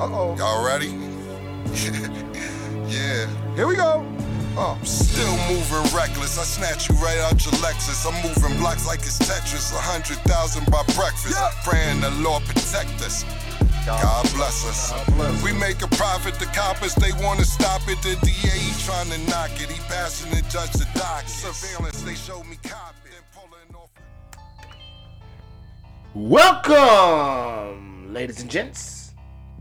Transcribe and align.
Uh-oh. 0.00 0.36
Y'all 0.36 0.64
ready? 0.64 0.86
yeah. 2.88 3.26
Here 3.56 3.66
we 3.66 3.76
go. 3.76 4.06
Uh, 4.56 4.80
still 4.82 5.36
moving 5.48 5.96
reckless. 5.96 6.38
I 6.38 6.44
snatch 6.44 6.88
you 6.88 6.94
right 6.96 7.18
out 7.18 7.44
your 7.44 7.54
Lexus. 7.54 8.06
I'm 8.06 8.14
moving 8.22 8.58
blocks 8.58 8.86
like 8.86 9.00
it's 9.00 9.18
Tetris. 9.18 9.72
A 9.74 9.80
hundred 9.80 10.18
thousand 10.18 10.70
by 10.70 10.82
breakfast. 10.94 11.34
Yeah. 11.34 11.50
Praying 11.64 12.00
the 12.00 12.10
Lord 12.22 12.44
protect 12.44 13.02
us. 13.02 13.24
God 13.86 14.22
bless 14.34 14.66
us. 14.68 14.90
God 14.92 15.06
bless. 15.16 15.42
We 15.42 15.52
make 15.52 15.82
a 15.82 15.88
profit, 15.88 16.34
the 16.34 16.46
coppers, 16.46 16.94
they 16.94 17.12
wanna 17.24 17.44
stop 17.44 17.80
it. 17.88 18.00
The 18.02 18.16
DA, 18.24 18.50
he 18.50 18.84
trying 18.84 19.10
to 19.10 19.18
knock 19.30 19.50
it. 19.54 19.70
He 19.70 19.80
passing 19.88 20.30
the 20.30 20.42
judge 20.50 20.72
the 20.72 20.86
dock. 20.94 21.26
Surveillance, 21.26 22.02
they 22.02 22.14
showed 22.14 22.46
me 22.46 22.56
cop 22.62 22.94
it. 23.04 23.12
Then 23.12 23.22
pulling 23.34 23.74
off. 23.74 23.90
Welcome, 26.14 28.12
ladies 28.12 28.40
and 28.42 28.50
gents, 28.50 28.97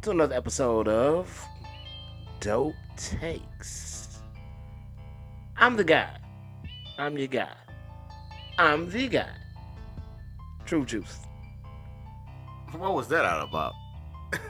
to 0.08 0.12
another 0.12 0.36
episode 0.36 0.88
of 0.88 1.46
Dope 2.40 2.74
Takes. 2.96 4.20
I'm 5.58 5.76
the 5.76 5.84
guy. 5.84 6.08
I'm 6.98 7.18
your 7.18 7.28
guy. 7.28 7.52
I'm 8.58 8.90
the 8.90 9.10
guy. 9.10 9.28
Truthjuice. 10.66 11.18
What 12.78 12.94
was 12.94 13.10
that 13.10 13.26
all 13.26 13.50
about? 13.50 13.74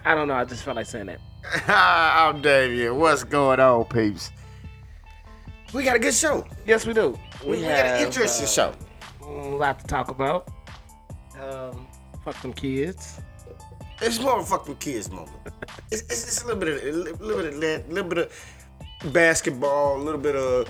I 0.05 0.13
don't 0.13 0.27
know. 0.27 0.35
I 0.35 0.45
just 0.45 0.61
felt 0.61 0.75
like 0.75 0.85
saying 0.85 1.07
that. 1.07 1.21
I'm 1.67 2.39
Damien. 2.43 2.99
What's 2.99 3.23
going 3.23 3.59
on, 3.59 3.85
peeps? 3.85 4.29
We 5.73 5.83
got 5.83 5.95
a 5.95 5.99
good 5.99 6.13
show. 6.13 6.45
Yes, 6.67 6.85
we 6.85 6.93
do. 6.93 7.17
We, 7.43 7.61
got 7.61 7.71
an 7.71 8.05
interesting 8.05 8.45
uh, 8.45 8.49
show. 8.49 8.73
A 9.21 9.25
lot 9.25 9.79
to 9.79 9.87
talk 9.87 10.09
about. 10.09 10.49
Um, 11.41 11.87
fuck 12.23 12.39
them 12.43 12.53
kids. 12.53 13.21
It's 14.01 14.19
more 14.19 14.39
of 14.39 14.43
a 14.43 14.45
fucking 14.45 14.75
kids 14.77 15.09
moment. 15.09 15.31
It's, 15.91 16.01
it's, 16.03 16.27
it's 16.27 16.43
a 16.43 16.47
little 16.47 16.59
bit 16.59 16.69
of 16.69 16.83
a 16.83 16.91
little 17.23 17.41
bit 17.43 17.53
of 17.53 17.61
that, 17.61 17.85
a 17.89 17.91
little 17.91 18.09
bit 18.09 18.17
of 18.19 19.13
basketball, 19.13 19.97
a 19.97 20.03
little 20.03 20.19
bit 20.21 20.35
of 20.35 20.67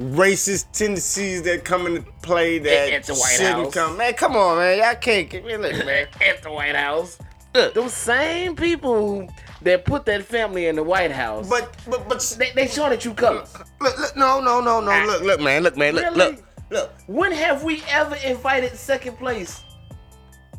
racist 0.00 0.70
tendencies 0.72 1.42
that 1.42 1.64
come 1.64 1.86
into 1.86 2.02
play 2.22 2.58
that 2.60 3.04
White 3.08 3.16
shouldn't 3.32 3.64
House. 3.64 3.74
come. 3.74 3.96
Man, 3.96 4.14
come 4.14 4.36
on, 4.36 4.58
man. 4.58 4.78
Y'all 4.78 4.94
can't 4.94 5.28
get 5.28 5.44
me. 5.44 5.56
Look, 5.56 5.72
man. 5.84 6.06
At 6.20 6.42
the 6.42 6.52
White 6.52 6.76
House. 6.76 7.18
Look, 7.54 7.74
those 7.74 7.94
same 7.94 8.54
people 8.54 9.28
that 9.62 9.84
put 9.84 10.04
that 10.06 10.22
family 10.24 10.66
in 10.66 10.76
the 10.76 10.82
White 10.84 11.10
House, 11.10 11.48
But 11.48 11.74
but 11.88 12.08
but 12.08 12.36
they, 12.38 12.50
they 12.52 12.68
showing 12.68 12.92
at 12.92 13.04
you 13.04 13.12
colors. 13.14 13.52
look, 13.80 13.98
look, 13.98 14.16
no, 14.16 14.40
no, 14.40 14.60
no, 14.60 14.80
no. 14.80 14.90
Ah. 14.92 15.04
Look, 15.04 15.22
look, 15.22 15.40
man. 15.40 15.62
Look, 15.64 15.76
man. 15.76 15.94
Look, 15.94 16.04
Really? 16.04 16.16
look, 16.16 16.44
look. 16.70 16.92
When 17.08 17.32
have 17.32 17.64
we 17.64 17.82
ever 17.88 18.14
invited 18.24 18.76
second 18.76 19.16
place 19.16 19.64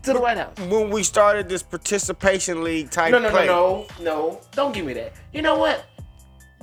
to 0.10 0.20
the 0.20 0.22
White 0.22 0.38
House? 0.38 0.58
When 0.68 0.90
we 0.90 1.04
started 1.04 1.48
this 1.50 1.64
participation 1.64 2.64
league 2.64 2.90
type 2.90 3.12
No, 3.12 3.20
no, 3.20 3.30
play, 3.30 3.46
no, 3.46 3.88
no, 4.00 4.04
no. 4.04 4.42
Don't 4.52 4.74
give 4.74 4.86
me 4.86 4.94
that. 4.94 5.14
You 5.34 5.42
know 5.42 5.58
what? 5.58 5.86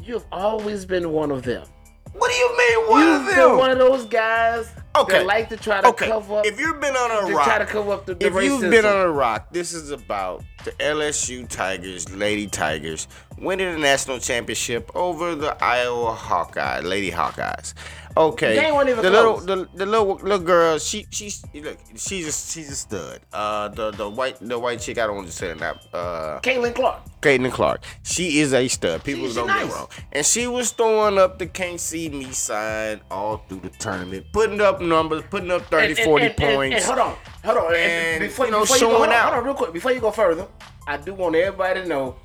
You've 0.02 0.24
always 0.30 0.84
been 0.84 1.10
one 1.10 1.30
of 1.30 1.42
them. 1.42 1.66
What 2.12 2.30
do 2.30 2.36
you 2.36 2.56
mean? 2.56 2.90
One 2.90 3.00
You've 3.02 3.28
of 3.28 3.34
been 3.34 3.56
one 3.58 3.70
of 3.70 3.78
those 3.78 4.06
guys 4.06 4.72
Okay. 4.96 5.18
that 5.18 5.26
like 5.26 5.48
to 5.50 5.56
try 5.56 5.82
to 5.82 5.88
okay. 5.88 6.08
cover 6.08 6.38
up. 6.38 6.46
If 6.46 6.58
you've 6.58 6.80
been 6.80 6.96
on 6.96 7.10
a 7.10 7.34
rock, 7.34 7.44
try 7.44 7.58
to 7.58 7.66
cover 7.66 7.92
up 7.92 8.06
the, 8.06 8.14
the 8.14 8.26
if 8.26 8.42
you've 8.42 8.70
been 8.70 8.86
on 8.86 9.00
a 9.02 9.10
rock, 9.10 9.52
this 9.52 9.74
is 9.74 9.90
about 9.90 10.42
the 10.64 10.70
LSU 10.72 11.46
Tigers, 11.48 12.10
Lady 12.14 12.46
Tigers, 12.46 13.06
winning 13.38 13.70
the 13.72 13.78
national 13.78 14.18
championship 14.18 14.90
over 14.94 15.34
the 15.34 15.62
Iowa 15.62 16.14
Hawkeye, 16.14 16.80
Lady 16.80 17.10
Hawkeyes. 17.10 17.74
Okay, 18.18 18.56
They 18.56 18.72
weren't 18.72 18.88
even 18.88 19.02
the 19.04 19.10
little 19.10 19.36
the, 19.36 19.68
the 19.74 19.84
little 19.84 20.14
little 20.14 20.38
girl, 20.38 20.78
she 20.78 21.06
she's 21.10 21.44
look, 21.52 21.76
she's 21.96 22.26
a, 22.26 22.32
she's 22.32 22.70
a 22.70 22.74
stud. 22.76 23.20
Uh, 23.30 23.68
the 23.68 23.90
the 23.90 24.08
white 24.08 24.38
the 24.40 24.58
white 24.58 24.80
chick, 24.80 24.96
I 24.96 25.06
don't 25.06 25.16
want 25.16 25.28
to 25.28 25.32
say 25.34 25.52
that. 25.52 25.76
Uh, 25.92 26.40
Caitlin 26.40 26.74
Clark. 26.74 27.00
Caitlin 27.20 27.52
Clark. 27.52 27.82
She 28.04 28.38
is 28.38 28.54
a 28.54 28.66
stud. 28.68 29.04
People 29.04 29.24
She- 29.24 29.30
she 29.30 29.34
don't 29.36 29.48
get 29.48 29.70
wrong. 29.70 29.88
And 30.12 30.24
she 30.24 30.46
was 30.46 30.70
throwing 30.70 31.18
up 31.18 31.38
the 31.38 31.46
can't 31.46 31.78
see 31.78 32.08
me 32.08 32.30
sign 32.32 33.02
all 33.10 33.44
through 33.48 33.60
the 33.60 33.68
tournament, 33.70 34.24
putting 34.32 34.62
up 34.62 34.80
numbers, 34.80 35.22
putting 35.28 35.50
up 35.50 35.66
30, 35.66 35.88
And- 35.90 35.98
and- 35.98 36.04
40 36.06 36.24
and- 36.26 36.40
and- 36.40 36.54
points. 36.54 36.86
Hold 36.86 36.98
on, 36.98 37.16
hold 37.44 37.58
on. 37.58 37.74
And, 37.74 38.20
before, 38.20 38.46
you 38.46 38.52
know, 38.52 38.60
before 38.60 38.76
you 38.78 38.82
go, 38.84 38.90
hold 38.96 39.08
on, 39.08 39.12
out. 39.12 39.22
hold 39.24 39.34
on, 39.34 39.44
real 39.44 39.54
quick. 39.54 39.72
Before 39.74 39.92
you 39.92 40.00
go 40.00 40.10
further, 40.10 40.46
I 40.86 40.96
do 40.96 41.12
want 41.12 41.34
everybody 41.36 41.82
to 41.82 41.86
know 41.86 42.16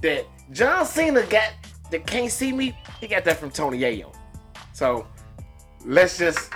that 0.00 0.24
John 0.52 0.86
Cena 0.86 1.22
got 1.24 1.50
the 1.90 1.98
can't 1.98 2.32
see 2.32 2.50
me. 2.52 2.74
He 2.98 3.08
got 3.08 3.24
that 3.24 3.36
from 3.38 3.50
Tony 3.50 3.78
Yayo. 3.80 4.14
So 4.72 5.06
let's 5.84 6.18
just 6.18 6.50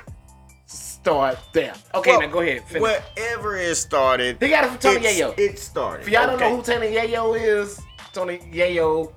start 0.66 1.38
there. 1.52 1.74
Okay, 1.94 2.10
Well, 2.12 2.20
now 2.20 2.26
go 2.28 2.40
ahead. 2.40 2.64
Finish. 2.64 2.82
Wherever 2.82 3.56
it 3.56 3.74
started, 3.76 4.38
They 4.40 4.48
got 4.50 4.64
it 4.64 4.68
from 4.68 4.78
Tony 4.78 4.96
it's- 4.98 5.18
Yayo. 5.18 5.38
It 5.38 5.58
started. 5.58 6.02
If 6.06 6.08
y'all 6.12 6.26
don't 6.26 6.40
know 6.40 6.56
who 6.56 6.62
Tony 6.62 6.88
Yayo 6.88 7.38
is, 7.40 7.80
Tony 8.12 8.38
Yayo 8.52 9.12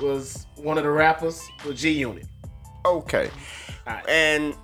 was 0.00 0.46
one 0.56 0.78
of 0.78 0.84
the 0.84 0.90
rappers 0.90 1.42
for 1.60 1.72
G 1.72 1.90
Unit. 1.90 2.26
Okay. 2.84 3.30
Alright. 3.86 4.08
And 4.08 4.54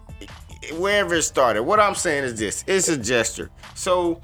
wherever 0.74 1.14
it 1.14 1.22
started, 1.22 1.62
what 1.64 1.80
I'm 1.80 1.94
saying 1.94 2.24
is 2.24 2.38
this: 2.38 2.64
it's 2.66 2.88
a 2.88 2.96
gesture. 2.96 3.50
So. 3.74 4.20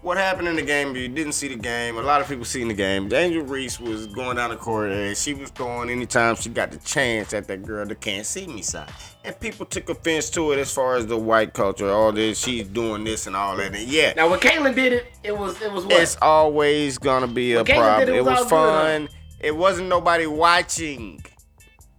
What 0.00 0.16
happened 0.16 0.46
in 0.46 0.54
the 0.54 0.62
game? 0.62 0.90
If 0.90 0.96
you 0.96 1.08
didn't 1.08 1.32
see 1.32 1.48
the 1.48 1.56
game, 1.56 1.96
a 1.96 2.02
lot 2.02 2.20
of 2.20 2.28
people 2.28 2.44
seen 2.44 2.68
the 2.68 2.74
game. 2.74 3.12
Angel 3.12 3.42
Reese 3.42 3.80
was 3.80 4.06
going 4.06 4.36
down 4.36 4.50
the 4.50 4.56
court 4.56 4.92
and 4.92 5.16
she 5.16 5.34
was 5.34 5.50
throwing 5.50 5.90
anytime 5.90 6.36
she 6.36 6.50
got 6.50 6.70
the 6.70 6.78
chance 6.78 7.34
at 7.34 7.48
that 7.48 7.64
girl 7.64 7.84
that 7.84 8.00
can't 8.00 8.24
see 8.24 8.46
me 8.46 8.62
side. 8.62 8.88
And 9.24 9.38
people 9.40 9.66
took 9.66 9.88
offense 9.88 10.30
to 10.30 10.52
it 10.52 10.60
as 10.60 10.72
far 10.72 10.94
as 10.94 11.06
the 11.08 11.16
white 11.16 11.52
culture, 11.52 11.90
all 11.90 12.12
this, 12.12 12.38
she's 12.38 12.68
doing 12.68 13.02
this 13.02 13.26
and 13.26 13.34
all 13.34 13.56
that. 13.56 13.74
And 13.74 13.88
yeah, 13.88 14.12
Now 14.16 14.30
when 14.30 14.38
Caitlin 14.38 14.76
did 14.76 14.92
it, 14.92 15.06
it 15.24 15.36
was 15.36 15.60
it 15.60 15.72
was 15.72 15.84
what? 15.84 16.00
it's 16.00 16.16
always 16.22 16.96
gonna 16.96 17.26
be 17.26 17.54
a 17.54 17.64
problem. 17.64 18.08
it, 18.08 18.24
was, 18.24 18.26
was 18.26 18.38
all 18.38 18.44
good, 18.44 18.50
fun. 18.50 19.08
It 19.40 19.56
wasn't 19.56 19.88
nobody 19.88 20.26
watching. 20.26 21.24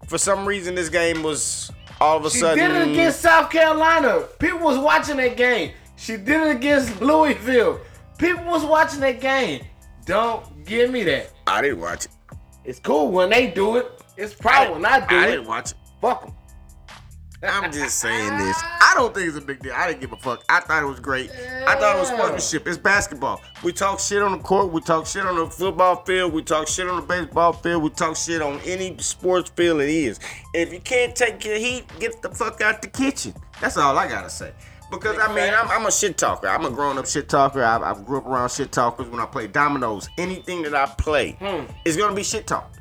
For 0.07 0.17
some 0.17 0.45
reason, 0.45 0.73
this 0.73 0.89
game 0.89 1.21
was 1.21 1.69
all 1.99 2.17
of 2.17 2.25
a 2.25 2.29
She 2.29 2.39
sudden. 2.39 2.63
She 2.63 2.67
did 2.67 2.87
it 2.87 2.91
against 2.93 3.19
South 3.19 3.49
Carolina. 3.51 4.21
People 4.39 4.59
was 4.59 4.77
watching 4.77 5.17
that 5.17 5.35
game. 5.35 5.73
She 5.97 6.15
did 6.15 6.47
it 6.47 6.55
against 6.55 7.01
Louisville. 7.01 7.81
People 8.19 8.43
was 8.45 8.65
watching 8.65 8.99
that 8.99 9.21
game. 9.21 9.65
Don't 10.05 10.65
give 10.65 10.91
me 10.91 11.03
that. 11.05 11.31
I 11.47 11.61
didn't 11.61 11.79
watch 11.79 12.05
it. 12.05 12.11
It's 12.65 12.79
cool 12.79 13.09
when 13.11 13.29
they 13.29 13.47
do 13.47 13.77
it. 13.77 13.89
It's 14.17 14.33
problem 14.33 14.81
when 14.81 14.85
I 14.85 14.99
do 14.99 15.15
I 15.15 15.19
it. 15.19 15.23
I 15.23 15.31
didn't 15.31 15.47
watch 15.47 15.71
it. 15.71 15.77
Fuck 16.01 16.25
them. 16.25 16.35
I'm 17.41 17.71
just 17.71 17.99
saying 17.99 18.37
this. 18.37 18.57
I 18.61 18.93
don't 18.95 19.13
think 19.15 19.29
it's 19.29 19.37
a 19.37 19.41
big 19.41 19.61
deal. 19.61 19.71
I 19.73 19.87
didn't 19.87 20.01
give 20.01 20.11
a 20.11 20.17
fuck. 20.17 20.43
I 20.49 20.59
thought 20.59 20.83
it 20.83 20.85
was 20.85 20.99
great. 20.99 21.31
I 21.31 21.75
thought 21.79 21.95
it 21.95 21.99
was 21.99 22.09
sportsmanship. 22.09 22.67
It's 22.67 22.77
basketball. 22.77 23.41
We 23.63 23.71
talk 23.71 24.01
shit 24.01 24.21
on 24.21 24.33
the 24.33 24.39
court. 24.39 24.73
We 24.73 24.81
talk 24.81 25.07
shit 25.07 25.25
on 25.25 25.37
the 25.37 25.47
football 25.47 26.03
field. 26.03 26.33
We 26.33 26.43
talk 26.43 26.67
shit 26.67 26.89
on 26.89 26.99
the 26.99 27.07
baseball 27.07 27.53
field. 27.53 27.81
We 27.81 27.91
talk 27.91 28.17
shit 28.17 28.41
on 28.41 28.59
any 28.65 28.97
sports 28.97 29.49
field 29.51 29.79
it 29.79 29.87
is. 29.87 30.19
If 30.53 30.73
you 30.73 30.81
can't 30.81 31.15
take 31.15 31.45
your 31.45 31.55
heat, 31.55 31.85
get 31.99 32.21
the 32.21 32.29
fuck 32.29 32.59
out 32.59 32.81
the 32.81 32.89
kitchen. 32.89 33.33
That's 33.61 33.77
all 33.77 33.97
I 33.97 34.09
gotta 34.09 34.29
say. 34.29 34.51
Because 34.91 35.17
I 35.19 35.33
mean, 35.33 35.53
I'm, 35.53 35.67
I'm 35.69 35.85
a 35.85 35.91
shit 35.91 36.17
talker. 36.17 36.47
I'm 36.47 36.65
a 36.65 36.71
grown 36.71 36.97
up 36.97 37.05
shit 37.05 37.29
talker. 37.29 37.63
I, 37.63 37.77
I 37.77 37.93
grew 37.93 38.17
up 38.17 38.25
around 38.25 38.49
shit 38.49 38.71
talkers 38.71 39.07
when 39.07 39.19
I 39.19 39.25
play 39.25 39.47
dominoes. 39.47 40.09
Anything 40.17 40.63
that 40.63 40.73
I 40.73 40.87
play 40.87 41.33
hmm. 41.33 41.65
is 41.85 41.95
gonna 41.95 42.15
be 42.15 42.23
shit 42.23 42.47
talk. 42.47 42.73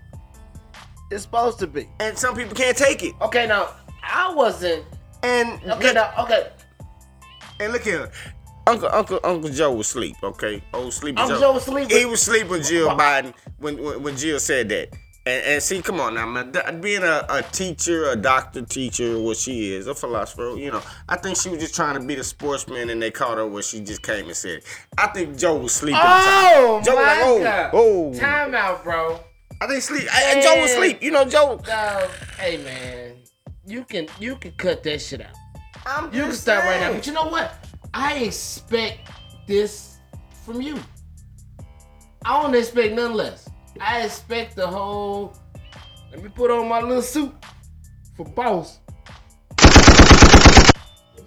It's 1.11 1.23
supposed 1.23 1.59
to 1.61 1.67
be. 1.67 1.89
And 2.01 2.17
some 2.19 2.35
people 2.35 2.55
can't 2.55 2.77
take 2.77 3.03
it. 3.03 3.15
Okay, 3.21 3.47
now 3.47 3.75
I 4.03 4.33
wasn't. 4.35 4.85
And 5.23 5.61
Okay, 5.65 5.93
now 5.93 6.13
okay. 6.21 6.51
And 7.61 7.73
look 7.73 7.83
here, 7.83 8.11
Uncle 8.67 8.89
Uncle 8.93 9.21
Uncle 9.25 9.51
Joe 9.51 9.73
was 9.73 9.89
asleep. 9.89 10.17
Okay, 10.23 10.63
old 10.73 10.93
sleepy 10.93 11.19
Uncle 11.19 11.37
Joe. 11.37 11.41
Joe 11.41 11.53
was 11.53 11.63
asleep, 11.63 11.91
He 11.91 12.05
was 12.05 12.23
sleeping 12.23 12.63
Jill 12.63 12.91
Biden 12.91 13.35
when, 13.59 13.83
when 13.83 14.03
when 14.03 14.17
Jill 14.17 14.39
said 14.39 14.69
that. 14.69 14.95
And, 15.29 15.45
and 15.45 15.63
see, 15.63 15.83
come 15.83 16.01
on 16.01 16.15
now, 16.15 16.27
man. 16.27 16.81
Being 16.81 17.03
a, 17.03 17.27
a 17.29 17.43
teacher, 17.43 18.09
a 18.09 18.17
doctor 18.17 18.63
teacher, 18.63 19.21
what 19.21 19.37
she 19.37 19.75
is, 19.75 19.87
a 19.87 19.95
philosopher, 19.95 20.55
you 20.57 20.71
know, 20.71 20.81
I 21.07 21.17
think 21.19 21.37
she 21.37 21.51
was 21.51 21.61
just 21.61 21.75
trying 21.75 22.01
to 22.01 22.07
be 22.07 22.15
the 22.15 22.25
sportsman, 22.25 22.89
and 22.89 23.03
they 23.03 23.11
caught 23.11 23.37
her 23.37 23.47
where 23.47 23.63
she 23.63 23.81
just 23.81 24.03
came 24.03 24.25
and 24.25 24.35
said. 24.35 24.63
I 24.97 25.09
think 25.09 25.37
Joe 25.37 25.57
was 25.57 25.75
sleeping. 25.75 26.01
Oh 26.03 26.81
Joe 26.83 26.95
was 26.95 27.05
my 27.05 27.13
like, 27.13 27.25
oh, 27.25 27.43
God. 27.43 27.71
oh. 27.75 28.15
Time 28.15 28.55
out, 28.55 28.83
bro. 28.83 29.21
I 29.61 29.67
think 29.67 29.83
sleep. 29.83 30.09
And 30.15 30.43
Joe 30.43 30.63
was 30.63 30.71
Man. 30.71 30.83
asleep. 30.83 31.03
You 31.03 31.11
know, 31.11 31.25
Joe. 31.27 31.61
No, 31.67 32.09
hey 32.39 32.57
man, 32.65 33.17
you 33.67 33.85
can 33.85 34.07
you 34.19 34.37
can 34.37 34.53
cut 34.53 34.83
that 34.85 35.01
shit 35.03 35.21
out. 35.21 35.35
I'm 35.85 36.05
You 36.07 36.23
can 36.23 36.31
just 36.31 36.43
start 36.43 36.65
right 36.65 36.81
now. 36.81 36.93
But 36.95 37.07
you 37.07 37.13
know 37.13 37.27
what? 37.27 37.53
I 37.93 38.15
expect 38.21 39.11
this 39.47 39.99
from 40.47 40.63
you. 40.63 40.79
I 42.25 42.41
don't 42.41 42.55
expect 42.55 42.95
none 42.95 43.13
less. 43.15 43.48
I 43.81 44.03
expect 44.03 44.57
the 44.57 44.67
whole. 44.67 45.35
Let 46.11 46.23
me 46.23 46.29
put 46.31 46.51
on 46.51 46.69
my 46.69 46.81
little 46.81 47.03
suit 47.03 47.33
for 48.17 48.25
boss. 48.27 48.79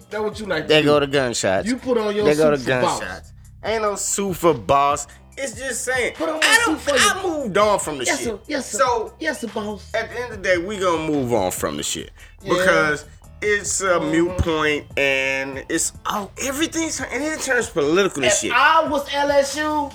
That 0.09 0.21
what 0.21 0.39
you 0.39 0.45
like? 0.45 0.63
to 0.63 0.68
There 0.68 0.81
do. 0.81 0.88
go 0.88 1.00
the 1.00 1.07
gunshots. 1.07 1.68
You 1.68 1.77
put 1.77 1.98
on 1.98 2.13
your 2.15 2.25
go 2.25 2.33
suit 2.33 2.51
the 2.51 2.57
for 2.75 2.81
boss. 2.81 3.00
gunshots. 3.00 3.33
Ain't 3.63 3.81
no 3.83 3.95
suit 3.95 4.33
for 4.36 4.53
boss. 4.53 5.07
It's 5.38 5.53
just 5.57 5.86
saying. 5.86 6.15
Put 6.15 6.27
on 6.30 6.39
my 6.39 6.45
I, 6.45 6.63
don't, 6.65 6.80
suit 6.80 6.94
for 6.94 7.00
you. 7.00 7.09
I 7.09 7.24
moved 7.44 7.57
on 7.57 7.80
from 7.80 7.98
the 8.00 8.06
Yes 8.06 8.18
shit. 8.18 8.27
sir. 8.27 8.39
Yes 8.48 8.69
sir. 8.69 8.77
So 8.80 9.13
yes 9.19 9.39
sir, 9.42 9.48
boss. 9.48 9.89
at 9.94 10.09
the 10.09 10.19
end 10.19 10.33
of 10.33 10.44
the 10.44 10.50
day, 10.50 10.57
we 10.57 10.77
gonna 10.77 11.07
move 11.07 11.31
on 11.33 11.51
from 11.51 11.77
the 11.77 11.83
shit 11.83 12.12
Yeah. 12.42 12.53
because 12.56 13.06
it's 13.42 13.80
a 13.81 14.00
mute 14.01 14.30
Mhm. 14.30 14.38
point 14.39 14.86
and 15.00 15.63
it's 15.69 15.94
oh 16.07 16.30
everything's 16.44 17.00
and 17.00 17.24
it 17.24 17.39
turns 17.39 17.69
political 17.69 18.24
and 18.24 18.31
shit. 18.33 18.51
If 18.51 18.51
shit. 18.51 18.51
I 18.51 18.88
was 18.89 19.07
LSU, 19.09 19.92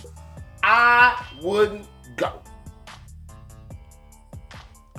I 0.62 1.22
wouldn't 1.42 1.86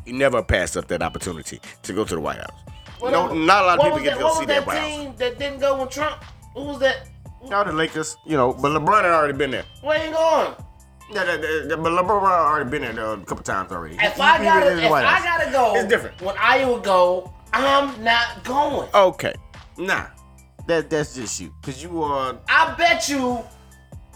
You 0.08 0.14
never 0.14 0.42
pass 0.42 0.78
up 0.78 0.88
that 0.88 1.02
opportunity 1.04 1.60
to 1.84 1.94
go 1.94 2.06
to 2.06 2.16
the 2.16 2.22
White 2.22 2.38
House. 2.38 2.62
What 3.00 3.12
no, 3.12 3.26
was- 3.28 3.46
not 3.46 3.64
a 3.64 3.68
lot 3.68 3.80
of 3.80 3.84
people 3.84 4.00
get 4.00 4.12
that, 4.12 4.16
to 4.16 4.20
go 4.22 4.40
see 4.40 4.46
that 4.46 4.66
that 4.66 4.68
White 4.68 4.78
House. 4.78 4.88
team 4.88 5.14
that 5.18 5.38
didn't 5.38 5.60
go 5.60 5.82
with 5.82 5.90
Trump? 5.90 6.24
Who 6.54 6.64
was 6.64 6.80
that? 6.80 7.10
Now 7.50 7.66
the 7.66 7.74
Lakers, 7.74 8.16
you 8.26 8.38
know, 8.38 8.54
but 8.54 8.72
LeBron 8.72 9.04
had 9.04 9.12
already 9.12 9.38
been 9.38 9.52
there. 9.52 9.66
Where 9.82 10.04
you 10.06 10.14
going? 10.14 10.56
Yeah, 11.12 11.26
that, 11.26 11.42
that, 11.42 11.66
that- 11.70 11.84
but 11.84 11.92
LeBron 11.92 12.24
already 12.24 12.70
been 12.70 12.84
there 12.96 13.14
a 13.14 13.18
couple 13.18 13.44
times 13.44 13.70
already. 13.74 13.96
If 13.96 14.14
He- 14.16 14.22
I 14.22 14.42
gotta, 14.42 14.78
if 14.82 14.90
I 14.92 15.04
House. 15.04 15.24
gotta 15.26 15.52
go, 15.52 15.76
It's 15.76 15.90
different. 15.90 16.22
When 16.22 16.36
I 16.40 16.64
would 16.64 16.84
go, 16.84 17.34
I'm 17.52 18.02
not 18.02 18.46
going. 18.46 18.88
Okay, 18.96 19.34
nah, 19.78 20.06
that 20.68 20.90
that's 20.90 21.16
just 21.16 21.42
you, 21.42 21.54
cause 21.62 21.84
you 21.84 22.02
are. 22.02 22.38
I 22.48 22.74
bet 22.78 23.10
you, 23.10 23.44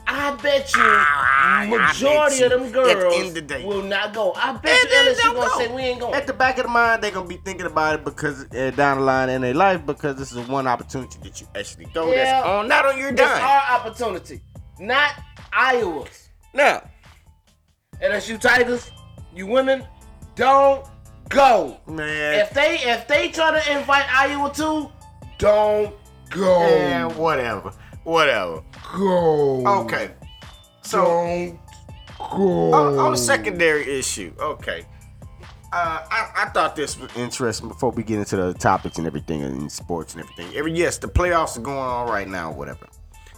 I 0.07 0.35
bet 0.35 0.73
you, 0.75 0.81
I 0.83 1.67
majority 1.69 2.39
bet 2.39 2.51
of 2.51 2.61
them 2.61 2.71
girls 2.71 3.15
the 3.15 3.27
of 3.27 3.33
the 3.33 3.41
day. 3.41 3.65
will 3.65 3.83
not 3.83 4.13
go. 4.13 4.33
I 4.35 4.53
bet 4.53 4.71
And 4.71 4.89
you 5.07 5.13
LSU 5.13 5.33
gonna 5.33 5.47
go. 5.49 5.57
say 5.59 5.67
we 5.73 5.81
ain't 5.83 5.99
going. 6.01 6.13
At 6.13 6.27
the 6.27 6.33
back 6.33 6.57
of 6.57 6.63
the 6.65 6.69
mind, 6.69 7.01
they're 7.01 7.11
gonna 7.11 7.27
be 7.27 7.37
thinking 7.37 7.65
about 7.65 7.95
it 7.95 8.03
because 8.05 8.45
uh, 8.53 8.71
down 8.75 8.97
the 8.99 9.03
line 9.03 9.29
in 9.29 9.41
their 9.41 9.53
life, 9.53 9.85
because 9.85 10.17
this 10.17 10.31
is 10.33 10.47
one 10.47 10.67
opportunity 10.67 11.17
that 11.23 11.39
you 11.39 11.47
actually 11.55 11.85
go. 11.93 12.11
Yeah. 12.11 12.25
That's 12.25 12.47
on, 12.47 12.67
not 12.67 12.85
on 12.85 12.97
your 12.97 13.11
dime. 13.11 13.29
It's 13.29 13.39
our 13.41 13.79
opportunity, 13.79 14.41
not 14.79 15.13
Iowa's. 15.53 16.29
Now, 16.53 16.83
LSU 18.01 18.39
Tigers, 18.39 18.91
you 19.33 19.47
women, 19.47 19.85
don't 20.35 20.85
go. 21.29 21.77
man, 21.87 22.39
If 22.41 22.51
they 22.53 22.79
if 22.79 23.07
they 23.07 23.29
try 23.29 23.59
to 23.59 23.77
invite 23.79 24.05
Iowa 24.13 24.51
too, 24.53 24.91
don't 25.37 25.95
go. 26.29 26.59
man, 26.59 27.15
whatever, 27.15 27.71
whatever. 28.03 28.61
Go. 28.93 29.65
Okay, 29.83 30.11
so 30.81 31.03
Don't 31.03 31.59
go. 32.17 32.73
on, 32.73 32.99
on 32.99 33.11
the 33.11 33.17
secondary 33.17 33.83
issue, 33.99 34.33
okay. 34.39 34.85
Uh, 35.73 36.05
I, 36.11 36.31
I 36.35 36.49
thought 36.49 36.75
this 36.75 36.99
was 36.99 37.15
interesting 37.15 37.69
before 37.69 37.91
we 37.91 38.03
get 38.03 38.19
into 38.19 38.35
the 38.35 38.53
topics 38.53 38.97
and 38.97 39.07
everything 39.07 39.41
in 39.41 39.69
sports 39.69 40.13
and 40.13 40.21
everything. 40.21 40.53
Every 40.53 40.73
yes, 40.73 40.97
the 40.97 41.07
playoffs 41.07 41.57
are 41.57 41.61
going 41.61 41.77
on 41.77 42.09
right 42.09 42.27
now, 42.27 42.51
whatever. 42.51 42.87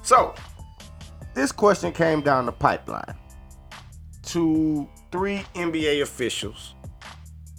So, 0.02 0.34
this 1.36 1.52
question 1.52 1.92
came 1.92 2.22
down 2.22 2.48
the 2.48 2.52
pipeline 2.52 3.16
to 4.24 4.90
three 5.12 5.44
NBA 5.54 6.02
officials, 6.02 6.74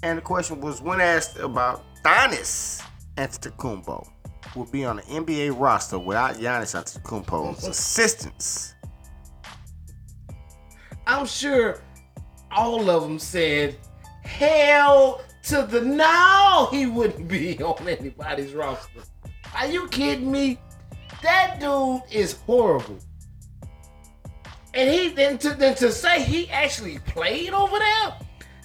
and 0.03 0.19
the 0.19 0.23
question 0.23 0.61
was 0.61 0.83
when 0.83 1.01
asked 1.01 1.39
about 1.39 1.85
Giannis 2.03 2.83
Antetokounmpo 3.17 4.09
will 4.55 4.67
be 4.67 4.85
on 4.85 4.97
the 4.97 5.03
NBA 5.03 5.59
roster 5.59 5.99
without 5.99 6.37
Giannis 6.37 6.75
Antetokounmpo's 6.75 7.65
assistance. 7.65 8.75
I'm 11.07 11.27
sure 11.27 11.83
all 12.51 12.89
of 12.91 13.03
them 13.03 13.19
said, 13.19 13.77
hell 14.23 15.23
to 15.45 15.63
the 15.63 15.81
no, 15.81 16.69
he 16.71 16.87
wouldn't 16.87 17.29
be 17.29 17.63
on 17.63 17.87
anybody's 17.89 18.55
roster. 18.55 19.01
Are 19.57 19.67
you 19.67 19.89
kidding 19.89 20.31
me? 20.31 20.59
That 21.23 21.61
dude 21.61 22.03
is 22.11 22.35
horrible. 22.47 22.99
And 24.73 24.91
he 24.91 25.11
then 25.11 25.39
to 25.39 25.51
then 25.51 25.75
to 25.77 25.93
say 25.93 26.23
he 26.23 26.51
actually 26.51 26.99
played 27.01 27.51
over 27.51 27.79
there, 27.79 28.15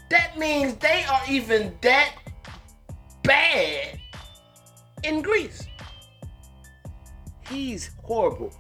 that 0.09 0.37
means 0.37 0.75
they 0.75 1.03
are 1.03 1.21
even 1.29 1.77
that 1.81 2.15
bad 3.23 3.99
in 5.03 5.21
Greece. 5.21 5.68
He's 7.49 7.91
horrible. 8.03 8.53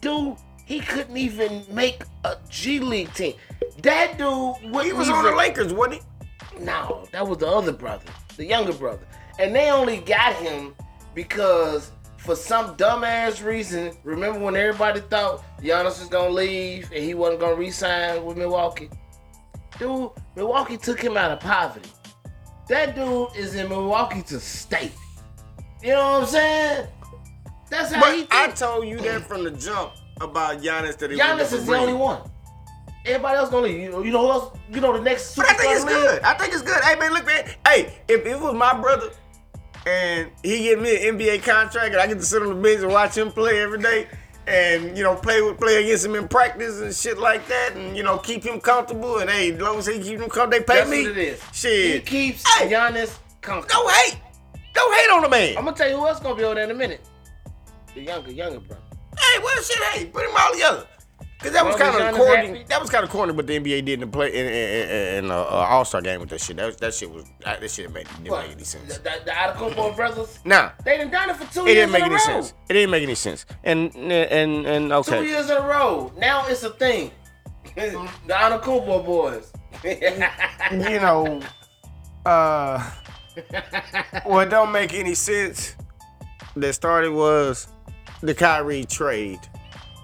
Dude, 0.00 0.36
he 0.64 0.80
couldn't 0.80 1.16
even 1.16 1.64
make 1.70 2.02
a 2.24 2.36
G 2.48 2.80
League 2.80 3.12
team. 3.14 3.34
That 3.82 4.18
dude 4.18 4.56
He 4.84 4.92
was 4.92 5.08
even, 5.08 5.12
on 5.12 5.24
the 5.24 5.34
Lakers, 5.34 5.72
wasn't 5.72 6.02
he? 6.02 6.64
No, 6.64 7.06
that 7.12 7.26
was 7.26 7.38
the 7.38 7.46
other 7.46 7.72
brother, 7.72 8.04
the 8.36 8.44
younger 8.44 8.72
brother. 8.72 9.06
And 9.38 9.54
they 9.54 9.70
only 9.70 9.98
got 9.98 10.34
him 10.34 10.74
because 11.14 11.90
for 12.18 12.36
some 12.36 12.76
dumbass 12.76 13.44
reason, 13.44 13.96
remember 14.04 14.38
when 14.40 14.54
everybody 14.56 15.00
thought 15.00 15.42
Giannis 15.60 15.98
was 15.98 16.08
gonna 16.08 16.30
leave 16.30 16.90
and 16.92 17.02
he 17.02 17.14
wasn't 17.14 17.40
gonna 17.40 17.54
re-sign 17.54 18.24
with 18.24 18.36
Milwaukee? 18.36 18.90
Dude, 19.78 20.10
Milwaukee 20.36 20.76
took 20.76 21.00
him 21.00 21.16
out 21.16 21.30
of 21.30 21.40
poverty. 21.40 21.88
That 22.68 22.94
dude 22.94 23.28
is 23.34 23.54
in 23.54 23.68
Milwaukee 23.68 24.22
to 24.22 24.38
stay. 24.38 24.92
You 25.82 25.94
know 25.94 26.12
what 26.12 26.22
I'm 26.22 26.26
saying? 26.26 26.86
That's 27.70 27.92
how 27.92 28.12
he 28.12 28.24
But 28.24 28.32
I 28.32 28.48
told 28.48 28.86
you 28.86 28.98
that 29.00 29.22
from 29.26 29.44
the 29.44 29.52
jump 29.52 29.92
about 30.20 30.60
Giannis 30.60 30.96
that 30.98 31.10
he 31.10 31.18
Giannis 31.18 31.52
is 31.52 31.66
the 31.66 31.76
only 31.76 31.94
one. 31.94 32.20
Everybody 33.06 33.38
else 33.38 33.48
gonna 33.48 33.66
leave. 33.66 33.80
You, 33.80 34.04
you 34.04 34.10
know 34.12 34.20
who 34.20 34.30
else? 34.30 34.58
You 34.70 34.80
know 34.80 34.92
the 34.92 35.02
next 35.02 35.34
But 35.36 35.46
I 35.46 35.54
think 35.54 35.74
it's 35.74 35.84
good. 35.84 36.22
I 36.22 36.34
think 36.34 36.52
it's 36.52 36.62
good. 36.62 36.82
Hey 36.84 36.98
man, 36.98 37.14
look 37.14 37.24
man. 37.24 37.48
Hey, 37.66 37.94
if 38.08 38.26
it 38.26 38.38
was 38.38 38.54
my 38.54 38.78
brother 38.78 39.10
and 39.86 40.30
he 40.42 40.58
give 40.58 40.80
me 40.80 41.08
an 41.08 41.18
NBA 41.18 41.42
contract 41.42 41.92
and 41.92 41.96
I 41.96 42.06
get 42.06 42.18
to 42.18 42.22
sit 42.24 42.42
on 42.42 42.48
the 42.48 42.54
bench 42.54 42.82
and 42.82 42.92
watch 42.92 43.16
him 43.16 43.32
play 43.32 43.62
every 43.62 43.80
day 43.80 44.06
and 44.46 44.96
you 44.98 45.02
know 45.02 45.14
play 45.14 45.40
with 45.40 45.58
play 45.58 45.82
against 45.82 46.04
him 46.04 46.14
in 46.14 46.28
practice 46.28 46.80
and 46.80 46.94
shit 46.94 47.18
like 47.18 47.46
that 47.46 47.74
and 47.76 47.96
you 47.96 48.02
know 48.02 48.18
keep 48.18 48.42
him 48.44 48.60
comfortable 48.60 49.18
and 49.18 49.30
hey, 49.30 49.52
as 49.52 49.60
long 49.60 49.78
as 49.78 49.86
he 49.86 49.98
keep 50.00 50.20
him 50.20 50.28
comfortable, 50.28 50.50
they 50.50 50.60
pay 50.60 50.74
That's 50.80 50.90
me. 50.90 51.02
what 51.08 51.12
it 51.12 51.18
is. 51.18 51.42
Shit. 51.52 51.94
He 51.94 52.00
keeps 52.00 52.58
Hey. 52.58 52.70
Giannis 52.70 53.16
comfortable. 53.40 53.84
Don't 53.84 53.94
hate. 53.94 54.18
Don't 54.74 54.94
hate 54.94 55.10
on 55.10 55.22
the 55.22 55.28
man. 55.28 55.56
I'm 55.56 55.64
gonna 55.64 55.76
tell 55.76 55.88
you 55.88 55.96
who 55.96 56.06
else 56.06 56.20
gonna 56.20 56.34
be 56.34 56.44
over 56.44 56.56
there 56.56 56.64
in 56.64 56.70
a 56.70 56.74
minute. 56.74 57.00
The 57.94 58.02
younger, 58.02 58.30
younger 58.32 58.60
brother. 58.60 58.82
Hey, 59.18 59.40
well, 59.42 59.62
shit, 59.62 59.82
hey, 59.84 60.06
put 60.06 60.22
them 60.24 60.34
all 60.38 60.52
together. 60.52 60.86
Cause 61.40 61.52
that 61.52 61.64
was 61.64 61.74
kind 61.76 61.96
of 61.96 62.14
corny. 62.14 62.64
That 62.68 62.80
was 62.82 62.90
kind 62.90 63.02
of 63.02 63.08
corny 63.08 63.32
but 63.32 63.46
the 63.46 63.58
NBA 63.58 63.86
did 63.86 63.88
in 63.94 64.00
the 64.00 64.06
play 64.06 64.28
in, 64.28 64.46
in, 64.46 64.90
in, 64.90 65.24
in 65.24 65.30
uh, 65.30 65.36
uh, 65.36 65.66
All 65.70 65.86
Star 65.86 66.02
game 66.02 66.20
with 66.20 66.28
that 66.28 66.40
shit. 66.42 66.56
That, 66.58 66.66
was, 66.66 66.76
that 66.76 66.92
shit 66.92 67.10
was 67.10 67.24
that 67.42 67.70
shit 67.70 67.90
made, 67.94 68.06
didn't 68.08 68.28
What? 68.30 68.42
make 68.46 68.56
any 68.56 68.64
sense. 68.64 68.98
The, 68.98 69.02
the, 69.02 69.10
the 69.24 69.30
Adekugbo 69.30 69.96
brothers. 69.96 70.38
Nah, 70.44 70.72
They 70.84 70.98
done 70.98 71.10
done 71.10 71.30
it 71.30 71.36
for 71.36 71.50
two 71.50 71.62
it 71.66 71.76
years 71.76 71.76
didn't 71.76 71.92
make 71.92 72.02
any 72.02 72.12
row. 72.12 72.18
sense. 72.18 72.52
It 72.68 72.74
didn't 72.74 72.90
make 72.90 73.02
any 73.04 73.14
sense. 73.14 73.46
And 73.64 73.94
and 73.96 74.66
and 74.66 74.92
okay. 74.92 75.20
Two 75.20 75.24
years 75.24 75.48
in 75.48 75.56
a 75.56 75.62
row. 75.62 76.12
Now 76.18 76.46
it's 76.46 76.62
a 76.62 76.70
thing. 76.70 77.10
the 77.74 78.06
Adekugbo 78.28 79.06
boys. 79.06 79.50
you 79.82 81.00
know, 81.00 81.40
uh, 82.26 82.90
what 84.24 84.50
don't 84.50 84.72
make 84.72 84.92
any 84.92 85.14
sense. 85.14 85.74
That 86.56 86.74
started 86.74 87.12
was 87.12 87.68
the 88.22 88.34
Kyrie 88.34 88.84
trade 88.84 89.40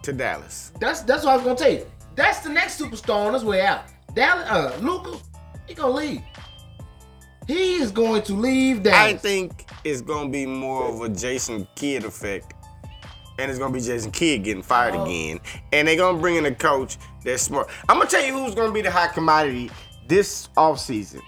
to 0.03 0.13
Dallas. 0.13 0.73
that's 0.81 1.03
that's 1.03 1.25
what 1.25 1.33
I 1.33 1.37
was 1.37 1.45
gonna 1.45 1.57
tell 1.57 1.73
you. 1.73 1.87
That's 2.15 2.41
the 2.41 2.49
next 2.49 2.81
superstar 2.81 3.27
on 3.27 3.35
his 3.35 3.45
way 3.45 3.61
out. 3.63 3.83
Dallas, 4.15 4.49
uh, 4.49 4.79
Luka, 4.81 5.19
he 5.67 5.75
gonna 5.75 5.93
leave. 5.93 6.23
He 7.47 7.75
is 7.77 7.91
going 7.93 8.23
to 8.23 8.33
leave 8.35 8.83
Dallas. 8.83 8.99
I 8.99 9.17
think 9.17 9.67
it's 9.85 10.01
gonna 10.01 10.29
be 10.31 10.47
more 10.47 10.89
of 10.89 11.01
a 11.03 11.09
Jason 11.09 11.67
Kidd 11.77 12.05
effect. 12.05 12.55
And 13.39 13.51
it's 13.51 13.59
gonna 13.61 13.75
be 13.75 13.81
Jason 13.81 14.11
Kidd 14.13 14.45
getting 14.45 14.63
fired 14.63 14.95
Oh. 14.95 15.05
again. 15.05 15.41
And 15.73 15.87
they're 15.87 15.97
gonna 15.97 16.19
bring 16.19 16.37
in 16.37 16.47
a 16.47 16.55
coach 16.55 16.97
that's 17.23 17.43
smart. 17.43 17.69
I'm 17.89 17.99
gonna 17.99 18.09
tell 18.09 18.25
you 18.25 18.33
who's 18.33 18.55
gonna 18.55 18.73
be 18.73 18.81
the 18.83 18.91
hot 18.91 19.13
commodity 19.13 19.71
this 20.09 20.49
offseason. 20.57 21.21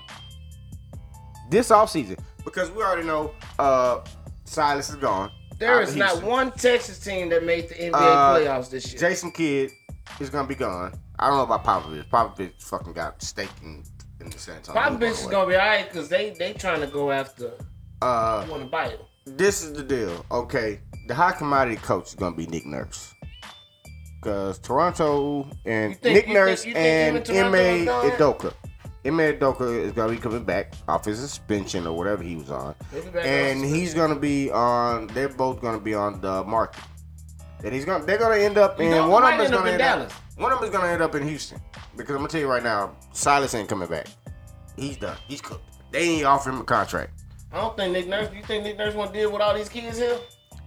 This 1.51 1.69
offseason. 1.71 2.19
Because 2.45 2.71
we 2.71 2.83
already 2.83 3.07
know 3.07 3.33
uh 3.59 4.01
Silas 4.45 4.89
is 4.89 4.97
gone. 4.97 5.31
There 5.59 5.81
is 5.83 5.97
not 5.97 6.23
one 6.23 6.53
Texas 6.53 6.99
team 6.99 7.29
that 7.31 7.45
made 7.45 7.69
the 7.69 7.75
NBA 7.75 7.91
Uh, 7.95 8.39
playoffs 8.39 8.71
this 8.71 8.93
year. 8.93 9.01
Jason 9.01 9.33
Kidd 9.33 9.71
is 10.21 10.31
gonna 10.31 10.47
be 10.49 10.55
gone. 10.55 10.93
I 11.19 11.27
don't 11.29 11.37
know 11.39 11.43
about 11.55 11.65
Popovich. 11.65 12.09
Popovich 12.09 12.63
fucking 12.63 12.93
got 12.93 13.21
stake 13.23 13.51
in, 13.63 13.83
in 14.21 14.31
the 14.31 14.39
San 14.39 14.57
Antonio. 14.57 14.81
Popovich 14.83 15.11
is 15.21 15.27
gonna 15.27 15.49
be 15.49 15.57
alright 15.57 15.89
because 15.91 16.09
they 16.09 16.31
they 16.31 16.53
trying 16.53 16.81
to 16.81 16.87
go 16.87 17.11
after 17.11 17.53
uh 18.03 18.47
want 18.49 18.63
to 18.63 18.69
buy 18.69 18.91
him. 18.91 19.01
this 19.27 19.63
is 19.65 19.73
the 19.73 19.83
deal, 19.83 20.25
okay? 20.31 20.81
The 21.09 21.15
high 21.15 21.33
commodity 21.33 21.77
coach 21.79 22.09
is 22.09 22.15
gonna 22.15 22.37
be 22.37 22.47
Nick 22.47 22.65
Nurse. 22.67 23.13
Cause 24.21 24.59
Toronto 24.59 25.49
and 25.65 25.97
think- 26.01 26.27
Nick 26.27 26.29
Nurse 26.29 26.65
think- 26.65 26.77
and 26.77 27.17
even 27.17 27.23
Toronto 27.25 27.59
Ime 27.59 27.65
is 27.81 27.87
done? 27.87 28.11
Udoka. 28.11 28.55
Ime 29.09 29.19
Udoka 29.39 29.77
is 29.83 29.93
gonna 29.93 30.13
be 30.13 30.19
coming 30.19 30.45
back 30.45 30.75
off 30.87 31.05
his 31.05 31.19
suspension 31.19 31.87
or 31.87 31.97
whatever 31.97 32.23
he 32.23 32.37
was 32.37 32.51
on. 32.51 32.75
He'll 32.93 33.03
be 33.03 33.11
back 33.11 33.25
And 33.27 33.65
he's 33.65 33.95
gonna 33.95 34.15
be 34.19 34.51
on 34.51 35.07
they're 35.09 35.29
both 35.29 35.61
gonna 35.61 35.81
be 35.81 35.95
on 35.95 36.21
the 36.21 36.45
market. 36.45 36.83
And 37.65 37.75
he's 37.75 37.85
gonna 37.85 38.05
they're 38.05 38.19
gonna 38.19 38.37
end 38.37 38.59
up 38.59 38.79
in 38.81 38.93
Udoka 38.93 39.09
one 39.11 39.25
of 39.25 39.31
them 39.31 39.41
is 39.41 39.47
end 39.47 39.55
up 39.55 39.61
gonna 39.61 39.69
in 39.69 39.75
end 39.75 39.79
Dallas. 39.81 40.13
up 40.13 40.41
one 40.43 40.53
of 40.53 40.61
them 40.61 40.69
is 40.69 40.75
gonna 40.75 40.89
end 40.93 41.03
up 41.03 41.15
in 41.15 41.27
Houston. 41.27 41.61
Because 41.97 42.11
I'm 42.15 42.19
gonna 42.19 42.29
tell 42.29 42.41
you 42.41 42.49
right 42.49 42.63
now, 42.63 42.95
Silas 43.13 43.55
ain't 43.55 43.69
coming 43.69 43.89
back. 43.89 44.07
He's 44.77 44.97
done. 44.97 45.17
He's 45.27 45.41
cooked. 45.41 45.65
They 45.91 46.01
ain't 46.03 46.27
offer 46.27 46.51
him 46.51 46.61
a 46.61 46.65
contract. 46.65 47.11
I 47.53 47.57
don't 47.57 47.77
think 47.77 47.93
Nick 47.93 48.07
Nurse. 48.09 48.29
You 48.33 48.43
think 48.45 48.63
Nick 48.63 48.77
Nurse 48.79 48.95
want 48.95 49.13
to 49.13 49.19
deal 49.19 49.33
with 49.33 49.41
all 49.41 49.55
these 49.55 49.69
kids 49.69 49.99
here? 49.99 50.19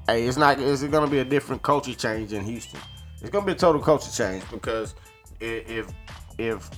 Hey, 0.08 0.26
it's 0.26 0.36
not. 0.38 0.60
It's 0.60 0.84
gonna 0.84 1.08
be 1.10 1.20
a 1.20 1.24
different 1.24 1.62
culture 1.62 1.94
change 1.94 2.34
in 2.34 2.44
Houston. 2.44 2.80
It's 3.22 3.30
gonna 3.30 3.46
be 3.46 3.52
a 3.52 3.56
total 3.56 3.80
culture 3.82 4.12
change 4.12 4.44
because 4.52 4.96
i- 5.42 5.46
if 5.68 5.88
if 6.38 6.70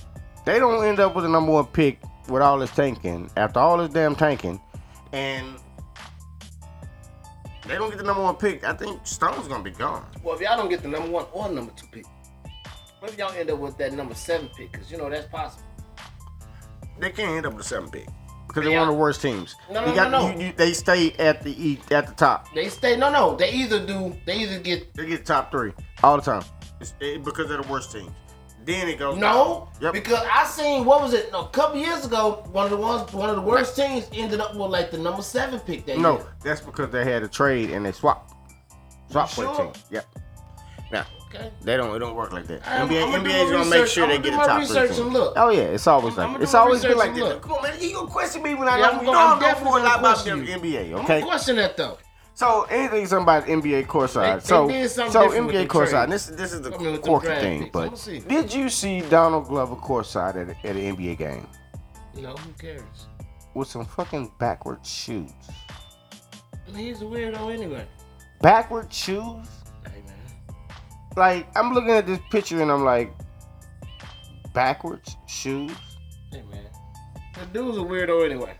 they 0.44 0.58
don't 0.58 0.84
end 0.84 1.00
up 1.00 1.14
with 1.14 1.24
the 1.24 1.30
number 1.30 1.52
one 1.52 1.66
pick 1.66 1.98
with 2.28 2.42
all 2.42 2.58
this 2.58 2.70
tanking 2.70 3.30
after 3.36 3.60
all 3.60 3.78
this 3.78 3.90
damn 3.92 4.14
tanking, 4.14 4.60
and 5.12 5.56
they 7.66 7.74
don't 7.76 7.88
get 7.90 7.98
the 7.98 8.04
number 8.04 8.22
one 8.22 8.36
pick, 8.36 8.62
I 8.64 8.74
think 8.74 9.06
Stone's 9.06 9.48
gonna 9.48 9.62
be 9.62 9.70
gone. 9.70 10.04
Well, 10.22 10.34
if 10.34 10.40
y'all 10.40 10.56
don't 10.56 10.68
get 10.68 10.82
the 10.82 10.88
number 10.88 11.08
one 11.10 11.26
or 11.32 11.48
number 11.48 11.72
two 11.76 11.86
pick, 11.90 12.04
what 13.00 13.10
if 13.10 13.18
y'all 13.18 13.32
end 13.32 13.50
up 13.50 13.58
with 13.58 13.76
that 13.78 13.92
number 13.92 14.14
seven 14.14 14.48
pick? 14.56 14.72
Because 14.72 14.90
you 14.90 14.98
know 14.98 15.08
that's 15.08 15.26
possible. 15.26 15.64
They 16.98 17.10
can't 17.10 17.30
end 17.36 17.46
up 17.46 17.54
with 17.54 17.64
a 17.64 17.68
seven 17.68 17.90
pick 17.90 18.06
because 18.46 18.64
they're 18.64 18.78
one 18.78 18.88
of 18.88 18.94
the 18.94 19.00
worst 19.00 19.20
teams. 19.22 19.56
No, 19.70 19.80
You 19.80 19.86
no, 19.88 19.94
got- 19.94 20.10
no, 20.10 20.28
no. 20.28 20.38
you- 20.38 20.46
you- 20.46 20.52
they 20.56 20.72
stay 20.74 21.12
at 21.18 21.42
the 21.42 21.78
at 21.90 22.06
the 22.06 22.12
top. 22.14 22.54
They 22.54 22.68
stay. 22.68 22.96
No, 22.96 23.10
no. 23.10 23.34
They 23.34 23.50
either 23.52 23.84
do. 23.84 24.14
They 24.26 24.36
either 24.38 24.58
get 24.60 24.94
They 24.94 25.06
get 25.06 25.26
top 25.26 25.50
three 25.50 25.72
all 26.02 26.16
the 26.16 26.22
time 26.22 26.44
it's, 26.80 26.94
it, 27.00 27.24
because 27.24 27.48
they're 27.48 27.62
the 27.62 27.68
worst 27.68 27.92
teams. 27.92 28.10
Then 28.64 28.88
it 28.88 28.98
goes. 28.98 29.18
no. 29.18 29.68
Yep. 29.80 29.92
Because 29.92 30.24
I 30.32 30.44
seen 30.46 30.84
what 30.84 31.02
was 31.02 31.12
it 31.12 31.28
a 31.34 31.46
couple 31.48 31.78
years 31.78 32.06
ago? 32.06 32.44
One 32.52 32.64
of 32.64 32.70
the 32.70 32.76
ones, 32.78 33.12
one 33.12 33.28
of 33.28 33.36
the 33.36 33.42
worst 33.42 33.76
teams 33.76 34.08
ended 34.12 34.40
up 34.40 34.54
with 34.54 34.70
like 34.70 34.90
the 34.90 34.98
number 34.98 35.22
seven 35.22 35.60
pick. 35.60 35.84
That 35.86 35.98
No, 35.98 36.16
year. 36.18 36.26
that's 36.42 36.60
because 36.60 36.90
they 36.90 37.04
had 37.04 37.22
a 37.22 37.28
trade 37.28 37.70
and 37.70 37.84
they 37.84 37.92
swapped. 37.92 38.32
Swap 39.10 39.28
for 39.28 39.42
sure? 39.42 39.54
the 39.56 39.62
team. 39.64 39.72
Yep. 39.90 40.06
Now 40.92 41.06
Okay. 41.28 41.50
they 41.62 41.76
don't. 41.76 41.94
It 41.94 41.98
don't 41.98 42.14
work 42.14 42.32
like 42.32 42.46
that. 42.46 42.66
I'm- 42.66 42.88
NBA, 42.88 43.02
I'ma 43.02 43.18
do 43.18 43.28
NBA's 43.28 43.50
gonna 43.50 43.64
make 43.70 43.86
sure 43.86 44.06
they 44.06 44.18
get 44.18 44.32
a 44.34 44.36
top 44.36 44.58
research 44.60 44.90
three. 44.92 44.96
and 45.04 45.12
team. 45.12 45.12
look. 45.12 45.34
Oh 45.36 45.50
yeah, 45.50 45.62
it's 45.62 45.86
always 45.86 46.16
like 46.16 46.40
it's 46.40 46.54
always 46.54 46.82
been 46.82 46.96
like 46.96 47.10
and 47.10 47.22
that. 47.22 47.42
Come 47.42 47.52
on, 47.52 47.62
man, 47.64 47.76
you 47.80 47.92
gonna 47.94 48.06
question 48.08 48.42
me 48.42 48.54
when 48.54 48.68
I 48.68 48.78
Yeah, 48.78 48.86
know 48.86 48.92
I'm 48.92 48.98
you 49.00 49.04
gonna- 49.06 49.12
know 49.18 49.24
I'm 49.26 49.30
I 49.30 49.34
know 49.34 49.40
definitely 49.40 49.64
more 49.70 49.78
a 49.78 49.82
lot 49.82 50.02
gonna 50.02 50.12
about 50.14 50.24
the. 50.24 50.30
NBA. 50.52 50.90
I'm 50.92 51.04
Okay. 51.04 51.20
gonna 51.20 51.26
question 51.30 51.56
that 51.56 51.76
though. 51.76 51.98
So 52.36 52.62
anything 52.68 53.06
something 53.06 53.22
about 53.22 53.46
NBA 53.46 53.86
courtside. 53.86 54.14
They- 54.14 54.34
they 54.34 54.40
so 54.40 54.68
did 54.68 54.90
so 54.90 55.30
NBA 55.30 55.52
the 55.52 55.66
courtside. 55.68 56.10
this 56.10 56.26
this 56.26 56.52
is 56.52 56.62
the 56.62 56.74
I 56.74 56.78
mean, 56.78 56.92
with 56.92 57.02
them 57.02 57.10
quirky 57.20 57.26
draft 57.26 57.40
thing. 57.42 57.60
picks. 57.70 58.24
But 58.24 58.28
did 58.28 58.52
you 58.52 58.68
see 58.68 59.00
Donald 59.02 59.46
Glover 59.46 59.76
courtside 59.76 60.36
at, 60.36 60.48
a- 60.48 60.68
at 60.68 60.76
an 60.76 60.96
NBA 60.96 61.16
game 61.16 61.46
No, 62.16 62.34
who 62.34 62.52
cares? 62.54 62.82
with 63.54 63.68
some 63.68 63.84
fucking 63.84 64.32
backward 64.40 64.84
shoes? 64.84 65.30
I 66.66 66.70
mean, 66.76 66.86
he's 66.86 67.02
a 67.02 67.04
weirdo 67.04 67.52
anyway. 67.54 67.86
Backward 68.42 68.92
shoes? 68.92 69.46
Hey 69.86 70.02
man. 70.04 70.56
Like 71.16 71.46
I'm 71.56 71.72
looking 71.72 71.90
at 71.92 72.04
this 72.06 72.18
picture 72.30 72.60
and 72.60 72.70
I'm 72.72 72.84
like, 72.84 73.12
backwards 74.52 75.16
shoes. 75.26 75.70
Hey 76.32 76.42
man. 76.50 76.64
The 77.34 77.46
dude's 77.52 77.78
a 77.78 77.80
weirdo 77.80 78.24
anyway. 78.24 78.54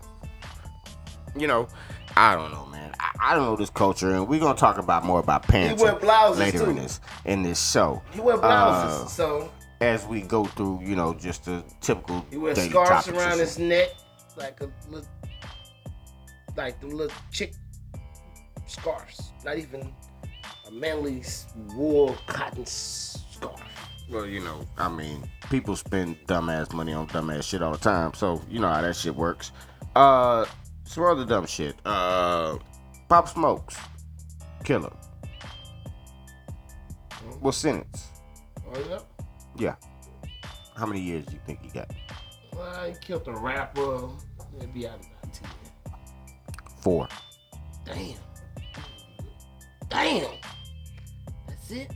You 1.37 1.47
know, 1.47 1.67
I 2.17 2.35
don't 2.35 2.51
know, 2.51 2.65
man. 2.67 2.93
I, 2.99 3.31
I 3.31 3.35
don't 3.35 3.45
know 3.45 3.55
this 3.55 3.69
culture, 3.69 4.11
and 4.13 4.27
we're 4.27 4.39
gonna 4.39 4.57
talk 4.57 4.77
about 4.77 5.03
more 5.03 5.19
about 5.19 5.43
pants 5.43 5.81
later 5.81 6.59
too. 6.59 6.69
in 6.69 6.75
this 6.77 6.99
in 7.25 7.43
this 7.43 7.71
show. 7.71 8.01
He 8.11 8.19
wear 8.21 8.37
blouses, 8.37 9.05
Uh, 9.05 9.07
so 9.07 9.51
as 9.81 10.05
we 10.05 10.21
go 10.21 10.45
through, 10.45 10.81
you 10.83 10.95
know, 10.95 11.13
just 11.13 11.45
the 11.45 11.63
typical 11.81 12.25
he 12.29 12.37
wear 12.37 12.55
scarves 12.55 13.07
around 13.09 13.39
his 13.39 13.59
neck, 13.59 13.89
like 14.37 14.61
a 14.61 14.69
little, 14.89 15.07
like 16.55 16.79
the 16.79 16.87
little 16.87 17.15
chick 17.31 17.53
scarves. 18.67 19.31
Not 19.43 19.57
even 19.57 19.91
a 20.67 20.71
manly 20.71 21.23
wool 21.75 22.15
cotton 22.27 22.65
scarf. 22.65 23.61
Well, 24.09 24.25
you 24.25 24.39
know, 24.39 24.65
I 24.77 24.87
mean, 24.87 25.27
people 25.49 25.75
spend 25.75 26.17
dumbass 26.27 26.71
money 26.73 26.93
on 26.93 27.07
dumbass 27.07 27.43
shit 27.43 27.61
all 27.61 27.71
the 27.71 27.77
time, 27.77 28.13
so 28.13 28.41
you 28.49 28.59
know 28.59 28.69
how 28.69 28.81
that 28.81 28.95
shit 28.95 29.15
works. 29.15 29.51
Uh, 29.95 30.45
some 30.85 31.03
other 31.03 31.25
dumb 31.25 31.45
shit. 31.45 31.75
Uh, 31.85 32.57
Pop 33.09 33.27
Smokes, 33.27 33.77
killer. 34.63 34.91
Was 37.41 37.57
sentenced. 37.57 38.07
Oh 38.73 38.79
yeah. 38.89 38.99
Yeah. 39.57 39.75
How 40.75 40.85
many 40.85 41.01
years 41.01 41.25
do 41.25 41.33
you 41.33 41.39
think 41.45 41.61
he 41.61 41.69
got? 41.69 41.89
Well, 42.55 42.85
he 42.85 42.93
killed 43.01 43.27
a 43.27 43.33
rapper. 43.33 44.09
It'd 44.57 44.73
be 44.73 44.87
out 44.87 44.95
about 44.95 45.33
ten. 45.33 45.49
Four. 46.81 47.07
Damn. 47.85 48.15
Damn. 49.89 50.31
That's 51.47 51.71
it. 51.71 51.91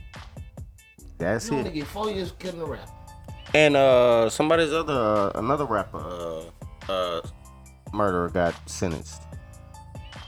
That's 1.18 1.50
You 1.50 1.58
only 1.58 1.70
it. 1.70 1.74
get 1.74 1.86
four 1.86 2.10
years 2.10 2.32
killing 2.38 2.60
a 2.60 2.64
rapper. 2.64 2.90
And 3.54 3.76
uh, 3.76 4.30
somebody's 4.30 4.72
other 4.72 4.92
uh, 4.92 5.32
another 5.38 5.64
rapper 5.64 5.98
uh, 6.88 6.92
uh, 6.92 7.20
murderer 7.92 8.28
got 8.28 8.54
sentenced. 8.68 9.22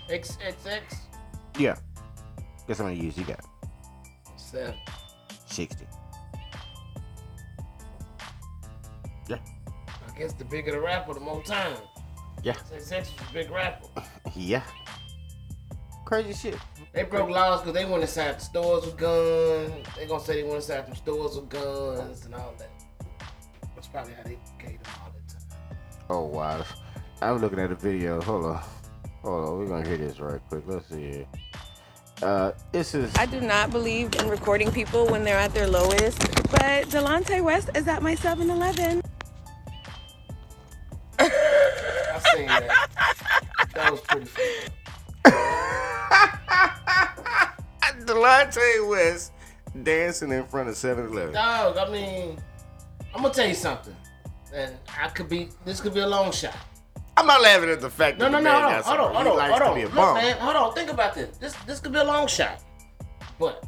X 0.08 0.38
X 0.44 0.66
X. 0.66 0.96
Yeah. 1.58 1.76
Guess 2.66 2.78
how 2.78 2.84
many 2.84 3.00
years 3.00 3.16
he 3.16 3.22
got? 3.24 3.44
Seven. 4.36 4.74
Sixty. 5.46 5.86
Yeah. 9.28 9.38
I 10.08 10.18
guess 10.18 10.32
the 10.34 10.44
bigger 10.44 10.72
the 10.72 10.80
rapper, 10.80 11.14
the 11.14 11.20
more 11.20 11.42
time. 11.42 11.76
Yeah. 12.42 12.54
XXX 12.54 12.98
was 12.98 13.30
a 13.30 13.32
big 13.32 13.50
rapper. 13.50 13.86
Yeah. 14.34 14.62
Crazy 16.06 16.32
shit. 16.32 16.58
They 16.94 17.02
broke 17.02 17.28
laws 17.28 17.60
because 17.60 17.74
they 17.74 17.84
went 17.84 18.02
inside 18.02 18.36
the 18.38 18.40
stores 18.40 18.86
with 18.86 18.96
guns. 18.96 19.86
They 19.96 20.06
gonna 20.06 20.24
say 20.24 20.36
they 20.36 20.42
went 20.42 20.56
inside 20.56 20.90
the 20.90 20.96
stores 20.96 21.36
with 21.36 21.50
guns 21.50 22.24
and 22.24 22.34
all 22.34 22.54
that. 22.58 22.70
That's 23.74 23.88
probably 23.88 24.14
how 24.14 24.22
they 24.22 24.38
gave 24.58 24.82
them 24.82 24.92
all 25.02 25.12
the 25.12 25.32
time. 25.34 25.76
Oh 26.08 26.24
wow. 26.24 26.64
I'm 27.22 27.38
looking 27.38 27.60
at 27.60 27.68
the 27.68 27.76
video. 27.76 28.20
Hold 28.22 28.46
on. 28.46 28.60
Hold 29.22 29.48
on. 29.48 29.58
We're 29.58 29.68
gonna 29.68 29.86
hear 29.86 29.96
this 29.96 30.18
right 30.18 30.40
quick. 30.48 30.64
Let's 30.66 30.88
see 30.88 31.00
here. 31.00 31.26
Uh, 32.20 32.50
this 32.72 32.96
is. 32.96 33.14
I 33.16 33.26
do 33.26 33.40
not 33.40 33.70
believe 33.70 34.12
in 34.16 34.28
recording 34.28 34.72
people 34.72 35.06
when 35.06 35.22
they're 35.22 35.38
at 35.38 35.54
their 35.54 35.68
lowest, 35.68 36.18
but 36.50 36.88
Delonte 36.88 37.40
West 37.42 37.70
is 37.76 37.86
at 37.86 38.02
my 38.02 38.16
7 38.16 38.50
Eleven. 38.50 39.02
I've 41.18 41.30
seen 42.34 42.46
that. 42.46 42.88
that 43.74 43.90
was 43.92 44.00
pretty 44.00 44.26
funny. 44.26 44.48
Delonte 48.04 48.88
West 48.88 49.32
dancing 49.84 50.32
in 50.32 50.44
front 50.46 50.68
of 50.68 50.74
7-Eleven. 50.74 51.34
Dog, 51.34 51.76
I 51.76 51.88
mean, 51.88 52.36
I'm 53.14 53.22
gonna 53.22 53.32
tell 53.32 53.46
you 53.46 53.54
something. 53.54 53.94
And 54.52 54.74
I 55.00 55.06
could 55.08 55.28
be, 55.28 55.50
this 55.64 55.80
could 55.80 55.94
be 55.94 56.00
a 56.00 56.06
long 56.06 56.32
shot. 56.32 56.56
I'm 57.22 57.28
not 57.28 57.40
laughing 57.40 57.70
at 57.70 57.80
the 57.80 57.88
fact 57.88 58.18
No, 58.18 58.24
that 58.24 58.32
no, 58.32 58.38
the 58.38 58.44
no, 58.44 58.50
man 58.50 58.62
hold 58.62 58.72
on, 58.72 58.72
got 58.72 58.84
hold 58.84 58.98
on, 58.98 59.26
hold 59.26 59.38
on, 59.38 59.50
hold 59.50 59.62
on. 59.62 59.80
Look, 59.80 59.94
bum. 59.94 60.14
man, 60.16 60.36
hold 60.38 60.56
on. 60.56 60.74
Think 60.74 60.90
about 60.90 61.14
this. 61.14 61.36
This, 61.36 61.54
this 61.66 61.78
could 61.78 61.92
be 61.92 62.00
a 62.00 62.04
long 62.04 62.26
shot. 62.26 62.64
But 63.38 63.64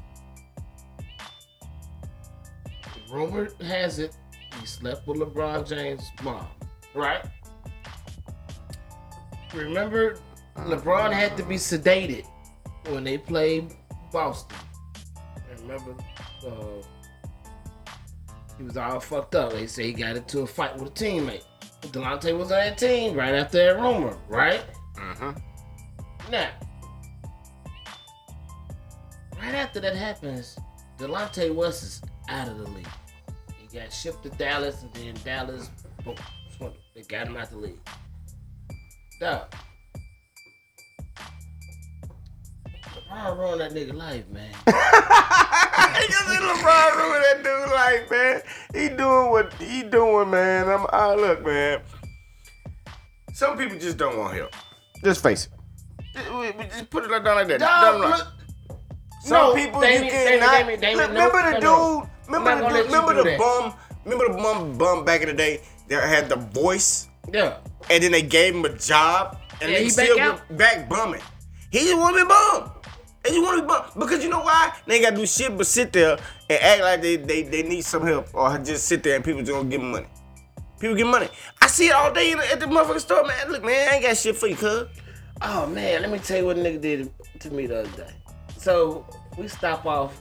rumor 3.09 3.49
has 3.63 4.01
it 4.01 4.17
he 4.61 4.67
slept 4.67 5.07
with 5.07 5.19
LeBron 5.19 5.69
James' 5.69 6.11
mom, 6.25 6.49
right? 6.95 7.25
Remember, 9.55 10.17
LeBron 10.57 11.13
had 11.13 11.37
to 11.37 11.45
be 11.45 11.55
sedated 11.55 12.27
when 12.89 13.05
they 13.05 13.19
played 13.19 13.73
Boston. 14.11 14.59
Remember, 15.61 15.95
uh, 16.45 16.83
he 18.59 18.65
was 18.65 18.77
all 18.77 18.99
fucked 18.99 19.37
up. 19.37 19.53
They 19.53 19.69
say 19.69 19.85
he 19.85 19.93
got 19.93 20.17
into 20.17 20.41
a 20.41 20.47
fight 20.47 20.77
with 20.77 20.89
a 20.89 20.91
teammate. 20.91 21.45
Delonte 21.93 22.37
was 22.37 22.51
on 22.51 22.59
that 22.59 22.79
team 22.79 23.15
right 23.15 23.35
after 23.35 23.59
that 23.59 23.81
rumor, 23.81 24.17
right? 24.29 24.65
Uh-huh. 24.97 25.33
Now, 26.31 26.49
right 29.39 29.55
after 29.55 29.81
that 29.81 29.95
happens, 29.95 30.57
Delonte 30.99 31.55
West 31.55 31.83
is 31.83 32.03
out 32.29 32.49
of 32.49 32.59
the 32.59 32.65
league. 32.71 32.87
He 33.59 33.79
got 33.79 33.93
shipped 33.93 34.23
to 34.25 34.31
Dallas, 34.31 34.83
and 34.83 34.93
then 34.95 35.15
Dallas, 35.25 35.71
boom. 36.05 36.17
They 36.95 37.03
got 37.03 37.27
him 37.27 37.37
out 37.37 37.51
the 37.51 37.57
league. 37.57 37.81
Dog. 39.21 39.53
LeBron 42.95 43.39
ruined 43.39 43.61
that 43.61 43.73
nigga 43.73 43.95
life, 43.95 44.29
man. 44.31 44.55
Because 45.95 46.27
LeBron 46.39 46.97
ruined 46.97 47.25
that 47.25 47.43
dude 47.45 47.71
life, 47.71 48.11
man. 48.11 48.43
He 48.75 48.89
doing 48.97 49.31
what 49.31 49.53
he 49.55 49.83
doing, 49.83 50.31
man. 50.31 50.69
I'm 50.69 50.87
I 50.93 51.15
look, 51.15 51.45
man. 51.45 51.81
Some 53.33 53.57
people 53.59 53.79
just 53.79 53.97
don't 53.97 54.19
want 54.19 54.35
help. 54.37 54.53
Just 55.03 55.23
face 55.23 55.47
it. 55.47 55.53
Just, 56.15 56.31
we- 56.33 56.51
we 56.53 56.65
just 56.65 56.91
put 56.91 57.05
it 57.05 57.09
down 57.09 57.25
like 57.25 57.49
that. 57.49 57.61
Dog, 57.61 58.01
Down 58.01 58.11
look, 58.11 58.27
Some 59.23 59.33
No, 59.33 59.55
people 59.55 59.81
Damien, 59.81 60.05
you 60.05 60.11
Damien, 60.11 60.41
cannot. 60.41 60.59
Damien, 60.59 60.81
Damien, 60.81 61.09
remember 61.11 61.43
no, 61.43 61.51
the 61.53 61.61
no, 61.61 62.01
dude? 62.01 62.11
Remember 62.27 62.55
the 62.55 62.61
not 62.63 62.73
dude? 62.73 62.87
Remember 62.87 63.15
the 63.15 63.23
that. 63.25 63.39
bum? 63.39 63.75
Remember 64.05 64.29
the 64.29 64.43
bum 64.43 64.79
bum 64.79 65.05
back 65.05 65.23
in 65.23 65.29
the 65.29 65.35
day 65.35 65.61
that 65.89 66.09
had 66.09 66.29
the 66.29 66.37
voice, 66.37 67.09
yeah. 67.33 67.57
and 67.91 68.03
then 68.05 68.13
they 68.13 68.23
gave 68.23 68.55
him 68.55 68.65
a 68.65 68.77
job, 68.77 69.39
and 69.63 69.71
Yeah, 69.73 69.79
he 69.79 69.85
he 69.85 69.91
still 69.91 70.17
back 70.17 70.49
went 70.49 70.59
back 70.59 70.89
bumming. 70.89 71.23
He 71.71 71.81
just 71.81 71.97
want 71.99 72.17
to 72.17 72.23
be 72.25 72.29
bum. 72.29 72.71
Just 73.25 73.41
want 73.41 73.67
to 73.67 73.93
be 73.95 74.01
because 74.01 74.23
you 74.23 74.29
know 74.29 74.43
why? 74.43 74.75
They 74.87 74.97
ain't 74.97 75.05
got 75.05 75.11
to 75.11 75.17
do 75.17 75.27
shit 75.27 75.57
but 75.57 75.67
sit 75.67 75.93
there 75.93 76.19
and 76.51 76.63
act 76.63 76.83
like 76.83 77.03
they, 77.03 77.17
they 77.17 77.43
they 77.43 77.63
need 77.63 77.83
some 77.83 78.07
help, 78.07 78.29
or 78.35 78.57
just 78.59 78.87
sit 78.87 79.03
there 79.03 79.17
and 79.17 79.25
people 79.25 79.41
just 79.41 79.53
gonna 79.53 79.69
give 79.69 79.81
them 79.81 79.93
money. 79.93 80.07
People 80.79 80.97
get 80.97 81.07
money. 81.07 81.29
I 81.63 81.67
see 81.69 81.89
it 81.89 81.95
all 81.95 82.13
day 82.13 82.33
in 82.33 82.39
the, 82.39 82.53
at 82.53 82.61
the 82.61 82.67
motherfucking 82.67 83.01
store, 83.01 83.25
man. 83.25 83.51
Look, 83.51 83.65
man, 83.65 83.89
I 83.89 83.95
ain't 83.95 84.05
got 84.05 84.17
shit 84.19 84.37
for 84.37 84.47
you, 84.47 84.57
cuz. 84.57 84.89
Oh 85.41 85.67
man, 85.67 86.03
let 86.03 86.11
me 86.11 86.19
tell 86.19 86.39
you 86.39 86.45
what 86.47 86.59
a 86.59 86.61
nigga 86.61 86.81
did 86.81 87.11
to 87.41 87.51
me 87.51 87.67
the 87.67 87.81
other 87.81 87.97
day. 87.97 88.13
So 88.59 89.07
we 89.39 89.49
stop 89.49 89.87
off 89.87 90.21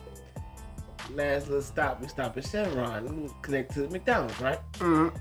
last 1.12 1.48
little 1.48 1.62
stop. 1.62 2.02
We 2.02 2.08
stop 2.08 2.38
at 2.38 2.48
Chevron. 2.48 3.24
We 3.24 3.30
connect 3.42 3.74
to 3.74 3.90
McDonald's, 3.90 4.40
right? 4.40 4.60
Mm-hmm. 4.76 5.16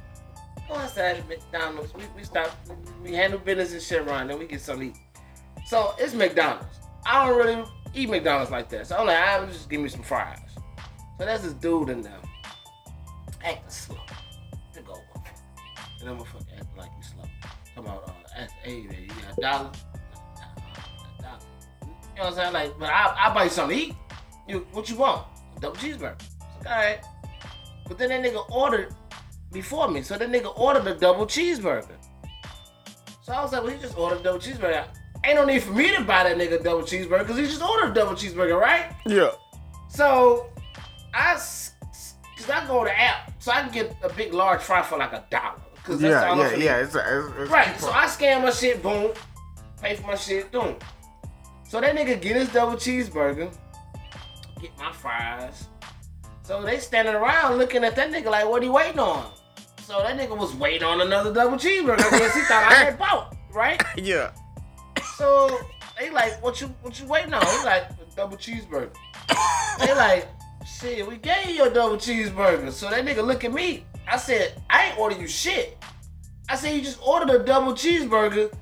Go 0.69 0.81
inside 0.81 1.17
at 1.17 1.29
McDonald's. 1.29 1.93
We, 1.95 2.05
we 2.17 2.23
stop. 2.23 2.57
We 3.03 3.15
handle 3.15 3.41
business 3.41 3.75
at 3.75 3.83
Chevron. 3.83 4.29
Then 4.29 4.39
we 4.39 4.47
get 4.47 4.61
something 4.61 4.93
to 4.93 4.99
eat. 4.99 5.67
So 5.67 5.95
it's 5.99 6.15
McDonald's. 6.15 6.79
I 7.04 7.26
don't 7.26 7.37
really 7.37 7.64
eat 7.94 8.09
McDonald's 8.09 8.50
like 8.50 8.68
that. 8.71 8.87
So 8.87 8.97
I'm 8.97 9.06
like, 9.06 9.18
I'm 9.18 9.49
just 9.49 9.68
give 9.68 9.80
me 9.80 9.88
some 9.88 10.02
fries. 10.02 10.38
So 11.18 11.26
that's 11.26 11.42
this 11.42 11.52
dude 11.54 11.88
in 11.88 12.02
there 12.02 12.18
acting 13.44 13.68
slow. 13.68 13.99
Big 14.75 14.88
old 14.88 15.00
motherfucker. 15.14 16.00
And 16.00 16.09
that 16.09 16.16
motherfucker 16.16 16.59
acting 16.59 16.76
like 16.76 16.90
you 16.97 17.02
slow. 17.02 17.25
Talking 17.75 17.90
about, 17.90 18.09
uh, 18.09 18.40
ask, 18.40 18.54
hey, 18.62 18.82
man, 18.82 19.02
you 19.02 19.09
got 19.09 19.38
a 19.38 19.40
dollar? 19.40 19.71
A 21.18 21.23
dollar. 21.23 21.38
You 21.82 21.88
know 21.88 22.25
what 22.25 22.26
I'm 22.26 22.35
saying? 22.35 22.52
Like, 22.52 22.78
but 22.78 22.88
I, 22.88 23.14
I'll 23.18 23.35
buy 23.35 23.44
you 23.44 23.50
something 23.50 23.76
to 23.76 23.85
eat. 23.85 23.94
You, 24.49 24.66
what 24.73 24.88
you 24.88 24.97
want? 24.97 25.26
A 25.56 25.61
double 25.61 25.76
cheeseburger. 25.76 26.21
Like, 26.64 26.66
all 26.66 26.73
right. 26.73 27.00
But 27.88 27.99
then 27.99 28.09
that 28.11 28.23
nigga 28.23 28.49
ordered 28.50 28.94
before 29.50 29.88
me. 29.88 30.02
So 30.02 30.16
that 30.16 30.28
nigga 30.28 30.56
ordered 30.59 30.87
a 30.87 30.94
double 30.94 31.26
cheeseburger. 31.26 31.97
So 33.23 33.32
I 33.32 33.42
was 33.42 33.52
like, 33.52 33.62
well, 33.62 33.73
he 33.73 33.80
just 33.80 33.97
ordered 33.97 34.21
a 34.21 34.23
double 34.23 34.38
cheeseburger. 34.40 34.87
Ain't 35.25 35.37
no 35.37 35.45
need 35.45 35.62
for 35.62 35.73
me 35.73 35.95
to 35.95 36.02
buy 36.02 36.25
that 36.25 36.37
nigga 36.37 36.61
a 36.61 36.62
double 36.62 36.83
cheeseburger 36.83 37.21
because 37.21 37.37
he 37.37 37.45
just 37.45 37.62
ordered 37.62 37.91
a 37.91 37.95
double 37.95 38.12
cheeseburger, 38.12 38.59
right? 38.61 38.93
Yeah. 39.07 39.31
So 39.88 40.50
I, 41.14 41.35
cause 41.35 42.50
I 42.50 42.67
go 42.67 42.85
to 42.85 43.00
app, 43.00 43.33
so 43.38 43.52
I 43.52 43.62
can 43.62 43.73
get 43.73 43.97
a 44.02 44.12
big 44.12 44.33
large 44.35 44.61
fry 44.61 44.83
for 44.83 44.99
like 44.99 45.12
a 45.12 45.25
dollar. 45.31 45.61
Cause 45.85 46.00
that's 46.00 46.12
Yeah, 46.12 46.31
all 46.31 46.38
yeah, 46.38 46.57
yeah. 46.57 46.76
It's, 46.79 46.95
a, 46.95 47.35
it's, 47.43 47.50
Right. 47.50 47.79
So 47.81 47.91
I 47.91 48.07
scan 48.07 48.43
my 48.43 48.50
shit, 48.50 48.83
boom, 48.83 49.12
pay 49.81 49.97
for 49.97 50.09
my 50.09 50.14
shit, 50.17 50.50
boom. 50.50 50.76
So 51.69 51.81
that 51.81 51.95
nigga 51.95 52.21
get 52.21 52.37
his 52.37 52.49
double 52.52 52.75
cheeseburger, 52.75 53.52
get 54.61 54.76
my 54.79 54.93
fries. 54.93 55.69
So 56.43 56.62
they 56.62 56.79
standing 56.79 57.14
around 57.14 57.59
looking 57.59 57.85
at 57.85 57.95
that 57.97 58.11
nigga 58.11 58.26
like, 58.26 58.49
what 58.49 58.62
he 58.62 58.69
waiting 58.69 58.99
on? 58.99 59.31
So 59.85 59.99
that 60.02 60.19
nigga 60.19 60.37
was 60.37 60.55
waiting 60.55 60.87
on 60.87 61.00
another 61.00 61.33
double 61.33 61.57
cheeseburger 61.57 61.97
because 61.97 62.35
he 62.35 62.41
thought 62.43 62.67
I 62.71 62.75
had 62.75 62.99
bought, 62.99 63.37
right? 63.52 63.81
yeah. 63.97 64.33
So 65.23 65.57
they 65.97 66.11
like, 66.11 66.43
what 66.43 66.61
you 66.61 66.75
what 66.83 66.99
you 66.99 67.07
waiting 67.07 67.33
on? 67.33 67.47
He 67.47 67.64
like, 67.64 67.91
"A 67.91 68.17
double 68.17 68.37
cheeseburger. 68.37 68.91
they 69.79 69.95
like, 69.95 70.26
shit, 70.67 71.07
we 71.07 71.17
gave 71.17 71.47
you 71.47 71.64
a 71.64 71.71
double 71.71 71.95
cheeseburger. 71.97 72.73
So 72.73 72.91
that 72.91 73.05
nigga 73.05 73.25
look 73.25 73.45
at 73.45 73.52
me. 73.52 73.85
I 74.11 74.17
said, 74.17 74.61
I 74.69 74.87
ain't 74.87 74.99
order 74.99 75.17
you 75.17 75.29
shit. 75.29 75.79
I 76.49 76.57
said, 76.57 76.75
you 76.75 76.83
just 76.83 76.99
ordered 77.07 77.41
a 77.41 77.45
double 77.45 77.73
cheeseburger 77.73 78.52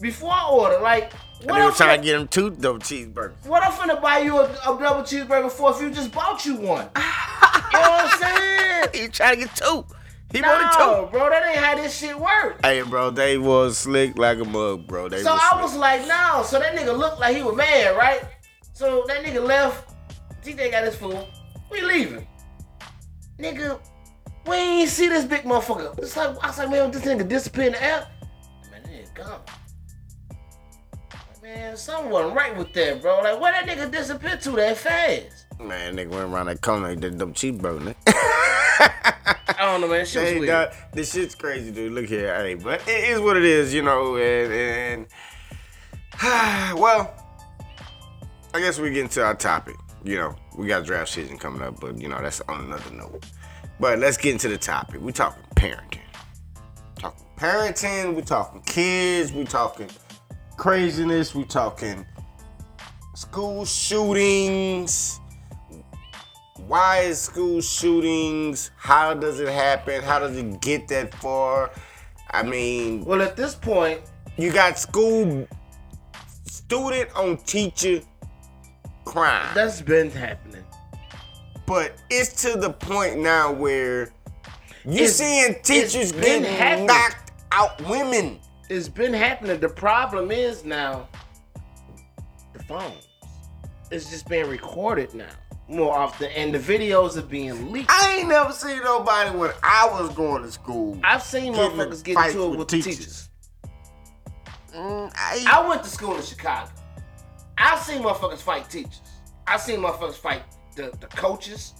before 0.00 0.32
I 0.32 0.48
order. 0.50 0.80
Like, 0.80 1.12
what 1.44 1.60
I'm, 1.60 1.66
were 1.66 1.70
trying 1.70 2.00
to 2.00 2.04
get 2.04 2.20
him 2.20 2.26
two 2.26 2.50
double 2.50 2.80
cheeseburgers. 2.80 3.46
what 3.46 3.62
I'm 3.62 3.70
finna 3.70 4.02
buy 4.02 4.18
you 4.18 4.36
a, 4.40 4.46
a 4.46 4.76
double 4.76 5.02
cheeseburger 5.02 5.52
for 5.52 5.70
if 5.70 5.80
you 5.80 5.90
just 5.92 6.10
bought 6.10 6.44
you 6.44 6.56
one? 6.56 6.88
you 6.96 7.78
know 7.78 7.90
what 7.90 8.12
I'm 8.12 8.20
saying? 8.20 8.86
He 8.92 9.06
trying 9.06 9.38
to 9.38 9.46
get 9.46 9.54
two. 9.54 9.86
He 10.34 10.42
wanted 10.42 10.78
No, 10.78 11.04
two. 11.06 11.12
bro, 11.12 11.30
that 11.30 11.46
ain't 11.48 11.64
how 11.64 11.76
this 11.76 11.96
shit 11.96 12.18
work. 12.18 12.58
Hey, 12.64 12.82
bro, 12.82 13.10
they 13.10 13.38
was 13.38 13.78
slick 13.78 14.18
like 14.18 14.38
a 14.40 14.44
mug, 14.44 14.86
bro. 14.86 15.08
They 15.08 15.22
So 15.22 15.32
was 15.32 15.40
I 15.40 15.50
slick. 15.52 15.62
was 15.62 15.76
like, 15.76 16.00
no. 16.08 16.42
So 16.44 16.58
that 16.58 16.74
nigga 16.74 16.96
looked 16.98 17.20
like 17.20 17.36
he 17.36 17.42
was 17.44 17.54
mad, 17.56 17.96
right? 17.96 18.20
So 18.72 19.04
that 19.06 19.24
nigga 19.24 19.42
left. 19.46 19.94
TJ 20.44 20.72
got 20.72 20.84
his 20.84 20.96
food. 20.96 21.24
We 21.70 21.80
leaving. 21.82 22.26
Nigga, 23.38 23.78
we 24.46 24.56
ain't 24.56 24.88
see 24.90 25.08
this 25.08 25.24
big 25.24 25.42
motherfucker. 25.44 25.96
It's 25.98 26.16
like 26.16 26.30
I 26.42 26.48
was 26.48 26.58
like, 26.58 26.68
man, 26.70 26.90
this 26.90 27.02
nigga 27.02 27.26
disappeared 27.28 27.68
in 27.68 27.72
the 27.74 27.82
air. 27.84 28.06
Man, 28.72 28.82
that 28.82 28.90
nigga 28.92 29.14
gone. 29.14 29.40
Man, 31.42 31.76
something 31.76 32.10
wasn't 32.10 32.34
right 32.34 32.56
with 32.56 32.72
that, 32.72 33.00
bro. 33.00 33.20
Like, 33.22 33.40
where 33.40 33.52
that 33.52 33.66
nigga 33.66 33.90
disappear 33.90 34.36
to 34.36 34.50
that 34.52 34.76
fast? 34.78 35.46
Man, 35.60 35.94
nigga 35.96 36.08
went 36.08 36.32
around 36.32 36.46
that 36.46 36.60
corner 36.60 36.88
and 36.88 37.00
did 37.00 37.18
them 37.18 37.32
cheeseburger. 37.32 37.94
I 38.80 39.56
don't 39.58 39.80
know, 39.80 39.88
man. 39.88 40.04
Shit 40.06 40.22
was 40.22 40.30
Hey, 40.30 40.38
weird. 40.40 40.48
dog, 40.48 40.74
this 40.92 41.12
shit's 41.12 41.34
crazy, 41.34 41.70
dude. 41.70 41.92
Look 41.92 42.06
here, 42.06 42.34
hey, 42.34 42.54
but 42.54 42.86
it 42.88 43.04
is 43.10 43.20
what 43.20 43.36
it 43.36 43.44
is, 43.44 43.72
you 43.72 43.82
know. 43.82 44.16
And, 44.16 44.52
and 44.52 45.06
well, 46.78 47.14
I 48.52 48.60
guess 48.60 48.78
we 48.78 48.90
get 48.90 49.02
into 49.02 49.22
our 49.24 49.34
topic. 49.34 49.76
You 50.04 50.16
know, 50.16 50.36
we 50.56 50.66
got 50.66 50.84
draft 50.84 51.10
season 51.10 51.38
coming 51.38 51.62
up, 51.62 51.80
but 51.80 52.00
you 52.00 52.08
know 52.08 52.20
that's 52.20 52.40
on 52.42 52.60
another 52.64 52.90
note. 52.90 53.24
But 53.80 53.98
let's 53.98 54.16
get 54.16 54.32
into 54.32 54.48
the 54.48 54.58
topic. 54.58 55.00
We 55.00 55.12
talking 55.12 55.42
parenting, 55.56 56.00
talking 56.96 57.26
parenting. 57.36 58.14
We 58.14 58.22
talking 58.22 58.60
kids. 58.62 59.32
We 59.32 59.44
talking 59.44 59.88
craziness. 60.56 61.34
We 61.34 61.44
talking 61.44 62.04
school 63.14 63.64
shootings 63.64 65.20
why 66.66 67.00
is 67.00 67.20
school 67.20 67.60
shootings? 67.60 68.70
How 68.76 69.14
does 69.14 69.40
it 69.40 69.48
happen? 69.48 70.02
How 70.02 70.18
does 70.18 70.36
it 70.36 70.60
get 70.60 70.88
that 70.88 71.14
far? 71.16 71.70
I 72.30 72.42
mean, 72.42 73.04
Well, 73.04 73.22
at 73.22 73.36
this 73.36 73.54
point, 73.54 74.00
you 74.36 74.52
got 74.52 74.78
school 74.78 75.46
student 76.46 77.10
on 77.14 77.36
teacher 77.38 78.00
crime, 79.04 79.54
that's 79.54 79.82
been 79.82 80.10
happening. 80.10 80.64
but 81.66 81.92
it's 82.10 82.42
to 82.42 82.58
the 82.58 82.70
point 82.70 83.18
now 83.18 83.52
where 83.52 84.10
you 84.84 85.04
It's- 85.04 85.16
seeing 85.16 85.54
teachers 85.62 86.12
getting 86.12 86.44
happening. 86.44 86.86
knocked 86.86 87.32
out 87.52 87.80
women. 87.82 88.40
It's 88.70 88.88
been 88.88 89.12
happening. 89.12 89.60
The 89.60 89.68
problem 89.68 90.30
is 90.30 90.64
now 90.64 91.06
the 92.54 92.62
phones. 92.64 93.06
It's 93.90 94.10
just 94.10 94.26
being 94.28 94.48
recorded 94.48 95.14
now 95.14 95.26
more 95.68 95.94
often, 95.96 96.30
and 96.32 96.54
the 96.54 96.58
videos 96.58 97.16
are 97.16 97.22
being 97.22 97.72
leaked. 97.72 97.90
I 97.90 98.18
ain't 98.18 98.28
never 98.28 98.52
seen 98.52 98.80
nobody 98.82 99.36
when 99.36 99.50
I 99.62 99.88
was 99.90 100.10
going 100.14 100.42
to 100.42 100.50
school. 100.52 100.98
I've 101.02 101.22
seen 101.22 101.54
motherfuckers 101.54 102.04
get 102.04 102.18
into 102.18 102.44
it 102.44 102.50
with 102.50 102.58
with 102.60 102.68
teachers. 102.68 102.98
teachers. 102.98 103.28
Mm, 104.74 105.12
I, 105.14 105.44
I 105.48 105.68
went 105.68 105.82
to 105.84 105.88
school 105.88 106.16
in 106.16 106.22
Chicago. 106.22 106.70
I've 107.56 107.80
seen 107.80 108.02
motherfuckers 108.02 108.38
fight 108.40 108.68
teachers. 108.68 109.00
I've 109.46 109.60
seen 109.60 109.80
motherfuckers 109.80 110.16
fight 110.16 110.42
the, 110.76 110.92
the 111.00 111.06
coaches. 111.06 111.74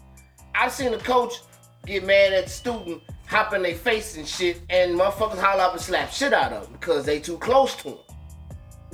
I've 0.55 0.73
seen 0.73 0.93
the 0.93 0.99
coach 0.99 1.41
get 1.85 2.07
mad 2.07 2.33
at 2.33 2.45
the 2.45 2.51
student, 2.51 3.03
hop 3.27 3.53
in 3.53 3.63
their 3.63 3.75
face 3.75 4.17
and 4.17 4.27
shit, 4.27 4.61
and 4.71 4.99
motherfuckers 4.99 5.39
holler 5.39 5.63
up 5.63 5.73
and 5.73 5.81
slap 5.81 6.13
shit 6.13 6.33
out 6.33 6.53
of 6.53 6.65
them 6.65 6.73
because 6.73 7.05
they 7.05 7.19
too 7.19 7.39
close 7.39 7.75
to 7.77 7.91
him. 7.91 7.99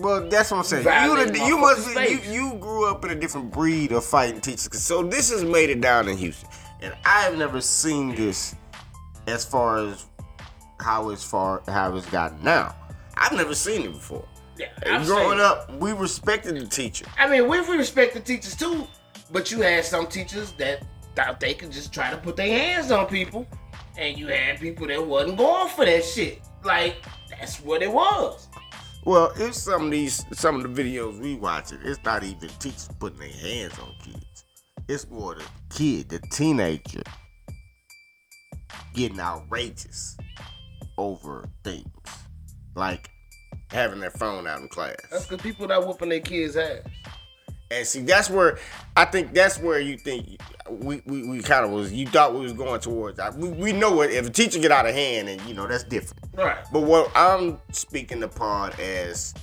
Well, 0.01 0.29
that's 0.29 0.51
what 0.51 0.59
I'm 0.59 0.65
saying. 0.65 0.85
Violating 0.85 1.35
You, 1.35 1.41
the- 1.41 1.47
you 1.47 1.59
must 1.59 1.95
be, 1.95 2.21
you, 2.31 2.33
you 2.51 2.55
grew 2.59 2.91
up 2.91 3.05
in 3.05 3.11
a 3.11 3.15
different 3.15 3.51
breed 3.53 3.93
of 3.93 4.05
fighting 4.05 4.41
teachers. 4.41 4.81
So 4.83 5.03
this 5.03 5.31
has 5.31 5.45
made 5.45 5.71
it 5.71 5.81
down 5.81 6.09
in 6.09 6.17
Houston, 6.17 6.49
and 6.81 6.95
I've 7.05 7.37
never 7.37 7.61
seen 7.61 8.15
this 8.15 8.55
as 9.27 9.45
far 9.45 9.79
as 9.79 10.07
how 10.81 11.11
it's 11.11 11.23
far 11.23 11.63
how 11.69 11.95
it's 11.97 12.07
gotten 12.11 12.43
now. 12.43 12.75
I've 13.17 13.33
never 13.33 13.55
seen 13.55 13.83
it 13.83 13.93
before. 13.93 14.27
Yeah, 14.57 14.69
I've 14.87 15.07
growing 15.07 15.39
seen- 15.39 15.41
up, 15.41 15.73
we 15.79 15.93
respected 15.93 16.57
the 16.57 16.67
teacher. 16.67 17.07
I 17.19 17.29
mean, 17.29 17.49
we 17.49 17.61
we 17.61 17.77
respect 17.77 18.15
the 18.15 18.21
teachers 18.21 18.57
too, 18.57 18.87
but 19.31 19.51
you 19.51 19.61
had 19.61 19.85
some 19.85 20.07
teachers 20.07 20.53
that 20.53 20.83
thought 21.15 21.41
they 21.41 21.53
could 21.55 21.73
just 21.73 21.93
try 21.93 22.11
to 22.11 22.17
put 22.17 22.37
their 22.37 22.47
hands 22.49 22.91
on 22.91 23.07
people, 23.07 23.47
and 23.99 24.17
you 24.19 24.29
had 24.29 24.59
people 24.61 24.87
that 24.87 25.05
wasn't 25.07 25.37
going 25.37 25.69
for 25.69 25.85
that 25.85 26.05
shit. 26.05 26.41
Like 26.65 26.97
that's 27.31 27.61
what 27.61 27.83
it 27.83 27.91
was. 27.93 28.49
Well, 29.05 29.33
if 29.37 29.55
some 29.55 29.87
of 29.87 29.91
these 29.91 30.25
some 30.33 30.57
of 30.57 30.63
the 30.75 30.83
videos 30.83 31.19
we 31.19 31.35
watching, 31.35 31.79
it's 31.83 32.03
not 32.05 32.23
even 32.23 32.49
teachers 32.59 32.91
putting 32.99 33.19
their 33.19 33.29
hands 33.29 33.79
on 33.79 33.95
kids. 34.05 34.45
It's 34.89 35.09
more 35.09 35.37
the 35.37 35.45
kid, 35.71 36.11
the 36.11 36.19
teenager, 36.31 37.03
getting 38.95 39.21
outrageous 39.21 40.17
over 40.99 41.49
things. 41.65 41.87
Like 42.75 43.09
having 43.71 44.01
their 44.01 44.11
phone 44.11 44.47
out 44.47 44.61
in 44.61 44.69
class. 44.69 44.97
That's 45.11 45.27
because 45.27 45.43
people 45.43 45.67
that 45.69 45.87
whooping 45.87 46.09
their 46.11 46.21
kids' 46.21 46.57
ass. 46.57 46.83
And 47.73 47.87
see, 47.87 48.01
that's 48.01 48.29
where 48.29 48.59
I 48.97 49.05
think 49.05 49.33
that's 49.33 49.59
where 49.59 49.79
you 49.79 49.97
think 49.97 50.41
we, 50.69 51.03
we, 51.07 51.29
we 51.29 51.41
kind 51.41 51.65
of 51.65 51.71
was. 51.71 51.93
You 51.93 52.07
thought 52.07 52.35
we 52.35 52.41
was 52.41 52.53
going 52.53 52.81
towards. 52.81 53.21
I- 53.21 53.31
We, 53.31 53.49
we 53.49 53.73
know 53.73 53.93
what 53.93 54.11
if 54.11 54.27
a 54.27 54.31
teacher 54.31 54.59
get 54.59 54.73
out 54.73 54.87
of 54.87 54.95
hand, 54.95 55.29
and 55.29 55.41
you 55.43 55.55
know 55.55 55.67
that's 55.69 55.85
different. 55.85 56.25
Right. 56.35 56.59
But 56.73 56.81
what 56.83 57.11
I'm 57.15 57.59
speaking 57.71 58.23
upon 58.25 58.73
as 58.81 59.35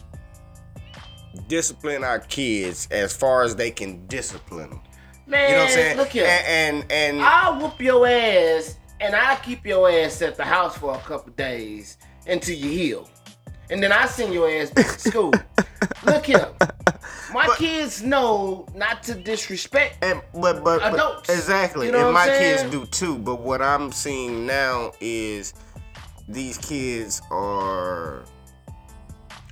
discipline 1.48 2.04
our 2.04 2.20
kids 2.20 2.88
as 2.92 3.16
far 3.16 3.44
as 3.44 3.56
they 3.56 3.72
can 3.72 4.06
discipline 4.08 4.72
them. 4.72 4.82
Man, 5.26 5.50
You 5.50 5.56
know 5.56 5.62
what 5.64 5.70
I'm 5.70 5.74
saying? 5.76 5.98
look 5.98 6.10
here. 6.10 6.26
And 6.26 6.86
and, 6.92 6.92
and 6.92 7.22
I'll 7.22 7.60
whoop 7.62 7.80
your 7.80 8.08
ass 8.08 8.78
and 9.00 9.16
I'll 9.16 9.38
keep 9.38 9.66
your 9.66 9.90
ass 9.90 10.22
at 10.22 10.36
the 10.36 10.44
house 10.44 10.78
for 10.78 10.94
a 10.96 11.00
couple 11.00 11.32
days 11.34 11.98
until 12.28 12.56
you 12.56 12.70
heal. 12.70 13.10
And 13.70 13.84
then 13.84 13.92
I 13.92 14.06
send 14.06 14.34
your 14.34 14.50
ass 14.50 14.70
back 14.72 14.86
to 14.98 15.00
school. 15.00 15.34
look 16.06 16.26
here. 16.26 16.50
My 17.38 17.46
But- 17.46 17.58
kids 17.60 18.02
know 18.02 18.66
not 18.74 19.04
to 19.04 19.14
disrespect. 19.14 19.98
And 20.02 20.22
but 20.34 20.64
but, 20.64 20.80
but 20.80 20.94
Adults. 20.96 21.30
exactly, 21.30 21.86
You 21.86 21.92
know 21.92 22.06
and 22.06 22.14
my 22.16 22.24
I'm 22.24 22.30
kids 22.40 22.64
do 22.72 22.86
too. 22.88 23.16
But 23.20 23.42
what 23.42 23.62
I'm 23.62 23.92
seeing 23.92 24.48
now 24.48 24.92
is 25.00 25.54
these 26.28 26.58
kids 26.58 27.22
are. 27.30 28.24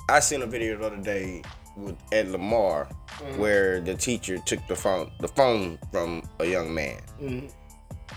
I 0.09 0.19
seen 0.19 0.41
a 0.41 0.47
video 0.47 0.77
the 0.79 0.85
other 0.87 0.97
day 0.97 1.43
with 1.77 1.95
at 2.11 2.27
Lamar 2.29 2.87
Mm-hmm. 3.19 3.39
where 3.39 3.79
the 3.81 3.93
teacher 3.93 4.37
took 4.39 4.65
the 4.67 4.75
phone 4.75 5.11
the 5.19 5.27
phone 5.27 5.77
from 5.91 6.23
a 6.39 6.45
young 6.45 6.73
man 6.73 6.99
Mhm. 7.21 7.51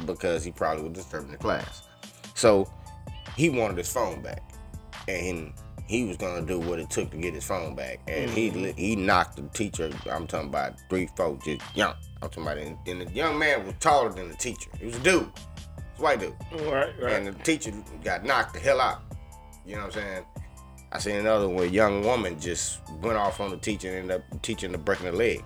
because 0.06 0.42
he 0.44 0.50
probably 0.50 0.82
was 0.88 0.92
disturbing 0.94 1.30
the 1.32 1.36
class. 1.36 1.82
So 2.34 2.68
he 3.36 3.48
wanted 3.50 3.76
his 3.76 3.92
phone 3.92 4.22
back, 4.22 4.42
and 5.08 5.52
he 5.88 6.04
was 6.04 6.16
gonna 6.16 6.42
do 6.44 6.58
what 6.60 6.78
it 6.78 6.90
took 6.90 7.10
to 7.10 7.16
get 7.16 7.34
his 7.34 7.44
phone 7.44 7.74
back. 7.74 8.00
And 8.06 8.30
he 8.30 8.50
Mm-hmm. 8.50 8.62
li- 8.62 8.74
he 8.76 8.96
knocked 8.96 9.36
the 9.36 9.42
teacher. 9.56 9.90
I'm 10.10 10.26
talking 10.26 10.48
about 10.48 10.74
three, 10.90 11.08
four, 11.16 11.38
just 11.44 11.62
young. 11.74 11.94
I'm 12.22 12.28
talking 12.28 12.42
about, 12.44 12.58
and, 12.58 12.76
and 12.86 13.00
the 13.08 13.12
young 13.12 13.38
man 13.38 13.64
was 13.66 13.74
taller 13.80 14.10
than 14.10 14.28
the 14.28 14.36
teacher. 14.36 14.70
He 14.78 14.86
was 14.86 14.96
a 14.96 15.00
dude. 15.00 15.30
white 15.96 16.20
dude. 16.20 16.34
Right, 16.52 16.92
right. 17.00 17.12
And 17.14 17.26
the 17.26 17.32
teacher 17.42 17.72
got 18.04 18.24
knocked 18.24 18.54
the 18.54 18.60
hell 18.60 18.80
out. 18.80 19.02
You 19.66 19.76
know 19.76 19.82
what 19.86 19.96
I'm 19.96 20.02
saying? 20.02 20.24
I 20.92 20.98
seen 20.98 21.16
another 21.16 21.46
one 21.46 21.56
where 21.56 21.66
a 21.66 21.70
young 21.70 22.02
woman 22.04 22.40
just 22.40 22.80
went 23.02 23.18
off 23.18 23.40
on 23.40 23.50
the 23.50 23.56
teacher 23.58 23.88
and 23.88 24.10
ended 24.10 24.22
up 24.32 24.42
teaching 24.42 24.70
her 24.72 24.78
breaking 24.78 25.06
her 25.06 25.12
leg. 25.12 25.44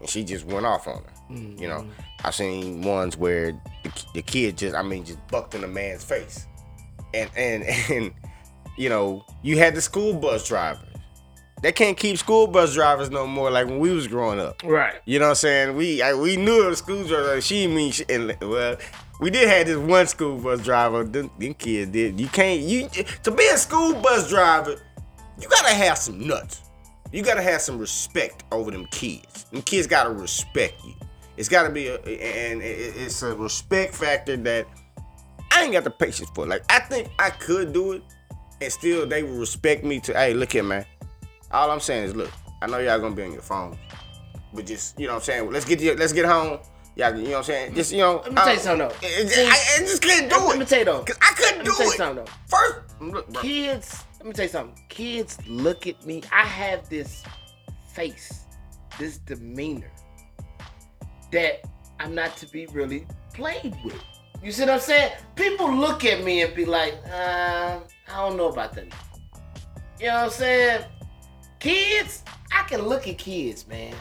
And 0.00 0.08
she 0.08 0.24
just 0.24 0.46
went 0.46 0.64
off 0.64 0.88
on 0.88 1.02
her. 1.02 1.36
You 1.36 1.68
know, 1.68 1.86
I 2.24 2.30
seen 2.30 2.82
ones 2.82 3.16
where 3.16 3.52
the, 3.84 4.04
the 4.14 4.22
kid 4.22 4.56
just, 4.58 4.74
I 4.74 4.82
mean, 4.82 5.04
just 5.04 5.24
bucked 5.28 5.54
in 5.54 5.62
a 5.62 5.68
man's 5.68 6.02
face. 6.02 6.46
And, 7.14 7.30
and, 7.36 7.62
and, 7.90 8.12
you 8.80 8.88
know, 8.88 9.22
you 9.42 9.58
had 9.58 9.74
the 9.74 9.80
school 9.82 10.14
bus 10.14 10.48
drivers. 10.48 10.86
They 11.60 11.70
can't 11.70 11.98
keep 11.98 12.16
school 12.16 12.46
bus 12.46 12.72
drivers 12.72 13.10
no 13.10 13.26
more 13.26 13.50
like 13.50 13.66
when 13.66 13.78
we 13.78 13.90
was 13.90 14.08
growing 14.08 14.40
up. 14.40 14.62
right. 14.64 14.94
You 15.04 15.18
know 15.18 15.26
what 15.26 15.30
I'm 15.30 15.34
saying? 15.36 15.76
We 15.76 16.00
I, 16.00 16.14
we 16.14 16.36
knew 16.36 16.70
the 16.70 16.74
school 16.74 17.04
driver. 17.06 17.38
She 17.42 17.66
mean 17.66 17.92
she, 17.92 18.06
and 18.08 18.34
well, 18.40 18.78
we 19.20 19.28
did 19.28 19.46
have 19.48 19.66
this 19.66 19.76
one 19.76 20.06
school 20.06 20.38
bus 20.38 20.64
driver. 20.64 21.04
Them, 21.04 21.30
them 21.38 21.52
kids 21.52 21.90
did. 21.90 22.18
You 22.18 22.28
can't 22.28 22.62
you 22.62 22.88
to 23.22 23.30
be 23.30 23.46
a 23.48 23.58
school 23.58 23.92
bus 23.92 24.30
driver. 24.30 24.76
You 25.38 25.48
gotta 25.48 25.74
have 25.74 25.98
some 25.98 26.26
nuts. 26.26 26.62
You 27.12 27.22
gotta 27.22 27.42
have 27.42 27.60
some 27.60 27.78
respect 27.78 28.44
over 28.50 28.70
them 28.70 28.86
kids. 28.86 29.44
Them 29.52 29.60
kids 29.60 29.86
gotta 29.86 30.10
respect 30.10 30.82
you. 30.86 30.94
It's 31.36 31.50
gotta 31.50 31.68
be 31.68 31.88
a 31.88 31.96
and 31.96 32.62
it's 32.62 33.22
a 33.22 33.34
respect 33.34 33.94
factor 33.94 34.38
that 34.38 34.66
I 35.52 35.64
ain't 35.64 35.72
got 35.72 35.84
the 35.84 35.90
patience 35.90 36.30
for. 36.34 36.46
Like 36.46 36.62
I 36.70 36.78
think 36.78 37.10
I 37.18 37.28
could 37.28 37.74
do 37.74 37.92
it, 37.92 38.02
and 38.60 38.72
still 38.72 39.06
they 39.06 39.22
would 39.22 39.38
respect 39.38 39.84
me. 39.84 40.00
To 40.00 40.12
hey, 40.12 40.34
look 40.34 40.52
here, 40.52 40.62
man. 40.62 40.84
All 41.50 41.70
I'm 41.70 41.80
saying 41.80 42.04
is, 42.04 42.16
look, 42.16 42.30
I 42.62 42.66
know 42.66 42.78
y'all 42.78 43.00
gonna 43.00 43.14
be 43.14 43.22
on 43.22 43.32
your 43.32 43.42
phone, 43.42 43.76
but 44.52 44.66
just 44.66 44.98
you 44.98 45.06
know 45.06 45.14
what 45.14 45.20
I'm 45.20 45.24
saying. 45.24 45.50
Let's 45.50 45.64
get 45.64 45.80
you, 45.80 45.94
let's 45.94 46.12
get 46.12 46.26
home. 46.26 46.58
Y'all, 46.96 47.14
you 47.16 47.24
know 47.24 47.30
what 47.30 47.36
I'm 47.38 47.44
saying. 47.44 47.74
Just 47.74 47.92
you 47.92 47.98
know. 47.98 48.16
Let 48.24 48.30
me 48.32 48.36
tell 48.36 48.52
you 48.52 48.58
something, 48.58 48.88
though. 48.88 48.94
I, 49.02 49.48
I, 49.48 49.76
I 49.76 49.78
just 49.80 50.02
couldn't 50.02 50.28
do 50.28 50.36
Let 50.36 50.42
it. 50.42 50.48
Let 50.48 50.58
me 50.58 50.64
tell 50.64 50.78
you 50.80 50.84
though. 50.84 51.04
Cause 51.04 51.18
I 51.22 51.32
couldn't 51.34 51.58
Let 51.58 51.64
do 51.64 51.70
me 51.70 51.76
tell 51.76 51.86
you 51.86 51.92
it. 51.92 51.96
something 51.96 52.24
though. 52.24 52.32
First, 52.48 53.00
look, 53.00 53.28
bro. 53.32 53.42
Kids, 53.42 54.04
let 54.18 54.26
me 54.26 54.32
tell 54.32 54.44
you 54.44 54.50
something. 54.50 54.84
Kids 54.88 55.38
look 55.46 55.86
at 55.86 56.04
me. 56.04 56.22
I 56.32 56.44
have 56.44 56.88
this 56.88 57.22
face, 57.94 58.44
this 58.98 59.18
demeanor 59.18 59.90
that 61.32 61.64
I'm 62.00 62.14
not 62.14 62.36
to 62.38 62.46
be 62.46 62.66
really 62.66 63.06
played 63.32 63.76
with. 63.84 64.02
You 64.42 64.52
see 64.52 64.62
what 64.62 64.70
I'm 64.70 64.80
saying? 64.80 65.12
People 65.36 65.72
look 65.72 66.04
at 66.04 66.24
me 66.24 66.42
and 66.42 66.54
be 66.54 66.64
like, 66.64 66.94
uh, 67.12 67.80
I 68.12 68.26
don't 68.26 68.36
know 68.36 68.48
about 68.48 68.74
that. 68.74 68.86
You 69.98 70.06
know 70.06 70.14
what 70.14 70.24
I'm 70.24 70.30
saying? 70.30 70.84
Kids, 71.58 72.22
I 72.52 72.62
can 72.64 72.82
look 72.82 73.06
at 73.06 73.18
kids, 73.18 73.66
man. 73.68 73.94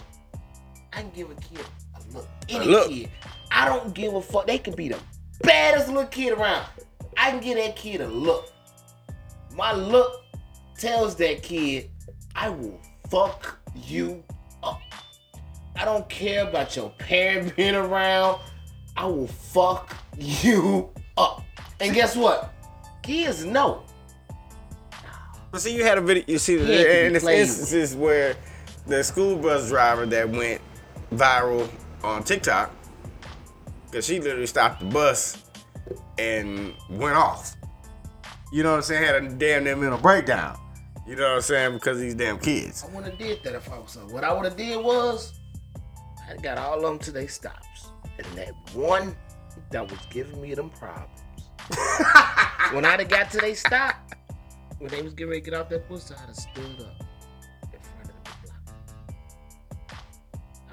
I 0.94 1.02
can 1.02 1.12
give 1.12 1.30
a 1.30 1.36
kid 1.36 1.66
a 1.96 2.14
look. 2.14 2.28
Any 2.48 2.66
look. 2.66 2.90
kid. 2.90 3.10
I 3.52 3.66
don't 3.66 3.94
give 3.94 4.14
a 4.14 4.22
fuck. 4.22 4.48
They 4.48 4.58
could 4.58 4.76
be 4.76 4.90
the 4.90 5.00
baddest 5.42 5.88
little 5.88 6.06
kid 6.06 6.34
around. 6.38 6.66
I 7.18 7.32
can 7.32 7.42
give 7.42 7.58
that 7.58 7.76
kid 7.76 8.02
a 8.02 8.08
look. 8.08 8.52
My 9.56 9.74
look 9.74 10.24
tells 10.78 11.16
that 11.18 11.44
kid, 11.44 11.90
I 12.36 12.50
will 12.50 12.80
fuck 13.10 13.60
you 13.76 14.24
up. 14.64 14.80
I 15.76 15.86
don't 15.86 16.08
care 16.10 16.48
about 16.48 16.76
your 16.76 16.90
parent 16.92 17.56
being 17.58 17.76
around. 17.76 18.40
I 18.96 19.06
will 19.06 19.28
fuck 19.28 19.96
you 20.18 20.90
up. 21.18 21.44
And 21.80 21.94
guess 21.94 22.16
what? 22.16 22.54
Kids 23.04 23.44
know. 23.46 23.84
But 25.52 25.62
see, 25.62 25.76
you 25.76 25.84
had 25.84 25.98
a 25.98 26.02
video. 26.02 26.24
You 26.28 26.38
see, 26.38 26.58
He 26.60 26.74
had 26.74 26.88
and 26.88 27.16
it's 27.16 27.24
played 27.24 27.42
instances 27.42 27.96
where 27.96 28.36
the 28.86 29.04
school 29.04 29.36
bus 29.36 29.70
driver 29.70 30.06
that 30.06 30.30
went 30.30 30.62
viral 31.14 31.70
on 32.04 32.24
TikTok, 32.24 32.72
because 33.86 34.06
she 34.06 34.20
literally 34.20 34.46
stopped 34.46 34.80
the 34.80 34.86
bus 34.86 35.44
and 36.18 36.74
went 36.90 37.16
off. 37.16 37.56
You 38.52 38.64
know 38.64 38.72
what 38.72 38.78
I'm 38.78 38.82
saying? 38.84 39.04
Had 39.04 39.24
a 39.24 39.30
damn 39.30 39.64
near 39.64 39.76
mental 39.76 40.00
breakdown. 40.00 40.58
You 41.08 41.16
know 41.16 41.24
what 41.24 41.36
I'm 41.36 41.42
saying? 41.42 41.74
Because 41.74 41.98
of 41.98 42.02
these 42.02 42.16
damn 42.16 42.38
kids. 42.38 42.84
I 42.84 42.88
wouldn't 42.96 43.06
have 43.14 43.18
did 43.18 43.44
that 43.44 43.56
if 43.56 43.72
I 43.72 43.80
was 43.80 43.96
her. 43.96 44.02
What 44.08 44.24
I 44.24 44.32
would 44.32 44.46
have 44.46 44.56
did 44.56 44.84
was, 44.84 45.40
I 46.30 46.36
got 46.38 46.58
all 46.60 46.76
of 46.76 46.84
them 46.84 47.00
to 47.00 47.12
their 47.12 47.28
stops. 47.28 47.90
And 48.18 48.28
that 48.38 48.54
one 48.74 49.16
that 49.72 49.90
was 49.90 50.00
giving 50.12 50.40
me 50.42 50.54
them 50.54 50.70
problems. 50.70 51.10
when 52.72 52.86
I'd 52.86 53.00
have 53.00 53.10
got 53.10 53.32
to 53.32 53.38
their 53.38 53.56
stop, 53.56 53.96
when 54.80 54.90
they 54.92 55.02
was 55.02 55.14
getting 55.14 55.30
ready 55.30 55.42
to 55.42 55.52
get 55.52 55.60
off 55.60 55.70
that 55.70 55.88
bus, 55.90 56.12
I'd 56.12 56.18
have 56.28 56.36
stood 56.36 56.82
up 56.82 57.04
in 57.74 57.80
front 57.80 58.10
of 58.10 58.24
the 58.24 58.48
block. 58.48 60.04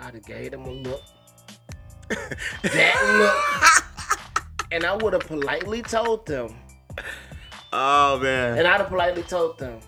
I'd 0.01 0.15
have 0.15 0.25
gave 0.25 0.51
them 0.53 0.65
a 0.65 0.71
look. 0.71 1.03
that 2.63 3.05
look. 3.19 4.65
And 4.73 4.85
I 4.85 4.95
would 4.97 5.13
have 5.13 5.23
politely 5.27 5.83
told 5.83 6.27
them, 6.27 6.55
Oh 7.73 8.19
man. 8.21 8.59
and 8.59 8.67
I'd 8.67 8.81
have 8.81 8.89
politely 8.89 9.23
told 9.23 9.59
them, 9.59 9.81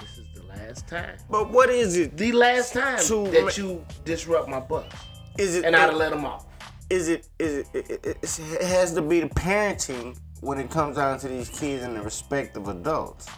this 0.00 0.18
is 0.18 0.26
the 0.34 0.42
last 0.44 0.86
time. 0.88 1.16
But 1.30 1.50
what 1.50 1.70
is 1.70 1.96
it? 1.96 2.16
the 2.16 2.32
last 2.32 2.72
time 2.72 2.98
To 3.06 3.28
that 3.30 3.44
ma- 3.44 3.50
you 3.56 3.84
disrupt 4.04 4.48
my 4.48 4.60
bus, 4.60 4.86
Is 5.38 5.56
it? 5.56 5.64
and 5.64 5.74
I'd 5.76 5.86
have 5.90 5.94
let 5.96 6.10
them 6.10 6.24
off. 6.24 6.46
is 6.90 7.08
it 7.08 7.28
is 7.38 7.58
it, 7.58 7.66
it, 7.90 7.90
it, 8.06 8.18
it 8.22 8.62
has 8.62 8.92
to 8.94 9.02
be 9.02 9.20
the 9.20 9.28
parenting 9.28 10.16
when 10.44 10.58
it 10.58 10.70
comes 10.70 10.96
down 10.96 11.18
to 11.18 11.28
these 11.28 11.48
kids 11.48 11.82
and 11.82 11.96
the 11.96 12.02
respect 12.02 12.56
of 12.56 12.68
adults 12.68 13.28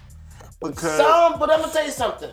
because 0.61 0.97
Some, 0.97 1.39
but 1.39 1.51
I'm 1.51 1.61
gonna 1.61 1.73
tell 1.73 1.85
you 1.85 1.93
something. 1.93 2.33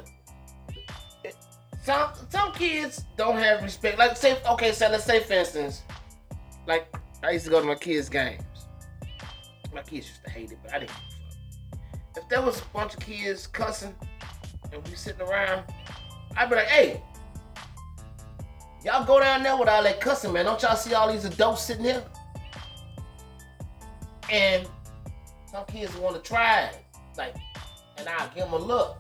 Some 1.84 2.12
some 2.30 2.54
kids 2.54 3.04
don't 3.18 3.38
have 3.38 3.62
respect. 3.62 4.00
Like 4.00 4.16
say, 4.16 4.38
okay, 4.50 4.72
so 4.72 4.88
let's 4.90 5.04
say 5.04 5.20
for 5.20 5.34
instance, 5.34 5.84
like 6.66 6.88
I 7.22 7.32
used 7.32 7.46
to 7.46 7.52
go 7.52 7.60
to 7.60 7.68
my 7.68 7.76
kids' 7.76 8.10
games. 8.10 8.42
My 9.74 9.82
kids 9.82 10.08
used 10.08 10.24
to 10.24 10.30
hate 10.30 10.52
it, 10.52 10.58
but 10.64 10.74
I 10.74 10.80
didn't. 10.80 10.92
If 12.16 12.30
there 12.30 12.42
was 12.42 12.62
a 12.62 12.66
bunch 12.74 12.94
of 12.94 13.00
kids 13.02 13.48
cussing 13.48 13.94
and 14.72 14.88
we 14.88 14.96
sitting 14.96 15.22
around, 15.22 15.66
I'd 16.38 16.50
be 16.50 16.56
like, 16.56 16.68
hey. 16.68 17.02
Y'all 18.86 19.06
go 19.06 19.20
down 19.20 19.44
there 19.44 19.56
with 19.56 19.70
all 19.70 19.82
that 19.84 20.02
cussing, 20.02 20.34
man. 20.34 20.46
Don't 20.46 20.62
y'all 20.62 20.76
see 20.76 20.94
all 20.94 21.12
these 21.12 21.26
adults 21.26 21.64
sitting 21.64 21.86
here? 21.86 22.04
And 24.34 24.68
some 25.50 25.64
kids 25.66 25.96
want 25.98 26.16
to 26.16 26.22
try 26.22 26.64
it. 26.64 26.80
Like, 27.18 27.36
and 27.98 28.10
I'll 28.10 28.28
give 28.30 28.46
them 28.46 28.54
a 28.54 28.58
look. 28.58 28.98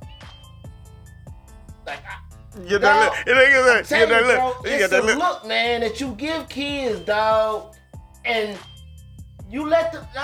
Like, 1.88 2.00
I, 2.06 2.60
get 2.68 2.82
that 2.82 3.06
look. 3.06 3.26
Get 3.26 3.36
that, 3.36 3.86
tell 3.86 4.08
get 4.08 4.10
that 4.10 4.28
look. 4.28 4.66
it's 4.66 4.90
that 4.90 5.04
a 5.04 5.06
look. 5.06 5.18
look, 5.18 5.48
man, 5.48 5.82
that 5.82 6.00
you 6.00 6.14
give 6.14 6.48
kids, 6.50 7.00
dog, 7.00 7.74
and 8.26 8.56
you 9.50 9.68
let 9.68 9.92
them. 9.92 10.06
It's, 10.14 10.18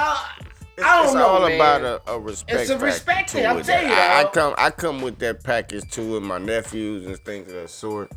I 0.88 0.98
don't 0.98 1.06
it's 1.06 1.14
know, 1.16 1.26
all 1.26 1.48
man. 1.48 1.56
about 1.56 2.02
a, 2.08 2.12
a 2.12 2.20
respect. 2.20 2.62
It's 2.62 2.70
a 2.70 2.78
respect 2.78 3.32
thing, 3.32 3.48
I'm 3.48 3.64
telling 3.64 3.90
you, 3.90 3.94
I, 3.94 4.22
I 4.22 4.24
come, 4.26 4.54
I 4.60 4.70
come 4.70 5.02
with 5.02 5.18
that 5.20 5.44
package 5.44 5.90
too 5.90 6.14
with 6.14 6.24
my 6.24 6.38
nephews 6.38 7.08
and 7.08 7.18
things 7.18 7.48
of 7.48 7.56
that 7.56 7.70
sort. 7.72 8.12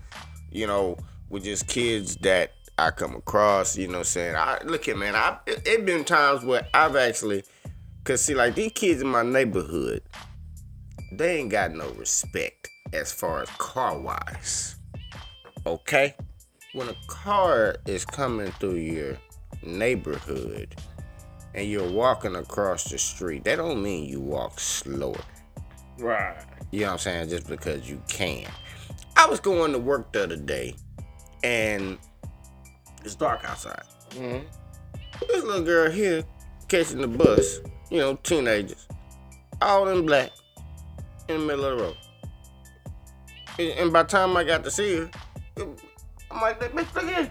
You 0.50 0.66
know, 0.66 0.98
with 1.30 1.44
just 1.44 1.66
kids 1.66 2.16
that 2.16 2.52
I 2.78 2.90
come 2.90 3.14
across. 3.14 3.76
You 3.76 3.86
know, 3.86 3.94
what 3.94 3.98
I'm 3.98 4.04
saying, 4.04 4.36
I 4.36 4.58
look 4.64 4.88
at 4.88 4.96
man. 4.96 5.14
I 5.14 5.38
it, 5.46 5.66
it 5.66 5.86
been 5.86 6.04
times 6.04 6.44
where 6.44 6.66
I've 6.74 6.96
actually, 6.96 7.44
cause 8.04 8.24
see, 8.24 8.34
like 8.34 8.54
these 8.54 8.72
kids 8.72 9.02
in 9.02 9.08
my 9.08 9.22
neighborhood, 9.22 10.02
they 11.12 11.38
ain't 11.38 11.50
got 11.50 11.72
no 11.72 11.90
respect 11.92 12.68
as 12.92 13.12
far 13.12 13.42
as 13.42 13.48
car 13.50 13.98
wise. 13.98 14.76
Okay, 15.66 16.14
when 16.72 16.88
a 16.88 16.96
car 17.06 17.76
is 17.86 18.04
coming 18.04 18.50
through 18.52 18.76
your 18.76 19.16
neighborhood 19.62 20.74
and 21.54 21.68
you're 21.68 21.90
walking 21.90 22.36
across 22.36 22.84
the 22.84 22.98
street, 22.98 23.44
that 23.44 23.56
don't 23.56 23.82
mean 23.82 24.08
you 24.08 24.20
walk 24.20 24.58
slower. 24.58 25.20
right. 25.98 26.44
You 26.70 26.80
know 26.80 26.86
what 26.86 26.92
I'm 26.92 26.98
saying? 27.00 27.28
Just 27.28 27.48
because 27.48 27.88
you 27.88 28.02
can. 28.08 28.50
I 29.14 29.26
was 29.26 29.40
going 29.40 29.72
to 29.72 29.78
work 29.78 30.12
the 30.12 30.24
other 30.24 30.36
day 30.36 30.74
and 31.44 31.98
it's 33.04 33.14
dark 33.14 33.44
outside. 33.44 33.82
Mhm. 34.10 34.44
This 35.28 35.44
little 35.44 35.62
girl 35.62 35.90
here 35.90 36.24
catching 36.68 37.00
the 37.00 37.08
bus, 37.08 37.60
you 37.90 37.98
know, 37.98 38.16
teenagers, 38.16 38.88
all 39.60 39.88
in 39.88 40.04
black, 40.06 40.30
in 41.28 41.40
the 41.40 41.46
middle 41.46 41.64
of 41.64 41.78
the 41.78 41.84
road. 41.84 41.96
And, 43.58 43.92
by 43.92 44.02
the 44.02 44.08
time 44.08 44.36
I 44.36 44.44
got 44.44 44.64
to 44.64 44.70
see 44.70 44.96
her, 44.96 45.10
I'm 46.30 46.40
like, 46.40 46.58
bitch, 46.60 46.94
look 46.94 47.04
here. 47.04 47.30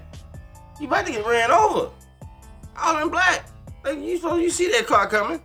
You 0.80 0.88
about 0.88 1.06
to 1.08 1.12
get 1.12 1.26
ran 1.26 1.52
over. 1.52 1.90
All 2.78 3.02
in 3.02 3.10
black. 3.10 3.46
Like, 3.84 4.00
you 4.00 4.18
so 4.20 4.36
you 4.36 4.50
see 4.50 4.70
that 4.72 4.86
car 4.86 5.08
coming. 5.08 5.42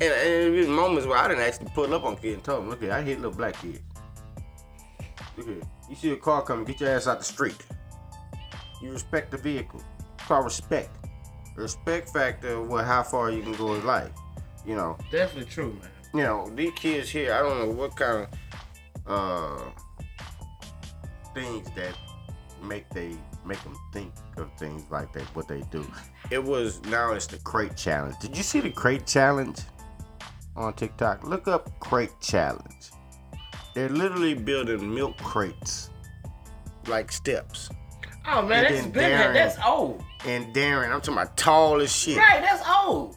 And, 0.00 0.12
and 0.12 0.54
there's 0.54 0.66
moments 0.66 1.06
where 1.06 1.18
I 1.18 1.28
didn't 1.28 1.42
actually 1.44 1.68
pull 1.74 1.92
up 1.94 2.04
on 2.04 2.16
kid 2.16 2.34
and 2.34 2.44
told 2.44 2.64
him, 2.64 2.70
look 2.70 2.80
here, 2.80 2.92
I 2.92 3.02
hit 3.02 3.20
little 3.20 3.36
black 3.36 3.60
kids. 3.60 3.80
Look 5.36 5.46
here. 5.46 5.60
You 5.88 5.96
see 5.96 6.10
a 6.12 6.16
car 6.16 6.42
coming, 6.42 6.64
get 6.64 6.80
your 6.80 6.90
ass 6.90 7.06
out 7.06 7.18
the 7.18 7.24
street. 7.24 7.56
You 8.82 8.90
respect 8.92 9.30
the 9.30 9.38
vehicle. 9.38 9.82
It's 10.14 10.24
called 10.26 10.44
respect. 10.44 10.90
Respect 11.56 12.08
factor 12.10 12.54
of 12.56 12.68
what 12.68 12.84
how 12.84 13.02
far 13.02 13.30
you 13.30 13.42
can 13.42 13.52
go 13.54 13.74
in 13.74 13.84
life. 13.86 14.10
You 14.66 14.74
know, 14.76 14.96
Definitely 15.10 15.50
true, 15.50 15.72
man. 15.80 15.90
you 16.14 16.22
know, 16.22 16.50
these 16.54 16.72
kids 16.74 17.08
here, 17.10 17.32
I 17.34 17.38
don't 17.40 17.58
know 17.58 17.70
what 17.74 17.94
kind 17.96 18.26
of 18.26 18.28
uh 19.06 19.62
things 21.34 21.68
that 21.76 21.94
make 22.62 22.88
they 22.90 23.16
make 23.44 23.62
them 23.62 23.76
think 23.92 24.12
of 24.38 24.50
things 24.58 24.82
like 24.90 25.12
that, 25.12 25.22
what 25.36 25.46
they 25.48 25.62
do. 25.70 25.86
It 26.30 26.42
was 26.42 26.82
now 26.84 27.12
it's 27.12 27.26
the 27.26 27.38
crate 27.38 27.76
challenge. 27.76 28.18
Did 28.20 28.36
you 28.36 28.42
see 28.42 28.60
the 28.60 28.70
crate 28.70 29.06
challenge 29.06 29.60
on 30.56 30.72
TikTok? 30.72 31.24
Look 31.24 31.46
up 31.48 31.78
crate 31.80 32.12
challenge. 32.20 32.90
They're 33.74 33.88
literally 33.90 34.34
building 34.34 34.94
milk 34.94 35.16
crates 35.18 35.90
like 36.86 37.12
steps. 37.12 37.68
Oh 38.26 38.42
man, 38.42 38.64
And 38.66 38.74
that's 38.74 38.86
been 38.86 39.10
Darren- 39.10 39.34
that's 39.34 39.58
old. 39.66 40.02
And 40.26 40.54
Darren, 40.54 40.90
I'm 40.90 41.00
talking 41.00 41.14
about 41.14 41.36
tall 41.36 41.80
as 41.80 41.94
shit. 41.94 42.16
Right, 42.16 42.40
that's 42.40 42.66
old. 42.68 43.16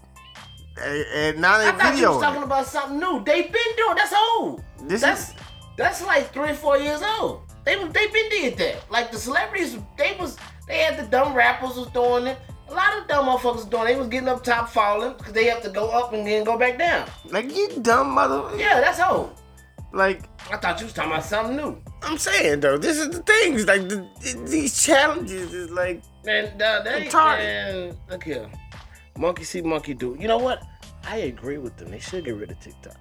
And, 0.81 1.05
and 1.15 1.41
now 1.41 1.57
they 1.57 1.67
I 1.67 1.71
thought 1.71 1.97
you 1.97 2.09
was 2.09 2.21
talking 2.21 2.41
it. 2.41 2.45
about 2.45 2.67
something 2.67 2.99
new. 2.99 3.23
They've 3.23 3.51
been 3.51 3.75
doing 3.77 3.95
that's 3.95 4.13
old. 4.13 4.63
This 4.83 5.01
that's 5.01 5.29
is- 5.29 5.35
that's 5.77 6.05
like 6.05 6.33
three 6.33 6.49
or 6.49 6.53
four 6.55 6.77
years 6.77 7.01
old. 7.19 7.41
They 7.65 7.75
they 7.75 8.07
been 8.07 8.29
did 8.29 8.57
that. 8.57 8.89
Like 8.91 9.11
the 9.11 9.17
celebrities, 9.17 9.77
they 9.97 10.15
was 10.19 10.37
they 10.67 10.79
had 10.79 10.97
the 10.97 11.03
dumb 11.09 11.33
rappers 11.33 11.75
was 11.75 11.87
doing 11.89 12.27
it. 12.27 12.37
A 12.69 12.73
lot 12.73 12.97
of 12.97 13.07
dumb 13.07 13.27
motherfuckers 13.27 13.55
was 13.55 13.65
doing. 13.65 13.83
it. 13.83 13.87
They 13.93 13.95
was 13.95 14.07
getting 14.09 14.27
up 14.27 14.43
top 14.43 14.69
falling 14.69 15.13
because 15.17 15.31
they 15.33 15.45
have 15.45 15.61
to 15.63 15.69
go 15.69 15.89
up 15.89 16.11
and 16.13 16.27
then 16.27 16.43
go 16.43 16.57
back 16.57 16.77
down. 16.77 17.07
Like 17.29 17.55
you 17.55 17.69
dumb 17.81 18.11
mother. 18.11 18.43
Yeah, 18.57 18.81
that's 18.81 18.99
old. 18.99 19.31
Like 19.93 20.23
I 20.51 20.57
thought 20.57 20.79
you 20.79 20.85
was 20.85 20.93
talking 20.93 21.11
about 21.11 21.23
something 21.23 21.55
new. 21.55 21.81
I'm 22.03 22.17
saying 22.17 22.59
though, 22.59 22.77
this 22.77 22.97
is 22.97 23.09
the 23.09 23.23
things. 23.23 23.65
Like 23.65 23.87
the, 23.87 24.07
these 24.45 24.83
challenges 24.83 25.53
is 25.53 25.71
like 25.71 26.03
Man, 26.25 26.61
uh, 26.61 26.81
they, 26.83 27.05
Retarded. 27.05 27.37
man, 27.37 27.97
look 28.09 28.23
here. 28.23 28.49
Monkey 29.17 29.43
see, 29.45 29.61
monkey 29.61 29.93
do. 29.93 30.15
You 30.19 30.27
know 30.27 30.37
what? 30.37 30.61
I 31.07 31.17
agree 31.17 31.57
with 31.57 31.77
them. 31.77 31.89
They 31.89 31.99
should 31.99 32.25
get 32.25 32.35
rid 32.35 32.51
of 32.51 32.59
TikTok. 32.59 32.97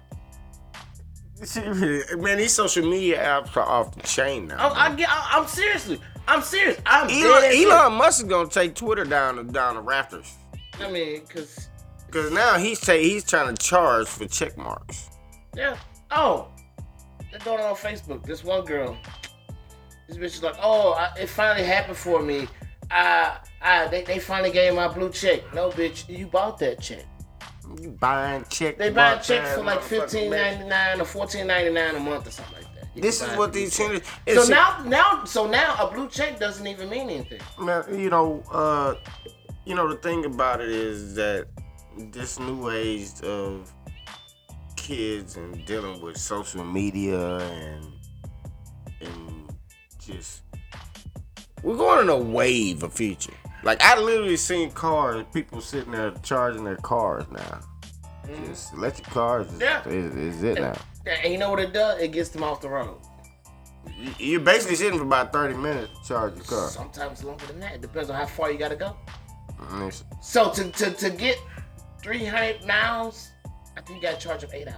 man, 2.17 2.37
these 2.37 2.53
social 2.53 2.89
media 2.89 3.21
apps 3.23 3.55
are 3.57 3.63
off 3.67 3.93
the 3.95 4.01
chain 4.01 4.47
now. 4.47 4.69
I, 4.69 4.87
I 4.87 4.95
get. 4.95 5.09
I, 5.09 5.37
I'm 5.37 5.47
seriously. 5.47 5.99
I'm 6.27 6.41
serious. 6.41 6.79
I'm 6.85 7.09
Elon, 7.09 7.43
Elon 7.53 7.93
Musk 7.93 8.23
is 8.23 8.29
gonna 8.29 8.49
take 8.49 8.75
Twitter 8.75 9.03
down 9.03 9.35
the 9.35 9.43
down 9.43 9.75
the 9.75 9.81
rafters. 9.81 10.33
I 10.79 10.89
mean, 10.91 11.21
cause 11.27 11.69
because 12.07 12.31
now 12.31 12.57
he's 12.57 12.79
say 12.79 13.03
he's 13.03 13.23
trying 13.23 13.53
to 13.53 13.61
charge 13.63 14.07
for 14.07 14.25
check 14.27 14.57
marks. 14.57 15.09
yeah. 15.55 15.77
Oh, 16.11 16.47
they're 17.31 17.39
doing 17.39 17.59
it 17.59 17.65
on 17.65 17.75
Facebook. 17.75 18.23
This 18.23 18.43
one 18.43 18.65
girl. 18.65 18.97
This 20.07 20.17
bitch 20.17 20.35
is 20.35 20.43
like, 20.43 20.55
oh, 20.61 20.93
I, 20.93 21.11
it 21.19 21.27
finally 21.27 21.65
happened 21.65 21.97
for 21.97 22.21
me. 22.21 22.47
I, 22.89 23.37
I, 23.61 23.87
they, 23.87 24.03
they 24.03 24.19
finally 24.19 24.51
gave 24.51 24.73
my 24.73 24.87
blue 24.87 25.09
check. 25.09 25.41
No, 25.53 25.69
bitch, 25.69 26.07
you 26.07 26.27
bought 26.27 26.57
that 26.59 26.79
check. 26.79 27.05
You 27.81 27.91
buying 27.91 28.45
check? 28.49 28.77
They 28.77 28.89
buy 28.89 29.11
marks 29.11 29.27
checks 29.27 29.53
for 29.53 29.63
like 29.63 29.81
fifteen 29.81 30.31
ninety 30.31 30.63
nine 30.65 31.01
or 31.01 31.03
fourteen 31.03 31.47
ninety 31.47 31.69
nine 31.69 31.95
a 31.95 31.99
month 31.99 32.27
or 32.27 32.31
something 32.31 32.63
like 32.63 32.73
that. 32.75 32.87
You 32.95 33.01
This 33.01 33.21
is 33.21 33.27
what 33.37 33.51
these 33.51 33.75
changes. 33.75 34.07
So 34.25 34.45
now, 34.45 34.81
now, 34.85 35.25
so 35.25 35.47
now 35.47 35.75
a 35.75 35.93
blue 35.93 36.07
check 36.07 36.39
doesn't 36.39 36.65
even 36.65 36.89
mean 36.89 37.09
anything. 37.09 37.41
Man, 37.59 37.83
you 37.99 38.09
know, 38.09 38.41
uh, 38.49 38.95
you 39.65 39.75
know 39.75 39.89
the 39.89 39.97
thing 39.97 40.23
about 40.23 40.61
it 40.61 40.69
is 40.69 41.13
that 41.15 41.47
this 41.97 42.39
new 42.39 42.69
age 42.69 43.19
of 43.23 43.73
kids 44.91 45.35
and 45.35 45.65
dealing 45.65 46.01
with 46.01 46.15
social 46.17 46.63
media 46.63 47.37
and 47.39 47.85
and 49.01 49.49
just 49.99 50.41
we're 51.61 51.75
going 51.75 52.03
in 52.03 52.09
a 52.09 52.17
wave 52.17 52.83
of 52.83 52.93
future. 52.93 53.33
Like 53.63 53.81
I 53.83 53.99
literally 53.99 54.37
seen 54.37 54.71
cars, 54.71 55.25
people 55.33 55.59
sitting 55.59 55.91
there 55.91 56.11
charging 56.23 56.63
their 56.63 56.77
cars 56.77 57.25
now. 57.31 57.59
Mm-hmm. 58.25 58.45
Just 58.45 58.73
electric 58.73 59.07
cars 59.07 59.51
is, 59.51 59.59
Yeah. 59.59 59.85
is, 59.87 60.15
is 60.15 60.43
it 60.43 60.61
now. 60.61 60.77
And 61.23 61.33
you 61.33 61.37
know 61.39 61.49
what 61.49 61.59
it 61.59 61.73
does? 61.73 61.99
It 62.01 62.09
gets 62.13 62.29
them 62.29 62.43
off 62.43 62.61
the 62.61 62.69
road. 62.69 62.97
You- 63.97 64.13
You're 64.19 64.39
basically 64.39 64.75
sitting 64.77 64.97
for 64.99 65.05
about 65.05 65.33
30 65.33 65.55
minutes 65.55 65.91
to 66.01 66.07
charge 66.07 66.35
your 66.35 66.45
car. 66.45 66.69
Sometimes 66.69 67.23
longer 67.25 67.45
than 67.47 67.59
that. 67.59 67.75
It 67.75 67.81
depends 67.81 68.09
on 68.09 68.15
how 68.15 68.25
far 68.25 68.51
you 68.51 68.57
gotta 68.57 68.75
go. 68.77 68.95
And 69.71 69.83
it's- 69.83 70.03
So 70.21 70.49
to 70.51 70.71
to, 70.71 70.91
to 70.91 71.09
get 71.09 71.37
300 72.01 72.65
miles, 72.65 73.31
I 73.77 73.81
think 73.81 74.01
you 74.01 74.09
gotta 74.09 74.17
charge 74.19 74.41
them 74.41 74.49
eight 74.53 74.67
hours. 74.67 74.77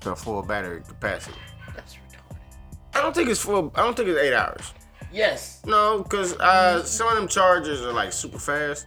to 0.00 0.14
full 0.14 0.42
battery 0.42 0.82
capacity. 0.86 1.36
That's 1.74 1.94
retarded. 1.94 2.36
I 2.94 3.00
don't 3.02 3.14
think 3.14 3.28
it's 3.28 3.40
full. 3.40 3.72
I 3.74 3.82
don't 3.82 3.96
think 3.96 4.08
it's 4.08 4.20
eight 4.20 4.34
hours. 4.34 4.72
Yes. 5.12 5.62
No, 5.64 6.02
because 6.02 6.36
uh, 6.38 6.82
some 6.84 7.08
of 7.08 7.16
them 7.16 7.28
chargers 7.28 7.80
are 7.82 7.92
like 7.92 8.12
super 8.12 8.38
fast. 8.38 8.86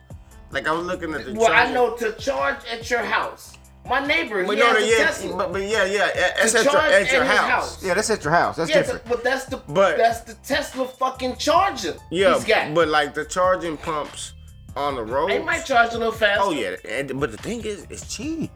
Like 0.51 0.67
I 0.67 0.71
was 0.71 0.85
looking 0.85 1.13
at 1.13 1.25
the. 1.25 1.33
Well, 1.33 1.51
I 1.51 1.71
know 1.71 1.95
to 1.97 2.11
charge 2.13 2.57
at 2.71 2.89
your 2.89 3.03
house. 3.03 3.55
My 3.87 4.05
neighbor, 4.05 4.45
But 4.45 4.55
he 4.57 4.59
no, 4.59 4.67
has 4.67 4.77
no, 4.77 4.83
a 4.85 4.87
yeah, 4.89 4.97
Tesla. 5.05 5.37
but, 5.37 5.51
but 5.51 5.61
yeah, 5.63 5.85
yeah, 5.85 6.09
that's 6.13 6.51
To 6.51 6.59
at 6.59 6.63
your, 6.65 6.73
charge 6.73 6.91
at 6.91 7.11
your 7.11 7.23
house. 7.23 7.49
house. 7.49 7.83
Yeah, 7.83 7.93
that's 7.95 8.09
at 8.11 8.23
your 8.23 8.33
house. 8.33 8.55
That's 8.57 8.69
yeah, 8.69 8.77
different. 8.83 9.05
but 9.05 9.23
that's 9.23 9.45
the 9.45 9.57
But- 9.57 9.97
that's 9.97 10.19
the 10.21 10.35
Tesla 10.35 10.85
fucking 10.87 11.37
charger. 11.37 11.95
yeah, 12.11 12.35
he's 12.35 12.43
got. 12.45 12.75
but 12.75 12.87
like 12.89 13.15
the 13.15 13.25
charging 13.25 13.77
pumps 13.77 14.33
on 14.75 14.95
the 14.95 15.03
road. 15.03 15.29
they 15.29 15.39
might 15.39 15.65
charge 15.65 15.93
a 15.93 15.97
little 15.97 16.13
faster. 16.13 16.43
Oh 16.43 16.51
yeah, 16.51 16.75
and, 16.87 17.19
but 17.19 17.31
the 17.31 17.37
thing 17.37 17.61
is, 17.65 17.85
it's 17.89 18.13
cheap. 18.13 18.51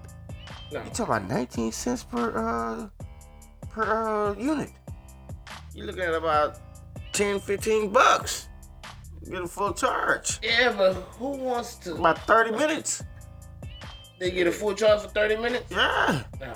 No. 0.71 0.80
You 0.84 0.89
talking 0.89 1.04
about 1.15 1.28
19 1.30 1.71
cents 1.71 2.04
per 2.04 2.38
uh 2.38 2.88
per 3.69 3.84
uh 3.84 4.34
unit. 4.39 4.71
You're 5.76 5.88
looking 5.88 6.04
at 6.04 6.13
about 6.13 6.60
10, 7.13 7.39
15 7.39 7.91
bucks. 7.91 8.47
Get 9.30 9.41
a 9.41 9.47
full 9.47 9.73
charge. 9.73 10.39
Yeah, 10.43 10.73
but 10.76 10.93
who 10.93 11.30
wants 11.30 11.76
to? 11.76 11.95
About 11.95 12.19
30 12.28 12.52
minutes. 12.52 13.04
They 14.19 14.32
get 14.32 14.47
a 14.47 14.52
full 14.52 14.73
charge 14.73 15.02
for 15.02 15.08
30 15.10 15.38
minutes? 15.38 15.65
Yeah. 15.71 16.23
No. 16.39 16.54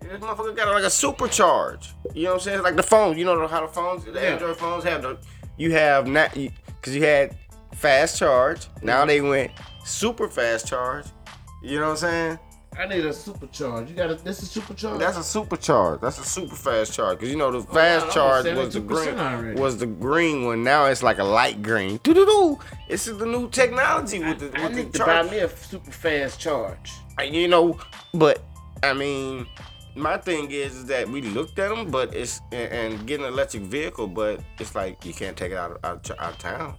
This 0.00 0.20
motherfucker 0.20 0.56
got 0.56 0.68
like 0.72 0.84
a 0.84 0.86
supercharge. 0.86 1.88
You 2.14 2.24
know 2.24 2.30
what 2.30 2.34
I'm 2.36 2.40
saying? 2.40 2.62
Like 2.62 2.76
the 2.76 2.82
phones. 2.82 3.18
You 3.18 3.24
know 3.24 3.46
how 3.48 3.62
the 3.66 3.72
phones, 3.72 4.04
the 4.04 4.12
Yeah. 4.12 4.20
Android 4.20 4.56
phones 4.56 4.84
have 4.84 5.02
the. 5.02 5.18
You 5.58 5.72
have 5.72 6.06
not 6.06 6.32
because 6.34 6.94
you 6.94 7.02
had 7.02 7.36
fast 7.76 8.18
charge. 8.18 8.68
Now 8.82 9.04
they 9.04 9.20
went 9.20 9.52
super 9.84 10.28
fast 10.28 10.66
charge. 10.66 11.06
You 11.62 11.78
know 11.78 11.86
what 11.86 11.90
I'm 11.90 11.96
saying? 11.96 12.38
I 12.78 12.86
need 12.86 13.06
a 13.06 13.10
supercharge. 13.10 13.88
You 13.88 13.94
got 13.94 14.10
a 14.10 14.16
this 14.16 14.42
is 14.42 14.50
supercharge. 14.50 14.98
That's 14.98 15.16
a 15.16 15.20
supercharge. 15.20 16.00
That's 16.02 16.18
a 16.18 16.24
super 16.24 16.54
fast 16.54 16.92
charge. 16.92 17.20
Cause 17.20 17.28
you 17.28 17.36
know 17.36 17.50
the 17.50 17.58
oh, 17.58 17.62
wow, 17.62 17.72
fast 17.72 18.12
charge 18.12 18.44
was 18.54 18.74
the 18.74 18.80
green 18.80 19.18
already. 19.18 19.58
was 19.58 19.78
the 19.78 19.86
green 19.86 20.44
one. 20.44 20.62
Now 20.62 20.84
it's 20.86 21.02
like 21.02 21.18
a 21.18 21.24
light 21.24 21.62
green. 21.62 21.98
Doo 22.02 22.12
doo 22.12 22.26
doo. 22.26 22.58
This 22.88 23.06
is 23.06 23.16
the 23.16 23.24
new 23.24 23.48
technology 23.48 24.18
with 24.18 24.40
the 24.40 24.60
I 24.60 24.68
with 24.68 24.76
need 24.76 24.92
the 24.92 24.98
to 24.98 25.06
buy 25.06 25.22
me 25.22 25.38
a 25.38 25.48
super 25.48 25.90
fast 25.90 26.38
charge. 26.38 26.92
And 27.18 27.34
You 27.34 27.48
know, 27.48 27.78
but 28.12 28.42
I 28.82 28.92
mean, 28.92 29.46
my 29.94 30.18
thing 30.18 30.50
is, 30.50 30.76
is 30.76 30.84
that 30.86 31.08
we 31.08 31.22
looked 31.22 31.58
at 31.58 31.74
them, 31.74 31.90
but 31.90 32.14
it's 32.14 32.42
and, 32.52 32.72
and 32.72 33.06
getting 33.06 33.24
an 33.24 33.32
electric 33.32 33.62
vehicle, 33.62 34.06
but 34.06 34.40
it's 34.58 34.74
like 34.74 35.02
you 35.06 35.14
can't 35.14 35.36
take 35.36 35.52
it 35.52 35.58
out 35.58 35.72
of, 35.72 35.78
out, 35.82 36.10
out 36.18 36.32
of 36.32 36.38
town. 36.38 36.76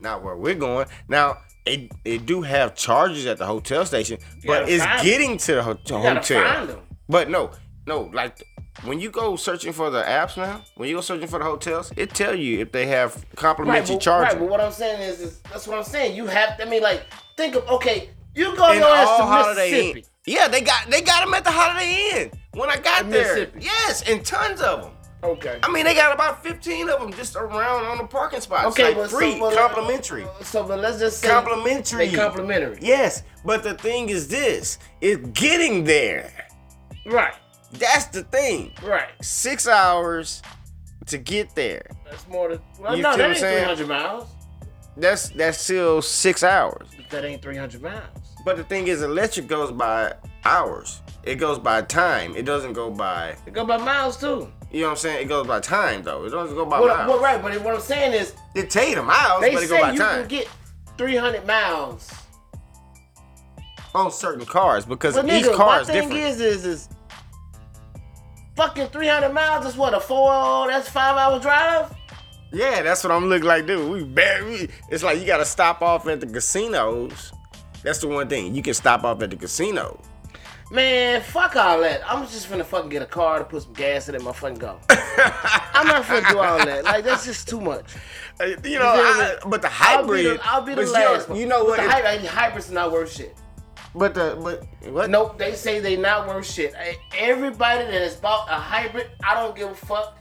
Not 0.00 0.22
where 0.22 0.36
we're 0.36 0.54
going 0.54 0.86
now. 1.08 1.38
It, 1.66 1.92
it 2.04 2.24
do 2.24 2.40
have 2.42 2.74
charges 2.74 3.26
at 3.26 3.36
the 3.36 3.44
hotel 3.44 3.84
station, 3.84 4.18
but 4.46 4.68
it's 4.70 4.84
getting 5.02 5.36
to 5.38 5.56
the 5.56 5.62
ho- 5.62 5.74
gotta 5.86 6.14
hotel. 6.14 6.66
them. 6.66 6.78
But 7.10 7.28
no, 7.28 7.50
no, 7.86 8.02
like 8.14 8.42
when 8.84 9.00
you 9.00 9.10
go 9.10 9.36
searching 9.36 9.74
for 9.74 9.90
the 9.90 10.02
apps 10.02 10.36
now, 10.38 10.62
when 10.76 10.88
you 10.88 10.94
go 10.94 11.00
searching 11.02 11.26
for 11.28 11.38
the 11.38 11.44
hotels, 11.44 11.92
it 11.96 12.14
tell 12.14 12.34
you 12.34 12.60
if 12.60 12.72
they 12.72 12.86
have 12.86 13.16
Right, 13.16 13.36
complimentary 13.36 13.96
but, 13.96 14.02
charging. 14.02 14.28
right, 14.30 14.38
but 14.38 14.48
what 14.50 14.60
I'm 14.62 14.72
saying 14.72 15.02
is, 15.02 15.20
is 15.20 15.40
that's 15.40 15.66
what 15.68 15.76
I'm 15.76 15.84
saying. 15.84 16.16
You 16.16 16.26
have. 16.26 16.56
To 16.56 16.66
I 16.66 16.70
mean, 16.70 16.82
like, 16.82 17.02
think 17.36 17.54
of 17.54 17.68
okay. 17.68 18.08
You 18.34 18.56
go 18.56 18.64
And 18.70 18.78
your 18.78 18.88
ass 18.88 19.18
to 19.18 19.24
Holiday 19.24 19.70
Mississippi. 19.70 19.98
Inn. 20.00 20.04
Yeah, 20.26 20.48
they 20.48 20.60
got 20.62 20.88
they 20.88 21.02
got 21.02 21.24
them 21.24 21.34
at 21.34 21.44
the 21.44 21.50
Holiday 21.50 22.10
Inn 22.22 22.30
when 22.54 22.70
I 22.70 22.76
got 22.78 23.02
In 23.02 23.10
there. 23.10 23.48
Yes, 23.58 24.04
and 24.08 24.24
tons 24.24 24.62
of 24.62 24.82
them. 24.82 24.92
Okay. 25.22 25.58
I 25.62 25.72
mean, 25.72 25.84
they 25.84 25.94
got 25.94 26.14
about 26.14 26.44
15 26.44 26.88
of 26.88 27.00
them 27.00 27.12
just 27.12 27.34
around 27.34 27.86
on 27.86 27.98
the 27.98 28.04
parking 28.04 28.40
spots. 28.40 28.66
Okay, 28.68 28.94
like 28.94 29.10
free, 29.10 29.32
so, 29.32 29.40
but, 29.40 29.56
complimentary. 29.56 30.26
So, 30.42 30.62
but 30.64 30.78
let's 30.78 30.98
just 31.00 31.20
say 31.20 31.28
Complimentary. 31.28 32.08
They 32.08 32.16
complimentary. 32.16 32.78
Yes, 32.80 33.24
but 33.44 33.62
the 33.64 33.74
thing 33.74 34.10
is 34.10 34.28
this: 34.28 34.78
it's 35.00 35.26
getting 35.30 35.82
there. 35.84 36.46
Right. 37.04 37.34
That's 37.72 38.06
the 38.06 38.22
thing. 38.24 38.72
Right. 38.82 39.08
Six 39.20 39.66
hours 39.66 40.42
to 41.06 41.18
get 41.18 41.54
there. 41.54 41.86
That's 42.08 42.26
more 42.28 42.50
than. 42.50 42.60
Well, 42.78 42.96
You 42.96 43.02
no, 43.02 43.16
that 43.16 43.30
ain't 43.30 43.38
300 43.38 43.88
miles. 43.88 44.28
That's 44.96 45.30
that's 45.30 45.58
still 45.58 46.00
six 46.00 46.42
hours. 46.42 46.88
But 46.96 47.10
that 47.10 47.24
ain't 47.24 47.42
300 47.42 47.82
miles. 47.82 48.04
But 48.44 48.56
the 48.56 48.64
thing 48.64 48.88
is, 48.88 49.02
electric 49.02 49.48
goes 49.48 49.72
by 49.72 50.14
hours. 50.44 51.02
It 51.28 51.34
goes 51.34 51.58
by 51.58 51.82
time. 51.82 52.34
It 52.36 52.46
doesn't 52.46 52.72
go 52.72 52.90
by. 52.90 53.36
It 53.46 53.52
go 53.52 53.62
by 53.66 53.76
miles 53.76 54.16
too. 54.16 54.50
You 54.72 54.80
know 54.80 54.86
what 54.86 54.90
I'm 54.92 54.96
saying? 54.96 55.22
It 55.26 55.28
goes 55.28 55.46
by 55.46 55.60
time 55.60 56.02
though. 56.02 56.24
It 56.24 56.30
doesn't 56.30 56.56
go 56.56 56.64
by 56.64 56.80
What, 56.80 56.88
miles. 56.96 57.08
what, 57.10 57.20
right, 57.20 57.42
but 57.42 57.62
what 57.62 57.74
I'm 57.74 57.80
saying 57.82 58.14
is, 58.14 58.32
It 58.54 58.70
the 58.70 59.02
miles, 59.02 59.42
they 59.42 59.52
but 59.52 59.62
it 59.62 59.68
say 59.68 59.76
go 59.76 59.82
by 59.82 59.92
you 59.92 59.98
time 59.98 60.20
can 60.20 60.28
get 60.28 60.48
300 60.96 61.46
miles. 61.46 62.10
on 63.94 64.10
certain 64.10 64.46
cars 64.46 64.86
because 64.86 65.16
But 65.16 65.26
each 65.26 65.44
nigga, 65.44 65.54
car 65.54 65.66
my 65.66 65.80
is 65.80 65.86
thing 65.88 66.08
different. 66.08 66.20
is, 66.22 66.40
is, 66.40 66.64
is 66.64 66.88
fucking 68.56 68.86
300 68.88 69.28
miles 69.30 69.66
is 69.66 69.76
what 69.76 69.92
a 69.92 70.00
four. 70.00 70.66
That's 70.68 70.88
five 70.88 71.14
hour 71.18 71.38
drive. 71.40 71.94
yeah, 72.54 72.80
that's 72.82 73.04
what 73.04 73.10
I'm 73.12 73.26
looking 73.26 73.46
like, 73.46 73.66
dude. 73.66 73.92
We 73.92 74.02
barely. 74.02 74.70
It's 74.90 75.02
like 75.02 75.18
you 75.20 75.26
got 75.26 75.38
to 75.38 75.44
stop 75.44 75.82
off 75.82 76.06
at 76.08 76.20
the 76.20 76.26
casinos. 76.26 77.32
That's 77.82 77.98
the 77.98 78.08
one 78.08 78.28
thing 78.28 78.54
you 78.54 78.62
can 78.62 78.72
stop 78.72 79.04
off 79.04 79.20
at 79.22 79.28
the 79.28 79.36
casino. 79.36 80.00
Man, 80.70 81.22
fuck 81.22 81.56
all 81.56 81.80
that. 81.80 82.02
I'm 82.06 82.26
just 82.26 82.50
finna 82.50 82.64
fucking 82.64 82.90
get 82.90 83.00
a 83.00 83.06
car 83.06 83.38
to 83.38 83.44
put 83.44 83.62
some 83.62 83.72
gas 83.72 84.08
in 84.10 84.14
it, 84.14 84.22
my 84.22 84.32
fucking 84.32 84.58
go. 84.58 84.78
I'm 84.88 85.86
not 85.86 86.04
finna 86.04 86.30
do 86.30 86.38
all 86.38 86.58
that. 86.58 86.84
Like 86.84 87.04
that's 87.04 87.24
just 87.24 87.48
too 87.48 87.60
much. 87.60 87.84
Uh, 88.40 88.44
You 88.44 88.78
know, 88.78 88.92
feel 88.94 89.22
I, 89.24 89.30
me? 89.34 89.50
but 89.50 89.62
the 89.62 89.68
I'll 89.68 90.02
be 90.06 90.22
hybrid. 90.22 90.26
the, 90.38 90.46
I'll 90.46 90.62
be 90.62 90.70
the 90.74 90.76
but 90.82 90.86
you 90.86 90.92
last 90.92 91.28
know- 91.28 91.32
one. 91.34 91.40
You 91.40 91.46
know 91.48 91.58
But 91.64 91.68
what? 91.70 91.76
The 91.82 91.90
hybrid, 91.90 92.24
hybrid's 92.26 92.70
not 92.70 92.92
worth 92.92 93.12
shit. 93.12 93.36
but 93.96 94.14
the 94.14 94.38
but 94.40 94.92
what? 94.92 95.10
Nope, 95.10 95.38
they 95.38 95.54
say 95.56 95.80
they 95.80 95.96
not 95.96 96.28
worth 96.28 96.46
shit. 96.48 96.72
Eh, 96.78 96.92
Everybody 97.18 97.82
that 97.86 98.00
has 98.00 98.14
bought 98.14 98.46
a 98.48 98.54
hybrid, 98.54 99.08
I 99.24 99.34
don't 99.34 99.56
give 99.56 99.70
a 99.70 99.74
fuck. 99.74 100.16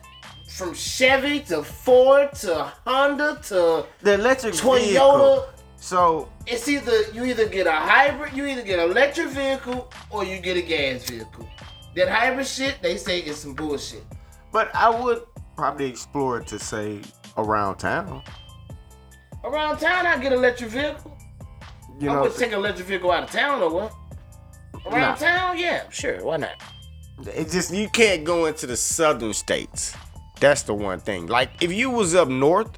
From 0.50 0.74
Chevy 0.74 1.42
to 1.42 1.62
Ford 1.62 2.34
to 2.42 2.74
Honda 2.88 3.40
to 3.50 3.86
The 4.02 4.14
electric 4.16 4.56
Toyota. 4.56 4.80
vehicle. 4.80 5.46
So 5.80 6.30
It's 6.46 6.68
either 6.68 7.04
you 7.14 7.24
either 7.26 7.48
get 7.48 7.68
a 7.68 7.72
hybrid, 7.72 8.34
you 8.34 8.46
either 8.46 8.64
get 8.64 8.80
an 8.80 8.90
electric 8.92 9.28
vehicle, 9.30 9.92
or 10.10 10.26
you 10.26 10.40
get 10.40 10.58
a 10.58 10.62
gas 10.62 11.04
vehicle. 11.10 11.48
That 11.96 12.10
hybrid 12.10 12.48
shit, 12.48 12.82
they 12.82 12.98
say 12.98 13.20
is 13.20 13.38
some 13.38 13.54
bullshit. 13.54 14.04
But 14.52 14.74
I 14.76 14.90
would 14.90 15.24
probably 15.56 15.86
explore 15.88 16.40
it 16.40 16.48
to 16.48 16.60
say 16.60 17.02
around 17.38 17.78
town. 17.78 18.24
Around 19.44 19.78
town, 19.78 20.06
I 20.06 20.18
get 20.18 20.34
an 20.34 20.40
electric 20.40 20.70
vehicle. 20.72 21.18
You 22.00 22.10
I 22.10 22.14
know, 22.16 22.22
would 22.24 22.36
take 22.36 22.52
an 22.52 22.60
electric 22.60 22.88
vehicle 22.88 23.12
out 23.12 23.24
of 23.24 23.32
town 23.32 23.62
or 23.62 23.70
what? 23.72 23.94
Around 24.86 25.00
Nah. 25.02 25.16
town, 25.16 25.58
yeah, 25.58 25.90
sure, 25.90 26.24
why 26.24 26.38
not? 26.38 26.62
It 27.26 27.50
just 27.50 27.74
you 27.74 27.90
can't 27.90 28.24
go 28.24 28.46
into 28.46 28.68
the 28.68 28.78
southern 28.78 29.34
states. 29.34 29.96
That's 30.40 30.62
the 30.64 30.74
one 30.74 31.00
thing. 31.00 31.26
Like 31.28 31.50
if 31.62 31.72
you 31.74 31.90
was 31.90 32.14
up 32.14 32.28
north, 32.28 32.70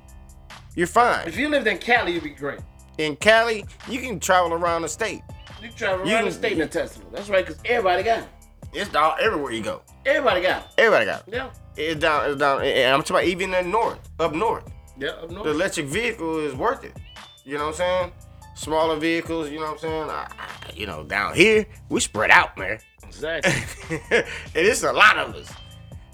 you're 0.76 0.88
fine. 0.88 1.28
If 1.28 1.38
you 1.38 1.50
lived 1.50 1.68
in 1.68 1.78
Cali, 1.78 2.14
you'd 2.14 2.24
be 2.24 2.30
great. 2.30 2.60
In 3.00 3.16
Cali, 3.16 3.66
you 3.88 4.02
can 4.02 4.20
travel 4.20 4.54
around 4.54 4.82
the 4.82 4.90
state. 4.90 5.22
You 5.62 5.70
can 5.70 5.78
travel 5.78 6.06
You 6.06 6.16
around 6.16 6.26
the 6.26 6.32
state 6.34 6.52
in 6.54 6.62
a 6.62 6.68
Tesla. 6.68 7.02
That's 7.14 7.30
right, 7.30 7.46
because 7.46 7.62
everybody 7.64 8.04
got 8.04 8.20
it. 8.20 8.28
It's 8.74 8.90
down 8.92 9.14
everywhere 9.22 9.54
you 9.54 9.64
go. 9.64 9.82
Everybody 10.06 10.42
got 10.42 10.64
it. 10.64 10.68
Everybody 10.78 11.06
got 11.06 11.26
it. 11.28 11.34
Yeah. 11.34 11.50
It's 11.78 12.00
down. 12.00 12.30
It's 12.30 12.38
down. 12.40 12.62
And 12.62 12.94
I'm 12.94 13.00
talking 13.02 13.16
about 13.16 13.24
even 13.26 13.54
in 13.54 13.66
the 13.66 13.70
north, 13.72 14.00
up 14.20 14.34
north. 14.36 14.70
Yeah, 14.98 15.12
up 15.12 15.32
north. 15.32 15.46
The 15.46 15.52
electric 15.52 15.86
vehicle 15.88 16.40
is 16.46 16.54
worth 16.56 16.84
it. 16.84 16.98
You 17.46 17.58
know 17.58 17.68
what 17.68 17.70
I'm 17.70 17.76
saying? 17.76 18.12
Smaller 18.56 18.98
vehicles. 18.98 19.50
You 19.50 19.60
know 19.60 19.68
what 19.68 19.72
I'm 19.76 19.78
saying? 19.80 20.10
I, 20.10 20.28
I- 20.38 20.74
you 20.76 20.86
know, 20.86 21.04
down 21.06 21.34
here 21.36 21.66
we 21.88 22.00
spread 22.02 22.30
out, 22.32 22.58
man. 22.58 22.80
Exactly. 23.04 23.54
and 24.12 24.26
it's 24.54 24.84
a 24.84 24.92
lot 24.92 25.18
of 25.18 25.34
us. 25.36 25.52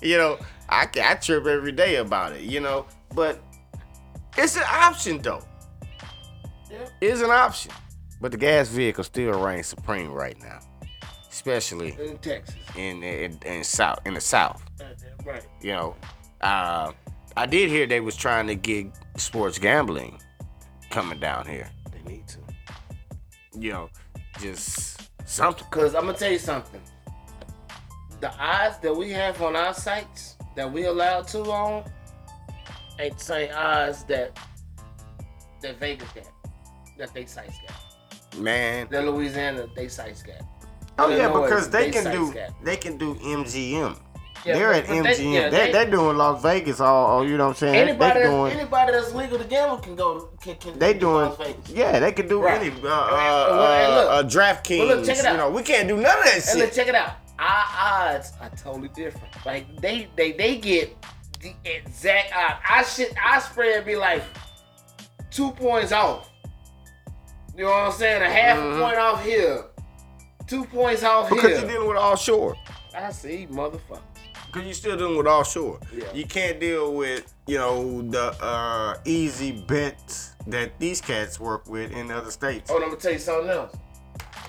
You 0.02 0.18
know, 0.18 0.38
I 0.70 0.88
I 1.04 1.16
trip 1.16 1.46
every 1.48 1.72
day 1.72 1.96
about 1.96 2.34
it. 2.34 2.42
You 2.42 2.60
know, 2.62 2.86
but 3.16 3.42
it's 4.38 4.56
an 4.56 4.64
option 4.70 5.18
though. 5.18 5.44
Yeah. 6.72 6.88
It's 7.02 7.22
an 7.22 7.32
option. 7.32 7.72
But 8.22 8.32
the 8.32 8.38
gas 8.38 8.70
vehicle 8.70 9.04
still 9.04 9.40
reigns 9.40 9.68
supreme 9.68 10.12
right 10.12 10.40
now, 10.42 10.60
especially 11.30 11.96
in 12.00 12.18
Texas. 12.20 12.56
in 12.76 13.04
in, 13.04 13.38
in 13.46 13.64
south 13.64 14.00
in 14.06 14.14
the 14.14 14.22
south. 14.22 14.64
Right. 15.26 15.46
You 15.62 15.74
know, 15.74 15.96
uh, 16.42 16.92
I 17.36 17.46
did 17.46 17.70
hear 17.70 17.86
they 17.86 18.00
was 18.00 18.16
trying 18.16 18.48
to 18.48 18.56
get 18.56 18.88
sports 19.18 19.60
gambling 19.60 20.20
coming 20.90 21.20
down 21.20 21.46
here. 21.46 21.70
They 21.92 22.10
need 22.10 22.28
to. 22.30 22.40
You 23.60 23.72
know, 23.72 23.90
just 24.40 25.10
something. 25.28 25.68
Cause 25.70 25.94
I'm 25.96 26.06
gonna 26.06 26.18
tell 26.18 26.32
you 26.32 26.40
something. 26.40 26.82
The 28.22 28.34
odds 28.40 28.78
that 28.80 28.96
we 28.96 29.12
have 29.12 29.42
on 29.42 29.56
our 29.56 29.74
sites 29.74 30.38
that 30.56 30.72
we 30.72 30.86
allowed 30.86 31.28
to 31.30 31.42
on 31.52 31.84
ain't 33.00 33.18
the 33.18 33.24
same 33.24 33.52
odds 33.54 34.04
that 34.06 34.40
that 35.62 35.80
Vegas 35.80 36.10
got, 36.14 36.28
that 36.98 37.14
they 37.14 37.26
sites 37.26 37.58
got, 37.68 38.40
Man, 38.42 38.88
the 38.90 39.02
Louisiana 39.02 39.68
they 39.76 39.88
sites 39.88 40.22
got. 40.24 40.42
Oh 40.98 41.10
yeah, 41.10 41.28
because 41.28 41.70
they 41.70 41.90
they 41.90 41.92
can 41.92 42.12
do 42.12 42.34
got. 42.34 42.64
they 42.64 42.78
can 42.78 42.98
do 42.98 43.16
MGM. 43.16 43.98
Yeah, 44.46 44.54
they're 44.54 44.68
but- 44.74 44.76
at 44.84 44.88
but 44.88 44.96
MGM. 44.96 45.04
they- 45.04 45.14
They, 45.16 45.34
yeah, 45.34 45.50
they, 45.50 45.72
they- 45.72 45.78
are 45.88 45.90
doing 45.90 46.18
Las 46.18 46.42
Vegas 46.44 46.80
all, 46.80 47.06
all 47.08 47.28
you 47.28 47.36
know 47.36 47.46
what 47.48 47.52
I'm 47.54 47.56
saying? 47.58 47.76
Anybody, 47.90 48.14
they 48.14 48.20
that's, 48.20 48.30
doing 48.32 48.52
anybody 48.54 48.92
that's 48.92 49.14
legal 49.16 49.38
to 49.40 49.44
gamble 49.44 49.78
can 49.78 49.96
go. 49.96 50.30
Can, 50.42 50.56
can 50.58 50.78
they 50.78 50.92
can 50.94 51.00
doing 51.02 51.26
Las 51.26 51.38
Vegas. 51.38 51.70
yeah, 51.70 52.00
they 52.00 52.12
can 52.12 52.28
do 52.28 52.42
Right. 52.44 52.62
any 52.62 52.70
uh, 52.70 52.88
uh, 52.88 53.08
Well, 53.10 53.90
look. 53.96 54.08
uh, 54.08 54.12
uh, 54.12 54.24
DraftKings. 54.24 54.80
Well, 54.88 54.98
look, 54.98 55.06
check 55.06 55.18
it 55.18 55.26
out. 55.26 55.32
You 55.32 55.38
know, 55.40 55.50
we 55.50 55.64
can't 55.64 55.88
do 55.88 55.96
none 55.98 56.18
of 56.20 56.24
that 56.26 56.48
And 56.50 56.60
look, 56.60 56.68
shit. 56.70 56.76
check 56.76 56.88
it 56.88 56.96
out. 56.96 57.14
Our 57.40 57.66
odds 58.16 58.34
are 58.40 58.50
totally 58.56 58.90
different. 58.90 59.34
Like 59.46 59.66
they 59.82 60.08
they 60.16 60.32
they 60.34 60.58
get 60.58 60.96
the 61.42 61.54
exact 61.66 62.32
odds. 62.34 62.60
I 62.70 62.84
should 62.84 63.14
I 63.22 63.40
spread 63.40 63.84
be 63.86 63.96
like 63.96 64.22
two 65.32 65.52
points 65.52 65.92
off. 65.92 66.30
You 67.58 67.64
know 67.64 67.70
what 67.70 67.78
I'm 67.80 67.92
saying? 67.94 68.22
A 68.22 68.30
half 68.30 68.58
Mhm. 68.58 68.78
a 68.78 68.82
point 68.84 68.98
off 68.98 69.24
here. 69.24 69.66
Two 70.48 70.66
points 70.66 71.04
off 71.04 71.30
Because 71.30 71.44
here. 71.52 71.60
you're 71.60 71.68
dealing 71.70 71.88
with 71.88 71.98
offshore. 71.98 72.56
I 72.94 73.12
see, 73.12 73.48
motherfucker. 73.50 74.02
Because 74.48 74.66
you're 74.66 74.74
still 74.74 74.98
dealing 74.98 75.18
with 75.18 75.28
offshore. 75.28 75.80
Yeah. 75.94 76.06
You 76.14 76.26
can't 76.26 76.60
deal 76.60 76.94
with, 76.94 77.34
you 77.48 77.58
know, 77.58 78.02
the 78.04 78.32
uh, 78.44 78.98
easy 79.06 79.52
bets 79.64 80.34
that 80.48 80.78
these 80.80 81.02
cats 81.02 81.40
work 81.40 81.68
with 81.68 81.92
in 81.92 82.12
other 82.12 82.32
states. 82.32 82.70
Oh, 82.72 82.76
I'm 82.76 82.82
gonna 82.90 82.96
tell 82.98 83.12
you 83.14 83.20
something 83.20 83.50
else. 83.50 83.76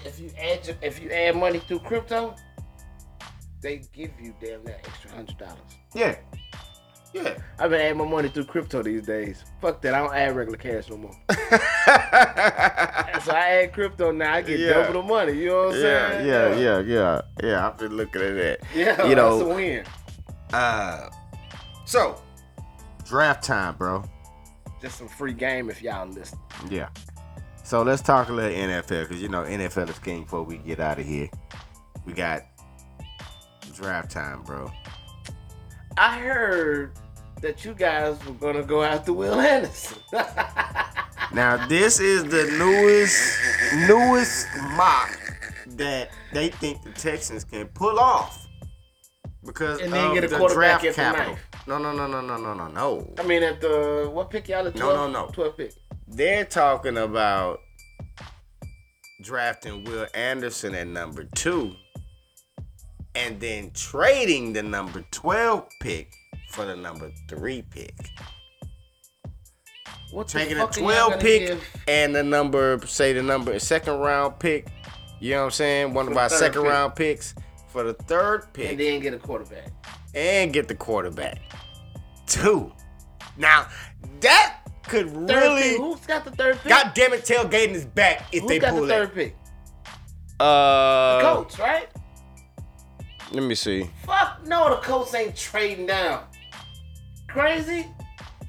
If 0.05 0.21
you 0.21 0.31
add 0.39 0.67
your, 0.67 0.77
if 0.83 1.01
you 1.03 1.11
add 1.11 1.35
money 1.37 1.59
through 1.61 1.81
crypto, 1.81 2.35
they 3.61 3.79
give 3.93 4.11
you 4.21 4.35
damn 4.41 4.63
that 4.65 4.87
extra 4.87 5.11
hundred 5.11 5.39
dollars. 5.39 5.59
Yeah. 5.95 6.17
Yeah. 7.25 7.37
I've 7.59 7.71
been 7.71 7.81
adding 7.81 7.99
my 7.99 8.05
money 8.07 8.29
through 8.29 8.45
crypto 8.45 8.83
these 8.83 9.03
days. 9.07 9.45
Fuck 9.61 9.81
that, 9.83 9.95
I 9.95 9.99
don't 9.99 10.15
add 10.15 10.37
regular 10.37 10.59
cash 10.59 10.89
no 10.91 10.97
more. 10.99 11.17
So 13.23 13.33
I 13.33 13.63
add 13.63 13.73
crypto 13.73 14.13
now, 14.13 14.35
I 14.35 14.43
get 14.43 14.61
Yeah. 14.61 14.75
double 14.75 15.03
the 15.03 15.09
money. 15.09 15.33
You 15.33 15.47
know 15.47 15.65
what 15.67 15.75
I'm 15.77 15.83
yeah, 15.83 16.09
saying? 16.11 16.27
yeah, 16.29 16.49
yeah, 16.57 16.79
yeah, 16.81 16.81
yeah. 16.81 17.21
yeah 17.49 17.67
I've 17.67 17.79
been 17.79 17.97
looking 17.97 18.23
at 18.23 18.35
that. 18.37 18.59
Yeah, 18.75 19.07
You 19.07 19.15
know- 19.17 19.39
that's 19.39 19.51
a 19.51 19.55
win. 19.55 19.85
Uh, 20.53 21.09
so 21.87 22.21
draft 23.05 23.43
time, 23.43 23.75
bro. 23.77 24.05
Just 24.81 24.99
some 24.99 25.09
free 25.09 25.33
game 25.33 25.71
if 25.71 25.83
y'all 25.83 26.07
listen. 26.07 26.39
Yeah. 26.71 26.89
So 27.65 27.83
let's 27.83 28.03
talk 28.03 28.29
a 28.29 28.33
little 28.33 28.53
NFL 28.57 29.09
because 29.09 29.21
you 29.21 29.29
know 29.29 29.43
NFL 29.43 29.89
is 29.91 29.99
king. 29.99 30.23
Before 30.23 30.45
we 30.45 30.59
get 30.59 30.79
out 30.79 31.01
of 31.01 31.07
here, 31.07 31.29
we 32.05 32.13
got 32.13 32.43
draft 33.75 34.11
time, 34.13 34.43
bro. 34.43 34.71
I 35.99 36.19
heard 36.19 36.93
that 37.43 37.65
you 37.65 37.75
guys 37.75 38.25
were 38.27 38.33
gonna 38.35 38.63
go 38.63 38.83
after 38.83 39.13
Will 39.13 39.41
Anderson. 39.41 39.99
Now 41.33 41.67
this 41.67 41.99
is 41.99 42.25
the 42.25 42.45
newest 42.57 43.39
newest 43.89 44.47
mock 44.77 45.19
that 45.67 46.11
they 46.33 46.49
think 46.49 46.83
the 46.83 46.93
Texans 46.93 47.45
can 47.45 47.67
pull 47.69 47.99
off 47.99 48.47
because 49.45 49.81
And 49.81 49.93
then 49.93 50.07
of 50.09 50.15
get 50.15 50.25
a 50.25 50.29
the 50.29 50.39
quarterback 50.39 50.81
draft 50.83 50.99
at 50.99 51.15
the 51.15 51.19
capital. 51.19 51.39
No, 51.67 51.79
no, 51.79 51.93
no, 51.93 52.07
no, 52.07 52.21
no, 52.21 52.37
no, 52.37 52.55
no, 52.55 52.69
no. 52.69 53.15
I 53.19 53.25
mean, 53.25 53.43
at 53.43 53.61
the 53.61 54.09
what 54.13 54.31
pick 54.31 54.49
y'all 54.49 54.67
at 54.67 54.77
No, 54.77 54.95
no, 54.95 55.11
no. 55.11 55.31
12 55.33 55.57
pick. 55.57 55.73
They're 56.07 56.45
talking 56.45 56.97
about 56.97 57.61
drafting 59.23 59.83
Will 59.85 60.07
Anderson 60.15 60.75
at 60.75 60.87
number 60.87 61.25
two 61.35 61.75
and 63.17 63.41
then 63.41 63.73
trading 63.73 64.53
the 64.53 64.63
number 64.63 65.05
12 65.11 65.67
pick 65.81 66.13
for 66.57 66.65
the 66.65 66.75
number 66.75 67.13
three 67.29 67.63
pick. 67.63 67.95
What 70.11 70.29
the 70.29 70.39
Taking 70.39 70.59
are 70.59 70.71
12 70.71 71.11
gonna 71.11 71.21
pick 71.23 71.47
give- 71.49 71.65
and 71.87 72.15
the 72.17 72.23
number, 72.23 72.81
say 72.87 73.13
the 73.13 73.23
number, 73.23 73.59
second 73.59 73.99
round 73.99 74.39
pick. 74.39 74.69
You 75.21 75.33
know 75.33 75.39
what 75.41 75.45
I'm 75.45 75.51
saying? 75.51 75.95
One 75.95 76.07
For 76.07 76.11
of 76.13 76.15
the 76.17 76.21
our 76.23 76.29
second 76.31 76.63
pick. 76.63 76.71
round 76.71 76.97
picks 76.97 77.35
for 77.69 77.83
the 77.83 77.93
third 77.93 78.53
pick 78.53 78.71
and 78.71 78.81
then 78.81 79.01
get 79.01 79.13
a 79.15 79.19
quarterback. 79.19 79.69
and 80.15 80.53
get 80.53 80.67
the 80.69 80.75
quarterback. 80.75 81.41
Two. 82.27 82.73
Now, 83.37 83.67
that 84.21 84.61
could 84.85 85.11
Third 85.13 85.29
really. 85.29 85.63
pick. 85.63 85.77
Who's 85.79 86.01
got 86.07 86.25
the 86.25 86.31
third 86.31 86.59
pick? 86.61 86.69
God 86.71 86.93
damn 86.95 87.13
it, 87.13 87.25
tailgating 87.25 87.73
is 87.75 87.85
back 87.85 88.25
if 88.33 88.43
Who 88.43 88.49
they 88.49 88.59
got 88.59 88.71
pull 88.71 88.83
the 88.83 88.87
that. 88.87 88.95
third 89.09 89.15
pick? 89.15 89.37
Uh, 90.41 91.19
the 91.19 91.23
Colts, 91.35 91.59
right? 91.59 91.89
Let 93.33 93.43
me 93.43 93.55
see. 93.55 93.91
Fuck 94.05 94.47
no, 94.47 94.71
the 94.71 94.77
Colts 94.77 95.13
ain't 95.15 95.35
trading 95.37 95.87
down. 95.87 96.25
Crazy? 97.29 97.87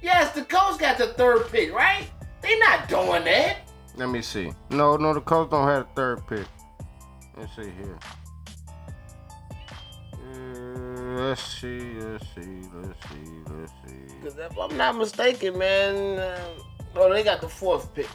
Yes, 0.01 0.33
the 0.33 0.43
Colts 0.43 0.77
got 0.77 0.97
the 0.97 1.07
third 1.07 1.49
pick, 1.49 1.73
right? 1.73 2.07
They 2.41 2.57
not 2.59 2.87
doing 2.87 3.23
that. 3.25 3.57
Let 3.95 4.09
me 4.09 4.21
see. 4.21 4.51
No, 4.69 4.95
no, 4.95 5.13
the 5.13 5.21
Colts 5.21 5.51
don't 5.51 5.67
have 5.67 5.83
a 5.83 5.89
third 5.95 6.25
pick. 6.27 6.45
Let's 7.35 7.55
see 7.55 7.63
here. 7.63 7.99
Uh, 10.13 11.19
let's 11.19 11.41
see, 11.41 11.79
let's 11.99 12.25
see, 12.35 12.61
let's 12.75 13.09
see, 13.09 13.31
let's 13.49 13.71
see. 13.85 14.15
Cause 14.23 14.37
if 14.37 14.57
I'm 14.57 14.75
not 14.77 14.97
mistaken, 14.97 15.57
man, 15.57 16.19
uh, 16.19 16.39
oh 16.95 17.11
they 17.11 17.23
got 17.23 17.41
the 17.41 17.49
fourth 17.49 17.93
pick. 17.93 18.09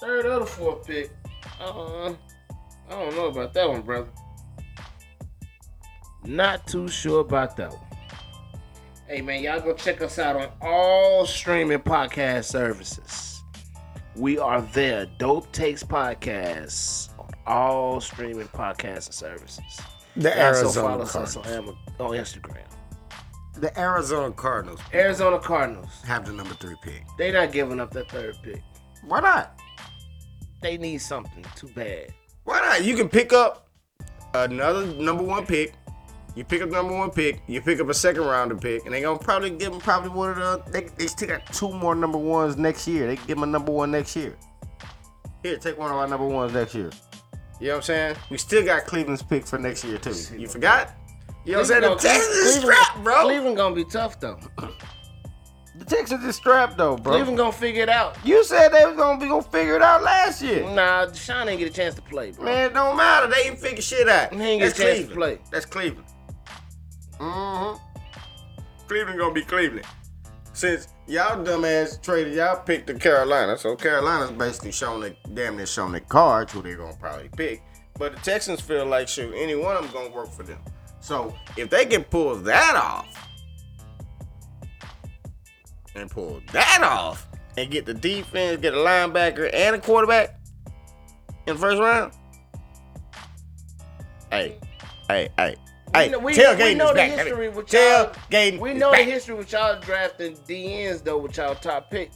Third 0.00 0.26
or 0.26 0.40
the 0.40 0.46
fourth 0.46 0.86
pick. 0.86 1.10
Uh, 1.60 2.08
I 2.08 2.14
don't 2.90 3.16
know 3.16 3.26
about 3.26 3.52
that 3.54 3.68
one, 3.68 3.82
brother. 3.82 4.08
Not 6.24 6.66
too 6.66 6.88
sure 6.88 7.20
about 7.20 7.56
that 7.56 7.70
one. 7.70 7.80
Hey 9.06 9.22
man, 9.22 9.42
y'all 9.42 9.60
go 9.60 9.72
check 9.74 10.02
us 10.02 10.18
out 10.18 10.36
on 10.36 10.48
all 10.60 11.24
streaming 11.26 11.78
podcast 11.78 12.44
services. 12.44 13.42
We 14.16 14.38
are 14.38 14.60
there. 14.60 15.06
Dope 15.18 15.50
Takes 15.52 15.82
Podcasts 15.82 17.16
on 17.18 17.30
all 17.46 18.00
streaming 18.00 18.48
podcasting 18.48 19.14
services. 19.14 19.80
The 20.16 20.30
Also 20.30 20.64
Arizona 20.64 20.88
follow 20.88 21.02
us 21.02 21.34
Cardinals. 21.36 21.76
on, 21.98 22.06
on 22.06 22.10
Instagram. 22.12 22.64
The 23.54 23.76
Arizona 23.80 24.32
Cardinals 24.32 24.80
Arizona 24.92 25.38
Cardinals. 25.38 26.02
have 26.04 26.26
the 26.26 26.32
number 26.32 26.54
three 26.54 26.76
pick. 26.82 27.04
They 27.16 27.32
not 27.32 27.50
giving 27.52 27.80
up 27.80 27.90
that 27.92 28.10
third 28.10 28.36
pick. 28.42 28.62
Why 29.04 29.20
not? 29.20 29.58
They 30.60 30.76
need 30.76 30.98
something 30.98 31.44
too 31.56 31.68
bad. 31.68 32.12
Why 32.44 32.60
not? 32.60 32.84
You 32.84 32.96
can 32.96 33.08
pick 33.08 33.32
up 33.32 33.68
another 34.34 34.86
number 34.86 35.22
one 35.22 35.46
pick. 35.46 35.72
You 36.38 36.44
pick 36.44 36.62
up 36.62 36.70
number 36.70 36.96
one 36.96 37.10
pick. 37.10 37.40
You 37.48 37.60
pick 37.60 37.80
up 37.80 37.88
a 37.88 37.94
second 37.94 38.22
rounder 38.22 38.54
pick, 38.54 38.84
and 38.84 38.94
they 38.94 39.00
gonna 39.00 39.18
probably 39.18 39.50
give 39.50 39.72
them 39.72 39.80
probably 39.80 40.10
one 40.10 40.30
of 40.30 40.36
the. 40.36 40.70
They, 40.70 40.86
they 40.96 41.08
still 41.08 41.26
got 41.26 41.52
two 41.52 41.72
more 41.72 41.96
number 41.96 42.16
ones 42.16 42.56
next 42.56 42.86
year. 42.86 43.08
They 43.08 43.16
can 43.16 43.26
give 43.26 43.36
them 43.38 43.42
a 43.42 43.50
number 43.50 43.72
one 43.72 43.90
next 43.90 44.14
year. 44.14 44.36
Here, 45.42 45.56
take 45.56 45.76
one 45.76 45.90
of 45.90 45.96
our 45.96 46.06
number 46.06 46.28
ones 46.28 46.52
next 46.52 46.76
year. 46.76 46.92
You 47.58 47.66
know 47.66 47.72
what 47.72 47.76
I'm 47.78 47.82
saying? 47.82 48.16
We 48.30 48.38
still 48.38 48.64
got 48.64 48.86
Cleveland's 48.86 49.20
pick 49.20 49.48
for 49.48 49.58
next 49.58 49.82
year 49.82 49.98
too. 49.98 50.14
You 50.38 50.46
forgot? 50.46 50.94
You 51.44 51.54
know 51.54 51.58
what 51.58 51.72
I'm 51.72 51.82
saying? 51.82 51.82
The 51.82 51.96
Texans 51.96 52.36
is 52.36 52.54
strapped, 52.60 53.02
bro. 53.02 53.22
Cleveland 53.24 53.56
gonna 53.56 53.74
be 53.74 53.84
tough 53.84 54.20
though. 54.20 54.38
The 55.74 55.84
Texans 55.86 56.24
is 56.24 56.36
strapped 56.36 56.78
though, 56.78 56.96
bro. 56.96 57.14
Cleveland 57.14 57.38
gonna 57.38 57.50
figure 57.50 57.82
it 57.82 57.88
out. 57.88 58.16
You 58.24 58.44
said 58.44 58.68
they 58.68 58.86
was 58.86 58.96
gonna 58.96 59.18
be 59.18 59.26
gonna 59.26 59.42
figure 59.42 59.74
it 59.74 59.82
out 59.82 60.04
last 60.04 60.40
year. 60.40 60.62
Nah, 60.62 61.06
Deshaun 61.06 61.46
didn't 61.46 61.58
get 61.58 61.70
a 61.70 61.74
chance 61.74 61.96
to 61.96 62.02
play, 62.02 62.30
bro. 62.30 62.44
Man, 62.44 62.70
it 62.70 62.74
don't 62.74 62.96
matter. 62.96 63.26
They 63.26 63.48
ain't 63.48 63.58
figure 63.58 63.82
shit 63.82 64.08
out. 64.08 64.32
He 64.32 64.40
ain't 64.40 64.60
get 64.60 64.66
That's 64.68 64.78
a 64.78 64.82
chance 64.82 65.08
to 65.08 65.14
play. 65.14 65.38
That's 65.50 65.66
Cleveland. 65.66 66.07
Mm-hmm. 67.18 67.78
Cleveland 68.86 69.18
gonna 69.18 69.34
be 69.34 69.42
Cleveland. 69.42 69.86
Since 70.52 70.88
y'all 71.06 71.44
dumbass 71.44 72.02
traded, 72.02 72.34
y'all 72.34 72.60
picked 72.60 72.88
the 72.88 72.94
Carolina. 72.94 73.56
So 73.56 73.76
Carolina's 73.76 74.32
basically 74.32 74.72
showing 74.72 75.00
the 75.00 75.16
damn 75.34 75.56
near 75.56 75.66
showing 75.66 75.92
the 75.92 76.00
cards 76.00 76.52
who 76.52 76.62
they're 76.62 76.76
gonna 76.76 76.96
probably 76.98 77.28
pick. 77.36 77.62
But 77.98 78.14
the 78.14 78.20
Texans 78.20 78.60
feel 78.60 78.86
like 78.86 79.08
shoot, 79.08 79.34
any 79.36 79.54
one 79.54 79.76
of 79.76 79.84
them 79.84 79.92
gonna 79.92 80.14
work 80.14 80.30
for 80.30 80.42
them. 80.42 80.60
So 81.00 81.34
if 81.56 81.70
they 81.70 81.86
can 81.86 82.04
pull 82.04 82.36
that 82.36 82.76
off 82.76 83.28
and 85.94 86.10
pull 86.10 86.40
that 86.52 86.82
off 86.82 87.28
and 87.56 87.70
get 87.70 87.86
the 87.86 87.94
defense, 87.94 88.60
get 88.60 88.74
a 88.74 88.78
linebacker 88.78 89.50
and 89.52 89.76
a 89.76 89.80
quarterback 89.80 90.38
in 91.46 91.54
the 91.54 91.60
first 91.60 91.80
round. 91.80 92.12
Hey, 94.30 94.58
hey, 95.08 95.28
hey. 95.36 95.56
Hey, 95.94 96.08
know- 96.10 96.18
we 96.18 96.36
we 96.36 96.74
know 96.74 96.88
the 96.88 96.94
back. 96.94 97.10
history 97.10 97.48
with 97.48 97.72
y'all. 97.72 98.12
We 98.60 98.74
know 98.74 98.90
back. 98.90 99.04
the 99.04 99.10
history 99.10 99.34
with 99.34 99.52
y'all 99.52 99.80
drafting 99.80 100.34
DNs 100.46 101.02
though 101.02 101.18
with 101.18 101.36
y'all 101.36 101.54
top 101.54 101.90
pick. 101.90 102.10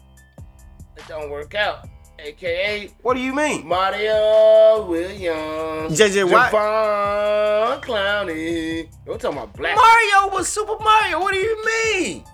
It 0.96 1.04
don't 1.08 1.30
work 1.30 1.54
out. 1.54 1.88
AKA 2.18 2.90
What 3.02 3.14
do 3.14 3.20
you 3.20 3.34
mean? 3.34 3.66
Mario 3.66 4.86
Williams. 4.86 5.98
JJ 5.98 6.30
Watt. 6.30 6.52
Javon 6.52 7.82
Clowney. 7.82 8.88
We're 9.06 9.16
talking 9.18 9.38
about 9.38 9.54
black. 9.54 9.76
Mario 9.76 10.32
was 10.32 10.48
Super 10.48 10.76
Mario. 10.78 11.20
What 11.20 11.32
do 11.32 11.38
you 11.38 11.64
mean? 11.64 12.24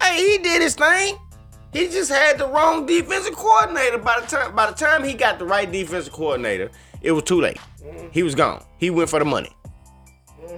Hey, 0.00 0.16
he 0.32 0.38
did 0.38 0.62
his 0.62 0.74
thing. 0.76 1.18
He 1.72 1.88
just 1.88 2.10
had 2.10 2.38
the 2.38 2.46
wrong 2.46 2.86
defensive 2.86 3.34
coordinator. 3.34 3.98
By 3.98 4.20
the 4.20 4.26
time 4.26 4.54
by 4.54 4.66
the 4.70 4.76
time 4.76 5.02
he 5.02 5.14
got 5.14 5.38
the 5.38 5.44
right 5.44 5.70
defensive 5.70 6.12
coordinator, 6.12 6.70
it 7.02 7.12
was 7.12 7.24
too 7.24 7.40
late. 7.40 7.58
Mm. 7.82 8.10
He 8.12 8.22
was 8.22 8.34
gone. 8.34 8.64
He 8.78 8.90
went 8.90 9.10
for 9.10 9.18
the 9.18 9.24
money. 9.24 9.50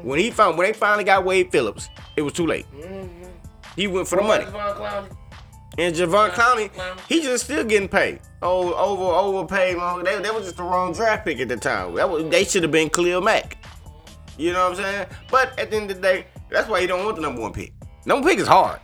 When 0.02 0.18
he 0.18 0.30
found 0.30 0.56
when 0.56 0.66
they 0.66 0.72
finally 0.72 1.04
got 1.04 1.24
Wade 1.24 1.50
Phillips, 1.50 1.88
it 2.16 2.22
was 2.22 2.32
too 2.32 2.46
late. 2.46 2.66
He 3.76 3.86
went 3.86 4.08
for 4.08 4.16
the 4.16 4.22
money. 4.22 4.44
And 5.78 5.94
Javon 5.94 6.30
Clowney, 6.30 6.70
he 7.08 7.22
just 7.22 7.44
still 7.44 7.64
getting 7.64 7.88
paid. 7.88 8.20
Oh, 8.42 8.74
over 8.74 9.04
overpaid. 9.04 9.76
That, 9.76 10.22
that 10.22 10.34
was 10.34 10.44
just 10.44 10.56
the 10.56 10.62
wrong 10.64 10.92
draft 10.92 11.24
pick 11.24 11.38
at 11.40 11.48
the 11.48 11.56
time. 11.56 11.94
That 11.94 12.10
was, 12.10 12.28
they 12.28 12.44
should 12.44 12.62
have 12.62 12.72
been 12.72 12.90
Khalil 12.90 13.20
Mack. 13.20 13.56
You 14.36 14.52
know 14.52 14.70
what 14.70 14.78
I'm 14.78 14.84
saying? 14.84 15.06
But 15.30 15.58
at 15.58 15.70
the 15.70 15.76
end 15.76 15.90
of 15.90 15.96
the 15.96 16.02
day, 16.02 16.26
that's 16.50 16.68
why 16.68 16.80
you 16.80 16.88
don't 16.88 17.04
want 17.04 17.16
the 17.16 17.22
number 17.22 17.40
one 17.40 17.52
pick. 17.52 17.72
Number 18.04 18.28
pick 18.28 18.38
is 18.38 18.48
hard. 18.48 18.80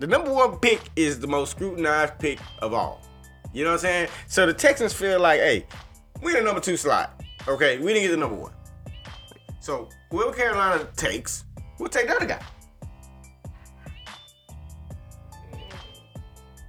The 0.00 0.06
number 0.06 0.32
one 0.32 0.58
pick 0.58 0.80
is 0.96 1.20
the 1.20 1.28
most 1.28 1.52
scrutinized 1.52 2.18
pick 2.18 2.38
of 2.60 2.74
all. 2.74 3.00
You 3.54 3.64
know 3.64 3.70
what 3.70 3.76
I'm 3.76 3.80
saying? 3.80 4.08
So 4.26 4.46
the 4.46 4.52
Texans 4.52 4.92
feel 4.92 5.20
like, 5.20 5.40
hey, 5.40 5.66
we 6.22 6.32
in 6.32 6.38
the 6.38 6.44
number 6.44 6.60
two 6.60 6.76
slot. 6.76 7.22
Okay, 7.48 7.78
we 7.78 7.92
didn't 7.92 8.02
get 8.02 8.10
the 8.10 8.16
number 8.16 8.36
one. 8.36 8.52
So 9.62 9.88
whoever 10.10 10.32
Carolina 10.32 10.88
takes, 10.96 11.44
we'll 11.78 11.88
take 11.88 12.08
the 12.08 12.16
other 12.16 12.26
guy. 12.26 12.42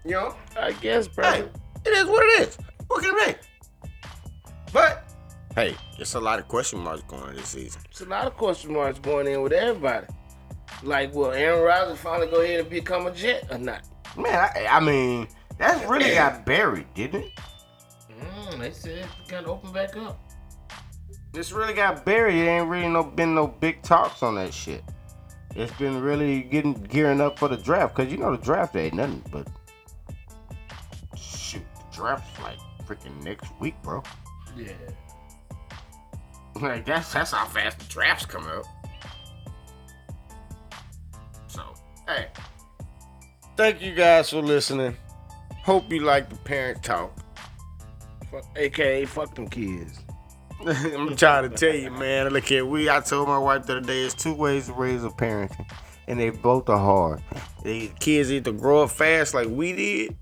You 0.05 0.11
know? 0.11 0.35
I 0.55 0.73
guess, 0.73 1.07
bro. 1.07 1.25
Hey, 1.25 1.49
it 1.85 1.89
is 1.89 2.05
what 2.05 2.23
it 2.23 2.47
is. 2.47 2.57
What 2.87 3.03
can 3.03 3.15
it 3.17 3.41
be? 3.41 3.89
But 4.71 5.11
hey, 5.55 5.75
it's 5.97 6.13
a 6.13 6.19
lot 6.19 6.37
of 6.37 6.47
question 6.47 6.79
marks 6.79 7.01
going 7.07 7.23
on 7.23 7.35
this 7.35 7.47
season. 7.47 7.81
It's 7.89 8.01
a 8.01 8.05
lot 8.05 8.27
of 8.27 8.37
question 8.37 8.73
marks 8.73 8.99
going 8.99 9.25
in 9.25 9.41
with 9.41 9.53
everybody. 9.53 10.05
Like, 10.83 11.15
will 11.15 11.31
Aaron 11.31 11.63
Rodgers 11.63 11.97
finally 11.97 12.27
go 12.27 12.41
ahead 12.41 12.59
and 12.59 12.69
become 12.69 13.07
a 13.07 13.11
Jet 13.11 13.47
or 13.49 13.57
not? 13.57 13.81
Man, 14.15 14.35
I, 14.35 14.67
I 14.69 14.79
mean, 14.79 15.27
that's 15.57 15.83
really 15.89 16.13
got 16.13 16.45
buried, 16.45 16.93
didn't 16.93 17.23
it? 17.23 17.31
Mm, 18.11 18.59
they 18.59 18.71
said 18.71 18.99
it 18.99 19.07
got 19.27 19.45
to 19.45 19.47
open 19.47 19.71
back 19.71 19.97
up. 19.97 20.19
This 21.33 21.51
really 21.51 21.73
got 21.73 22.05
buried. 22.05 22.35
It 22.35 22.47
ain't 22.47 22.69
really 22.69 22.87
no 22.87 23.03
been 23.03 23.33
no 23.33 23.47
big 23.47 23.81
talks 23.81 24.21
on 24.21 24.35
that 24.35 24.53
shit. 24.53 24.83
It's 25.55 25.73
been 25.79 25.99
really 25.99 26.43
getting 26.43 26.73
gearing 26.73 27.21
up 27.21 27.39
for 27.39 27.47
the 27.47 27.57
draft 27.57 27.95
because 27.95 28.11
you 28.11 28.19
know 28.19 28.35
the 28.35 28.43
draft 28.43 28.75
ain't 28.75 28.93
nothing 28.93 29.23
but 29.31 29.47
shoot. 31.17 31.63
The 31.75 31.95
draft's 31.95 32.39
like 32.39 32.59
freaking 32.87 33.23
next 33.23 33.51
week, 33.59 33.73
bro. 33.81 34.03
Yeah. 34.55 34.73
Like 36.61 36.85
that's 36.85 37.11
that's 37.11 37.31
how 37.31 37.47
fast 37.47 37.79
the 37.79 37.85
draft's 37.85 38.27
coming 38.27 38.51
up. 38.51 38.65
So, 41.47 41.63
hey. 42.07 42.27
Thank 43.57 43.81
you 43.81 43.95
guys 43.95 44.29
for 44.29 44.41
listening. 44.41 44.95
Hope 45.63 45.91
you 45.91 46.01
like 46.01 46.29
the 46.29 46.35
parent 46.35 46.83
talk. 46.83 47.17
Fuck, 48.29 48.45
AKA, 48.55 49.05
fuck 49.05 49.33
them 49.33 49.47
kids. 49.47 50.02
I'm 50.67 51.15
trying 51.17 51.49
to 51.49 51.55
tell 51.55 51.75
you, 51.75 51.91
man. 51.91 52.29
Look 52.29 52.45
here, 52.45 52.65
we. 52.65 52.89
I 52.89 53.01
told 53.01 53.27
my 53.27 53.37
wife 53.37 53.65
the 53.65 53.77
other 53.77 53.85
day, 53.85 54.01
there's 54.01 54.13
two 54.13 54.33
ways 54.33 54.67
to 54.67 54.73
raise 54.73 55.03
a 55.03 55.09
parenting, 55.09 55.69
and 56.07 56.17
they 56.17 56.29
both 56.29 56.69
are 56.69 56.77
hard. 56.77 57.21
The 57.63 57.91
kids 57.99 58.31
either 58.31 58.53
grow 58.53 58.83
up 58.83 58.91
fast 58.91 59.33
like 59.33 59.49
we 59.49 59.73
did, 59.73 60.17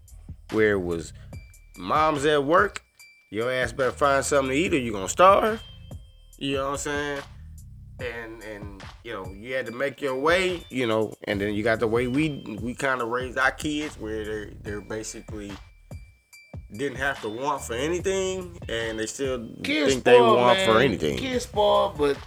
where 0.51 0.71
it 0.73 0.81
was 0.81 1.13
mom's 1.77 2.25
at 2.25 2.43
work, 2.43 2.83
your 3.29 3.51
ass 3.51 3.71
better 3.71 3.91
find 3.91 4.25
something 4.25 4.49
to 4.49 4.57
eat 4.57 4.73
or 4.73 4.77
you're 4.77 4.93
gonna 4.93 5.09
starve. 5.09 5.61
You 6.39 6.55
know 6.55 6.65
what 6.65 6.71
I'm 6.71 6.77
saying? 6.77 7.21
And 7.99 8.43
and 8.43 8.83
you 9.03 9.13
know 9.13 9.31
you 9.31 9.53
had 9.53 9.67
to 9.67 9.71
make 9.71 10.01
your 10.01 10.19
way, 10.19 10.65
you 10.69 10.87
know, 10.87 11.13
and 11.25 11.39
then 11.39 11.53
you 11.53 11.63
got 11.63 11.79
the 11.79 11.87
way 11.87 12.07
we 12.07 12.57
we 12.61 12.73
kind 12.73 12.99
of 12.99 13.09
raised 13.09 13.37
our 13.37 13.51
kids, 13.51 13.95
where 13.99 14.25
they're 14.25 14.51
they're 14.63 14.81
basically 14.81 15.51
didn't 16.73 16.97
have 16.97 17.21
to 17.21 17.29
want 17.29 17.61
for 17.61 17.73
anything, 17.73 18.57
and 18.69 18.97
they 18.97 19.05
still 19.05 19.47
Kids 19.63 19.93
think 19.93 20.03
they 20.05 20.21
want 20.21 20.57
man. 20.57 20.69
for 20.69 20.79
anything. 20.79 21.17
Kids 21.17 21.43
spoiled, 21.43 21.97
but 21.97 22.17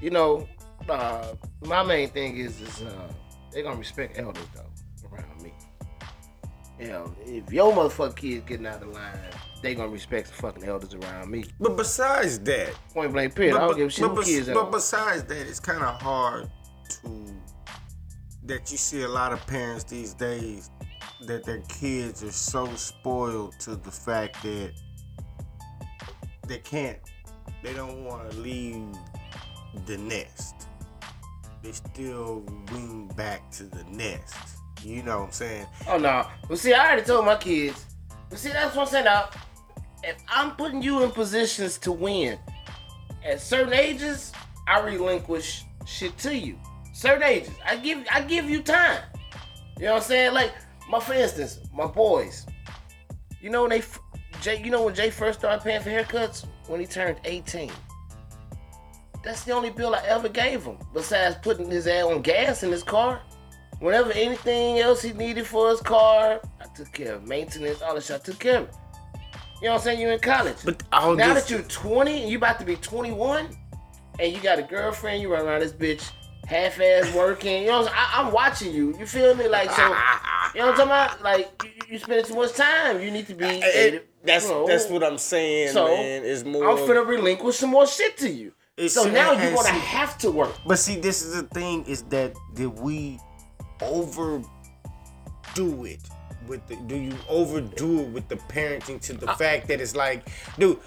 you 0.00 0.10
know, 0.10 0.48
uh, 0.88 1.34
my 1.64 1.82
main 1.82 2.08
thing 2.10 2.36
is 2.36 2.60
is 2.60 2.82
uh, 2.82 3.12
they 3.52 3.62
gonna 3.62 3.76
respect 3.76 4.18
elders 4.18 4.46
though 4.54 4.66
around 5.12 5.42
me. 5.42 5.52
You 6.78 6.88
know, 6.88 7.14
if 7.24 7.52
your 7.52 7.72
motherfucking 7.72 8.16
kids 8.16 8.44
getting 8.46 8.66
out 8.66 8.82
of 8.82 8.88
line, 8.88 9.18
they 9.62 9.74
gonna 9.74 9.88
respect 9.88 10.28
the 10.28 10.34
fucking 10.34 10.64
elders 10.64 10.94
around 10.94 11.30
me. 11.30 11.44
But 11.58 11.76
besides 11.76 12.38
that, 12.40 12.74
Point 12.94 13.12
blank 13.12 13.34
period. 13.34 13.56
I 13.56 13.66
don't 13.66 13.76
give 13.76 13.88
a 13.88 13.90
shit 13.90 14.14
but, 14.14 14.24
kids 14.24 14.48
but 14.48 14.70
besides 14.70 15.24
that, 15.24 15.46
it's 15.46 15.60
kind 15.60 15.82
of 15.82 16.00
hard 16.00 16.50
to 16.88 17.26
that 18.44 18.70
you 18.70 18.76
see 18.76 19.02
a 19.02 19.08
lot 19.08 19.32
of 19.32 19.46
parents 19.46 19.84
these 19.84 20.14
days 20.14 20.70
that 21.26 21.44
their 21.44 21.60
kids 21.68 22.22
are 22.24 22.32
so 22.32 22.66
spoiled 22.74 23.58
to 23.60 23.76
the 23.76 23.90
fact 23.90 24.42
that 24.42 24.72
they 26.46 26.58
can't, 26.58 26.98
they 27.62 27.72
don't 27.74 28.04
want 28.04 28.30
to 28.30 28.36
leave 28.38 28.82
the 29.86 29.96
nest. 29.98 30.66
They 31.62 31.72
still 31.72 32.42
wing 32.72 33.10
back 33.16 33.50
to 33.52 33.64
the 33.64 33.84
nest. 33.84 34.56
You 34.82 35.02
know 35.02 35.18
what 35.18 35.26
I'm 35.26 35.32
saying? 35.32 35.66
Oh 35.86 35.98
no. 35.98 36.26
Well 36.48 36.56
see, 36.56 36.72
I 36.72 36.86
already 36.86 37.02
told 37.02 37.26
my 37.26 37.36
kids. 37.36 37.84
But 38.30 38.38
see, 38.38 38.50
that's 38.50 38.74
what 38.74 38.86
I'm 38.86 38.88
saying 38.88 39.04
now. 39.04 39.28
If 40.02 40.16
I'm 40.28 40.56
putting 40.56 40.82
you 40.82 41.02
in 41.02 41.10
positions 41.10 41.76
to 41.78 41.92
win, 41.92 42.38
at 43.24 43.40
certain 43.40 43.74
ages, 43.74 44.32
I 44.66 44.80
relinquish 44.80 45.64
shit 45.86 46.16
to 46.18 46.34
you. 46.34 46.58
Certain 46.94 47.22
ages. 47.22 47.50
I 47.64 47.76
give 47.76 48.06
I 48.10 48.22
give 48.22 48.48
you 48.48 48.62
time. 48.62 49.02
You 49.78 49.86
know 49.86 49.92
what 49.92 50.02
I'm 50.02 50.08
saying? 50.08 50.34
Like, 50.34 50.52
my 50.90 50.98
for 50.98 51.14
instance, 51.14 51.60
my 51.72 51.86
boys. 51.86 52.46
You 53.40 53.50
know 53.50 53.62
when 53.62 53.70
they 53.70 53.82
Jay, 54.42 54.62
you 54.62 54.70
know 54.70 54.84
when 54.84 54.94
Jay 54.94 55.10
first 55.10 55.38
started 55.38 55.62
paying 55.62 55.80
for 55.80 55.90
haircuts? 55.90 56.46
When 56.66 56.80
he 56.80 56.86
turned 56.86 57.18
18. 57.24 57.70
That's 59.22 59.44
the 59.44 59.52
only 59.52 59.70
bill 59.70 59.94
I 59.94 60.02
ever 60.06 60.28
gave 60.28 60.64
him, 60.64 60.78
besides 60.94 61.36
putting 61.42 61.70
his 61.70 61.86
ass 61.86 62.04
on 62.04 62.22
gas 62.22 62.62
in 62.62 62.70
his 62.70 62.82
car. 62.82 63.20
Whenever 63.78 64.12
anything 64.12 64.78
else 64.78 65.02
he 65.02 65.12
needed 65.12 65.46
for 65.46 65.70
his 65.70 65.80
car, 65.80 66.40
I 66.60 66.64
took 66.74 66.92
care 66.92 67.14
of 67.14 67.26
maintenance, 67.26 67.82
all 67.82 67.94
that 67.94 68.04
shit. 68.04 68.16
I 68.16 68.18
took 68.18 68.38
care 68.38 68.58
of 68.58 68.68
it. 68.68 68.74
You 69.60 69.66
know 69.66 69.72
what 69.72 69.80
I'm 69.80 69.84
saying? 69.84 70.00
You're 70.00 70.12
in 70.12 70.20
college. 70.20 70.56
But 70.64 70.82
now 70.90 71.14
this, 71.14 71.44
that 71.44 71.50
you're 71.50 71.62
20 71.62 72.22
and 72.22 72.30
you 72.30 72.38
about 72.38 72.58
to 72.60 72.64
be 72.64 72.76
21, 72.76 73.48
and 74.18 74.32
you 74.32 74.40
got 74.40 74.58
a 74.58 74.62
girlfriend, 74.62 75.22
you 75.22 75.32
run 75.32 75.46
around 75.46 75.60
this 75.60 75.72
bitch 75.72 76.10
half-ass 76.46 77.14
working. 77.14 77.62
You 77.62 77.68
know, 77.68 77.82
what 77.82 77.92
I'm. 77.92 78.22
I, 78.22 78.26
I'm 78.26 78.32
watching 78.32 78.72
you. 78.72 78.96
You 78.98 79.06
feel 79.06 79.34
me? 79.34 79.48
Like 79.48 79.70
so. 79.70 79.94
You 80.54 80.60
know 80.60 80.66
what 80.70 80.80
I'm 80.80 80.88
talking 80.88 81.16
about? 81.16 81.22
Like 81.22 81.62
you, 81.64 81.70
you 81.94 81.98
spending 81.98 82.24
too 82.26 82.34
much 82.34 82.54
time. 82.54 83.00
You 83.00 83.10
need 83.10 83.26
to 83.28 83.34
be. 83.34 83.46
It- 83.46 84.06
that's 84.22 84.44
you 84.44 84.50
know, 84.50 84.66
that's 84.66 84.86
what 84.88 85.02
I'm 85.02 85.16
saying, 85.16 85.72
So, 85.72 85.86
man. 85.86 86.22
Is 86.24 86.44
more. 86.44 86.68
I'm 86.68 86.76
finna 86.76 87.06
relinquish 87.06 87.56
some 87.56 87.70
more 87.70 87.86
shit 87.86 88.18
to 88.18 88.28
you. 88.28 88.52
So 88.88 89.04
now 89.04 89.32
you're 89.32 89.54
gonna 89.54 89.68
see- 89.68 89.78
have 89.78 90.18
to 90.18 90.30
work. 90.30 90.54
But 90.66 90.78
see, 90.78 90.96
this 90.96 91.22
is 91.22 91.34
the 91.40 91.48
thing: 91.48 91.84
is 91.86 92.02
that 92.04 92.34
did 92.54 92.78
we 92.78 93.18
overdo 93.80 94.44
it 95.84 96.00
with 96.46 96.66
the? 96.66 96.76
Do 96.86 96.96
you 96.96 97.14
overdo 97.28 98.00
it 98.00 98.08
with 98.08 98.28
the 98.28 98.36
parenting 98.36 99.00
to 99.02 99.14
the 99.14 99.30
uh, 99.30 99.36
fact 99.36 99.68
that 99.68 99.80
it's 99.80 99.96
like, 99.96 100.28
dude, 100.58 100.78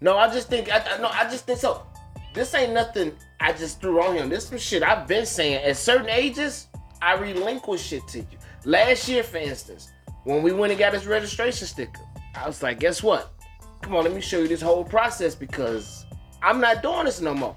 No, 0.00 0.18
I 0.18 0.28
just 0.32 0.48
think 0.48 0.70
I, 0.70 0.78
I 0.78 0.98
no, 0.98 1.08
I 1.08 1.24
just 1.30 1.46
think 1.46 1.58
so. 1.58 1.86
This 2.34 2.52
ain't 2.54 2.74
nothing 2.74 3.12
I 3.40 3.52
just 3.54 3.80
threw 3.80 4.02
on 4.02 4.16
him. 4.16 4.28
This 4.28 4.48
some 4.48 4.58
shit 4.58 4.82
I've 4.82 5.06
been 5.08 5.24
saying. 5.24 5.64
At 5.64 5.76
certain 5.78 6.10
ages, 6.10 6.66
I 7.00 7.14
relinquish 7.14 7.82
shit 7.82 8.06
to 8.08 8.18
you. 8.18 8.26
Last 8.66 9.08
year, 9.08 9.22
for 9.22 9.36
instance, 9.36 9.92
when 10.24 10.42
we 10.42 10.50
went 10.50 10.72
and 10.72 10.78
got 10.80 10.92
his 10.92 11.06
registration 11.06 11.68
sticker, 11.68 12.00
I 12.34 12.48
was 12.48 12.64
like, 12.64 12.80
guess 12.80 13.00
what? 13.00 13.32
Come 13.80 13.94
on, 13.94 14.02
let 14.02 14.12
me 14.12 14.20
show 14.20 14.40
you 14.40 14.48
this 14.48 14.60
whole 14.60 14.82
process 14.82 15.36
because 15.36 16.04
I'm 16.42 16.60
not 16.60 16.82
doing 16.82 17.04
this 17.04 17.20
no 17.20 17.32
more. 17.32 17.54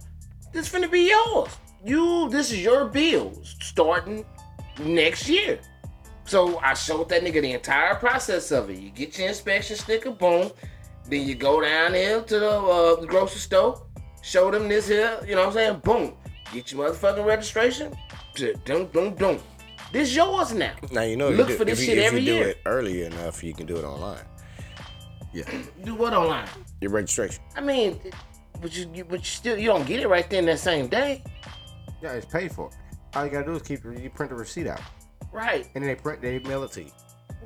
This 0.54 0.70
finna 0.70 0.90
be 0.90 1.10
yours. 1.10 1.50
You, 1.84 2.30
this 2.30 2.52
is 2.52 2.62
your 2.62 2.86
bills 2.86 3.56
starting 3.60 4.24
next 4.84 5.28
year. 5.28 5.60
So 6.26 6.60
I 6.60 6.76
showed 6.76 7.10
that 7.10 7.24
nigga 7.24 7.42
the 7.42 7.54
entire 7.54 7.96
process 7.96 8.52
of 8.52 8.70
it. 8.70 8.78
You 8.78 8.92
get 8.92 9.18
your 9.18 9.30
inspection 9.30 9.78
sticker, 9.78 10.12
boom. 10.12 10.52
Then 11.08 11.26
you 11.26 11.34
go 11.34 11.60
down 11.60 11.94
there 11.94 12.22
to 12.22 12.40
the, 12.40 12.52
uh, 12.52 13.06
grocery 13.06 13.40
store, 13.40 13.82
show 14.22 14.52
them 14.52 14.70
this 14.70 14.88
here, 14.88 15.20
you 15.26 15.34
know 15.34 15.48
what 15.48 15.48
I'm 15.48 15.54
saying? 15.54 15.80
Boom. 15.80 16.14
Get 16.54 16.72
your 16.72 16.88
motherfucking 16.88 17.26
registration. 17.26 17.98
Dum, 18.64 18.86
dum, 18.94 19.16
dum. 19.16 19.40
This 19.92 20.16
yours 20.16 20.54
now. 20.54 20.74
now 20.92 21.02
you 21.02 21.18
know 21.18 21.30
Look 21.30 21.48
you 21.50 21.54
do, 21.54 21.58
for 21.58 21.66
this 21.66 21.80
if 21.80 21.86
shit 21.86 21.96
you, 21.98 22.02
if 22.02 22.08
every 22.08 22.20
you 22.22 22.26
do 22.28 22.34
year. 22.36 22.48
it 22.50 22.58
early 22.66 23.04
enough, 23.04 23.44
you 23.44 23.54
can 23.54 23.66
do 23.66 23.76
it 23.78 23.84
online. 23.84 24.24
Yeah. 25.34 25.44
Do 25.84 25.96
what 25.96 26.14
online? 26.14 26.48
Your 26.82 26.92
registration. 26.92 27.44
I 27.56 27.62
mean, 27.62 28.00
but 28.62 28.76
you, 28.76 28.90
you 28.94 29.04
but 29.04 29.20
you 29.20 29.26
still 29.26 29.58
you 29.58 29.68
don't 29.68 29.86
get 29.88 30.00
it 30.00 30.08
right 30.08 30.28
then 30.30 30.46
that 30.46 30.60
same 30.60 30.88
day. 30.88 31.24
Yeah, 32.02 32.14
it's 32.14 32.26
paid 32.26 32.52
for. 32.52 32.70
All 33.16 33.26
you 33.26 33.32
gotta 33.32 33.46
do 33.46 33.54
is 33.54 33.62
keep 33.64 33.84
you 33.84 34.10
print 34.14 34.30
the 34.32 34.36
receipt 34.36 34.68
out, 34.68 34.82
Right, 35.32 35.68
and 35.76 35.84
then 35.84 35.90
they 35.90 35.96
print 35.96 36.22
they 36.22 36.40
mail 36.40 36.64
it 36.64 36.72
to 36.74 36.84
you. 36.84 36.92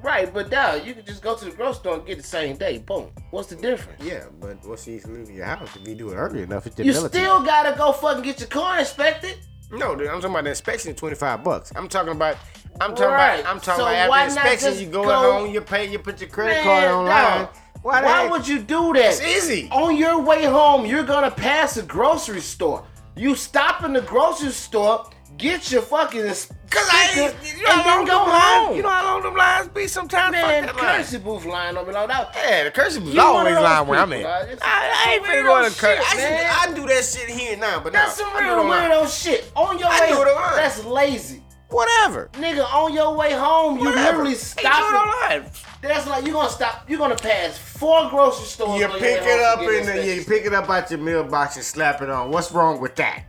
right. 0.02 0.34
But 0.34 0.50
now 0.52 0.76
you 0.76 0.94
can 0.94 1.06
just 1.06 1.22
go 1.22 1.36
to 1.36 1.46
the 1.46 1.52
grocery 1.52 1.76
store 1.80 1.96
and 1.96 2.06
get 2.06 2.18
the 2.18 2.24
same 2.24 2.58
day. 2.58 2.78
Boom. 2.80 3.10
What's 3.32 3.48
the 3.50 3.56
difference? 3.56 4.04
Yeah, 4.04 4.26
but 4.40 4.58
what's 4.66 4.84
the 4.86 4.92
use 4.94 5.06
of 5.06 5.12
leaving 5.12 5.36
your 5.36 5.46
house 5.46 5.70
if 5.76 5.88
you 5.88 5.96
do 5.96 6.10
it 6.10 6.16
early 6.16 6.42
enough? 6.44 6.68
It's 6.68 6.78
You 6.80 6.86
mail 6.86 7.08
still 7.08 7.42
gotta 7.44 7.78
go 7.78 7.92
fucking 7.94 8.24
get 8.24 8.40
your 8.42 8.50
car 8.50 8.80
inspected. 8.80 9.38
No, 9.72 9.96
dude, 9.96 10.08
I'm 10.08 10.16
talking 10.22 10.32
about 10.32 10.44
the 10.44 10.52
inspection. 10.52 10.94
Twenty 10.96 11.16
five 11.16 11.44
bucks. 11.44 11.72
I'm 11.76 11.88
talking 11.88 12.12
about. 12.12 12.38
I'm 12.82 12.92
talking 12.96 13.06
Right. 13.06 13.40
about. 13.40 13.52
I'm 13.56 13.60
talking 13.60 13.84
So 13.84 13.88
about 13.88 14.12
after 14.12 14.24
inspection. 14.50 14.80
You 14.80 14.88
go, 14.88 15.04
go- 15.04 15.32
home, 15.44 15.52
you 15.54 15.62
pay, 15.62 15.88
you 15.90 16.00
put 16.00 16.20
your 16.20 16.30
credit 16.30 16.56
Man, 16.56 16.64
card 16.64 16.92
online. 16.92 17.42
dog. 17.46 17.50
Why, 17.82 18.02
Why 18.04 18.28
would 18.30 18.48
you 18.48 18.60
do 18.60 18.94
that? 18.94 19.20
It's 19.20 19.22
easy. 19.22 19.70
On 19.72 19.96
your 19.96 20.20
way 20.22 20.46
home, 20.46 20.86
you're 20.86 21.04
gonna 21.04 21.30
pass 21.32 21.76
a 21.78 21.84
grocery 21.84 22.40
store. 22.42 22.84
You 23.16 23.36
stop 23.36 23.84
in 23.84 23.94
the 23.94 24.02
grocery 24.02 24.52
store, 24.52 25.10
get 25.38 25.70
your 25.72 25.82
fucking 25.82 26.34
Cause 26.74 26.90
I 26.92 27.34
you 27.56 27.64
know 27.64 27.70
how 27.72 27.98
long 27.98 28.06
go 28.06 28.12
them 28.20 28.30
lines, 28.30 28.68
home. 28.68 28.76
you 28.76 28.82
know 28.82 28.90
how 28.90 29.06
long 29.06 29.24
them 29.24 29.36
lines 29.36 29.68
be 29.70 29.88
sometimes. 29.88 30.32
Man, 30.34 30.66
Fuck 30.66 30.76
that 30.78 30.82
line. 30.84 31.22
booth 31.24 31.46
line 31.46 31.78
over 31.78 31.92
there. 31.94 32.08
That- 32.08 32.36
Yeah, 32.36 32.64
the 32.64 32.72
You 33.00 33.16
one 33.34 33.48
always 33.48 33.56
lying 33.56 33.88
where 33.88 34.00
I'm 34.00 34.14
at. 34.14 34.26
I, 34.26 34.58
I 34.64 35.14
ain't 35.14 35.24
finna 35.24 35.44
go 35.44 35.64
to 35.64 35.70
weirdo 35.70 36.00
I, 36.02 36.68
I 36.70 36.74
do 36.74 36.88
that 36.88 37.04
shit 37.06 37.30
here 37.30 37.58
now, 37.58 37.80
but 37.80 37.94
That's 37.94 38.18
no, 38.20 38.26
some 38.26 38.36
I 38.36 38.40
do 38.42 38.46
it 38.46 38.56
real 38.56 38.64
weirdo 38.66 39.24
shit. 39.24 39.52
On 39.56 39.78
your 39.78 39.88
I 39.88 40.00
way, 40.02 40.08
do 40.10 40.22
it 40.22 40.26
online. 40.28 40.56
that's 40.56 40.84
lazy. 40.86 41.44
Whatever. 41.70 42.30
Nigga, 42.34 42.72
on 42.74 42.94
your 42.94 43.16
way 43.16 43.34
home, 43.34 43.80
you 43.80 43.86
Whatever. 43.86 44.24
literally 44.24 44.32
Hey, 44.32 44.36
stop. 44.38 45.32
it. 45.32 45.44
That's 45.82 46.08
like 46.08 46.24
you're 46.24 46.34
gonna 46.34 46.50
stop. 46.50 46.88
You're 46.88 47.00
gonna 47.00 47.16
pass 47.16 47.58
four 47.58 48.10
grocery 48.10 48.46
stores. 48.46 48.80
You 48.80 48.88
pick 48.88 49.22
it 49.24 49.40
up 49.42 49.60
in 49.62 49.86
the, 49.88 50.16
you 50.16 50.24
pick 50.24 50.46
it 50.46 50.54
up 50.54 50.70
out 50.70 50.90
your 50.92 51.00
mailbox 51.00 51.56
and 51.56 51.66
slap 51.66 52.02
it 52.02 52.10
on. 52.10 52.30
What's 52.32 52.52
wrong 52.52 52.80
with 52.80 52.96
that? 52.98 53.24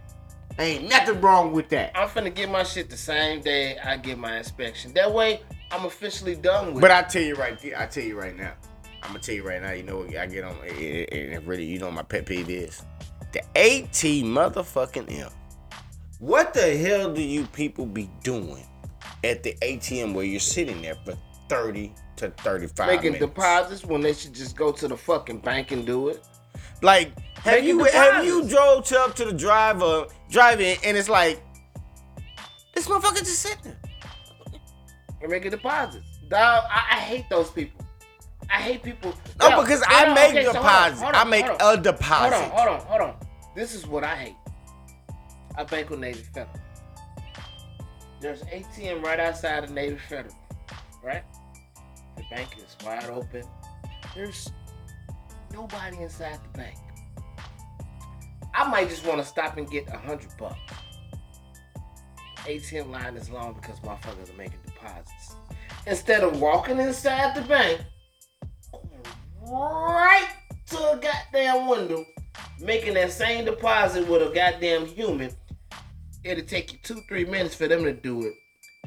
Ain't 0.59 0.89
nothing 0.89 1.21
wrong 1.21 1.53
with 1.53 1.69
that. 1.71 1.93
I'm 1.97 2.09
finna 2.09 2.33
get 2.33 2.49
my 2.51 2.63
shit 2.63 2.89
the 2.89 2.97
same 2.97 3.41
day 3.41 3.77
I 3.79 3.97
get 3.97 4.19
my 4.19 4.39
inspection. 4.39 4.93
That 4.95 5.13
way, 5.13 5.41
I'm 5.73 5.85
officially 5.85 6.37
done 6.37 6.75
with 6.75 6.81
But 6.81 6.91
it. 6.93 6.97
I 6.97 7.03
tell 7.03 7.23
you 7.23 7.35
right, 7.35 7.59
I 7.77 7.87
tell 7.87 8.05
you 8.05 8.19
right 8.19 8.37
now. 8.37 8.53
I'm 9.03 9.09
gonna 9.11 9.19
tell 9.19 9.35
you 9.35 9.43
right 9.47 9.61
now. 9.61 9.73
You 9.73 9.83
know, 9.83 9.99
what 9.99 10.17
I 10.17 10.27
get 10.27 10.45
on, 10.45 10.57
and 10.63 10.71
it 10.79 11.43
really, 11.45 11.65
you 11.65 11.79
know, 11.79 11.87
what 11.87 11.95
my 11.95 12.03
pet 12.03 12.27
peeve 12.27 12.49
is 12.49 12.83
the 13.33 13.41
AT 13.59 14.23
motherfucking 14.25 15.11
M. 15.21 15.31
What 16.21 16.55
the 16.55 16.77
hell 16.77 17.13
do 17.13 17.21
you 17.21 17.45
people 17.49 17.85
be 17.85 18.09
doing 18.23 18.65
at 19.25 19.43
the 19.43 19.55
ATM 19.61 20.15
where 20.15 20.25
you're 20.25 20.39
sitting 20.41 20.81
there 20.81 20.95
for 21.05 21.15
30 21.49 21.93
to 22.17 22.31
35 22.31 22.87
Making 22.87 23.13
minutes? 23.13 23.19
deposits 23.27 23.85
when 23.85 24.01
they 24.01 24.13
should 24.15 24.33
just 24.33 24.57
go 24.57 24.71
to 24.71 24.87
the 24.87 24.97
fucking 24.97 25.39
bank 25.39 25.73
and 25.73 25.85
do 25.85 26.09
it. 26.09 26.25
Like, 26.83 27.13
have 27.37 27.55
Making 27.55 27.69
you 27.69 27.85
have 27.85 28.25
you 28.25 28.49
drove 28.49 28.85
to 28.87 29.01
up 29.01 29.15
to 29.17 29.25
the 29.25 29.33
driver 29.33 30.07
drive-in 30.31 30.79
and 30.85 30.97
it's 30.97 31.09
like 31.09 31.43
this 32.75 32.89
motherfucker 32.89 33.19
just 33.19 33.41
sitting 33.41 33.65
there. 33.65 33.77
And 35.21 35.31
making 35.31 35.51
deposits. 35.51 36.05
Dog, 36.29 36.65
I, 36.69 36.79
I 36.91 37.01
hate 37.01 37.27
those 37.31 37.51
people. 37.51 37.85
I 38.51 38.61
hate 38.61 38.83
people. 38.83 39.15
No, 39.41 39.63
because 39.63 39.83
I 39.87 40.13
make 40.13 40.31
okay, 40.31 40.45
so 40.45 40.53
hold 40.53 40.57
on, 40.57 40.63
deposits. 40.63 41.01
hold 41.03 41.15
on, 41.15 41.27
I 41.27 41.31
make 41.31 41.47
a 41.47 41.77
deposit. 41.81 42.35
Hold 42.35 42.35
on, 42.35 42.51
hold 42.51 42.69
on, 42.69 42.87
hold 42.87 43.01
on. 43.03 43.17
This 43.55 43.75
is 43.75 43.87
what 43.87 44.05
I 44.05 44.17
hate. 44.17 44.37
I 45.57 45.65
bank 45.65 45.91
with 45.91 46.01
Navy 46.01 46.25
Federal. 46.35 46.57
There's 48.21 48.43
ATM 48.43 49.03
right 49.03 49.21
outside 49.21 49.65
of 49.65 49.71
Navy 49.71 49.97
Federal, 50.09 50.35
right? 51.03 51.25
The 52.17 52.23
bank 52.31 52.49
is 52.59 52.77
wide 52.85 53.05
open. 53.11 53.45
There's 54.15 54.51
nobody 55.55 55.99
inside 55.99 56.39
the 56.43 56.59
bank. 56.59 56.77
I 58.55 58.69
might 58.69 58.89
just 58.89 59.07
want 59.07 59.21
to 59.21 59.25
stop 59.25 59.57
and 59.57 59.71
get 59.71 59.89
a 59.89 59.97
hundred 59.97 60.31
bucks. 60.39 60.59
ATM 62.45 62.91
line 62.91 63.17
is 63.17 63.31
long 63.31 63.55
because 63.55 63.79
motherfuckers 63.81 64.33
are 64.33 64.37
making 64.37 64.59
deposits. 64.67 65.37
Instead 65.87 66.23
of 66.23 66.41
walking 66.41 66.79
inside 66.79 67.35
the 67.35 67.43
bank, 67.43 67.81
right 69.51 70.29
to 70.67 70.77
a 70.77 71.01
goddamn 71.01 71.69
window, 71.69 72.05
making 72.61 72.95
that 72.95 73.13
same 73.13 73.45
deposit 73.45 74.07
with 74.09 74.23
a 74.23 74.35
goddamn 74.35 74.87
human, 74.87 75.31
it'll 76.23 76.45
take 76.45 76.73
you 76.73 76.79
two, 76.83 77.01
three 77.09 77.25
minutes 77.25 77.55
for 77.55 77.67
them 77.67 77.85
to 77.85 77.93
do 77.93 78.27
it. 78.27 78.35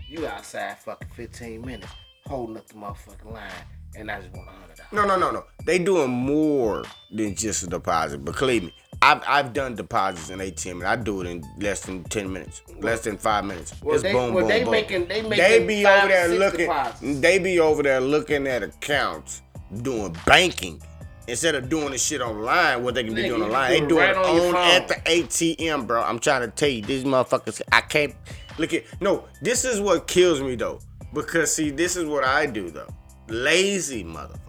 You 0.07 0.27
outside 0.27 0.77
fucking 0.79 1.09
15 1.15 1.61
minutes, 1.65 1.91
holding 2.25 2.57
up 2.57 2.67
the 2.67 2.75
motherfucking 2.75 3.33
line, 3.33 3.51
and 3.95 4.09
I 4.09 4.21
just 4.21 4.33
want 4.35 4.47
a 4.47 4.51
hundred 4.51 4.77
dollars. 4.77 4.93
No, 4.93 5.05
no, 5.05 5.17
no, 5.17 5.31
no. 5.31 5.43
They 5.67 5.79
doing 5.79 6.09
more 6.09 6.85
than 7.11 7.35
just 7.35 7.61
a 7.63 7.67
deposit. 7.67 8.23
But 8.23 8.39
believe 8.39 8.63
me, 8.63 8.73
I've 9.01 9.21
I've 9.27 9.51
done 9.51 9.75
deposits 9.75 10.29
in 10.29 10.39
ATM 10.39 10.79
and 10.79 10.85
I 10.85 10.95
do 10.95 11.19
it 11.21 11.27
in 11.27 11.43
less 11.59 11.81
than 11.81 12.05
ten 12.05 12.31
minutes, 12.31 12.61
less 12.79 13.01
than 13.01 13.17
five 13.17 13.43
minutes. 13.43 13.73
Well, 13.83 13.95
it's 13.95 14.03
they- 14.03 14.13
boom, 14.13 14.33
well, 14.33 14.43
boom, 14.43 14.47
they 14.47 14.63
boom. 14.63 14.71
making- 14.71 15.07
they 15.09 15.21
They 15.21 15.65
be 15.67 15.85
over 15.85 16.07
there 16.07 16.29
looking. 16.29 16.59
deposits. 16.61 17.19
They 17.19 17.37
be 17.37 17.59
over 17.59 17.83
there 17.83 17.99
looking 17.99 18.47
at 18.47 18.63
accounts, 18.63 19.41
doing 19.81 20.15
banking. 20.25 20.81
Instead 21.27 21.55
of 21.55 21.67
doing 21.67 21.91
the 21.91 21.97
shit 21.97 22.21
online, 22.21 22.81
what 22.85 22.95
they 22.95 23.03
can 23.03 23.13
be 23.13 23.23
doing 23.23 23.41
online, 23.41 23.71
do 23.73 23.81
they 23.81 23.87
doing 23.87 23.99
right 24.01 24.11
it 24.11 24.17
on 24.17 24.55
on 24.55 24.71
at 24.71 24.87
the 24.87 24.95
ATM, 25.05 25.85
bro. 25.85 26.01
I'm 26.01 26.19
trying 26.19 26.43
to 26.43 26.47
tell 26.47 26.69
you, 26.69 26.81
these 26.81 27.03
motherfuckers. 27.03 27.61
I 27.73 27.81
can't 27.81 28.15
look 28.57 28.73
at. 28.73 28.85
No, 29.01 29.25
this 29.41 29.65
is 29.65 29.81
what 29.81 30.07
kills 30.07 30.39
me 30.39 30.55
though, 30.55 30.79
because 31.13 31.53
see, 31.53 31.71
this 31.71 31.97
is 31.97 32.05
what 32.05 32.23
I 32.23 32.45
do 32.45 32.69
though. 32.69 32.87
Lazy 33.27 34.05
motherfuckers. 34.05 34.46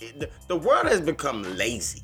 The, 0.00 0.30
the 0.46 0.56
world 0.56 0.86
has 0.86 1.00
become 1.00 1.42
lazy 1.56 2.02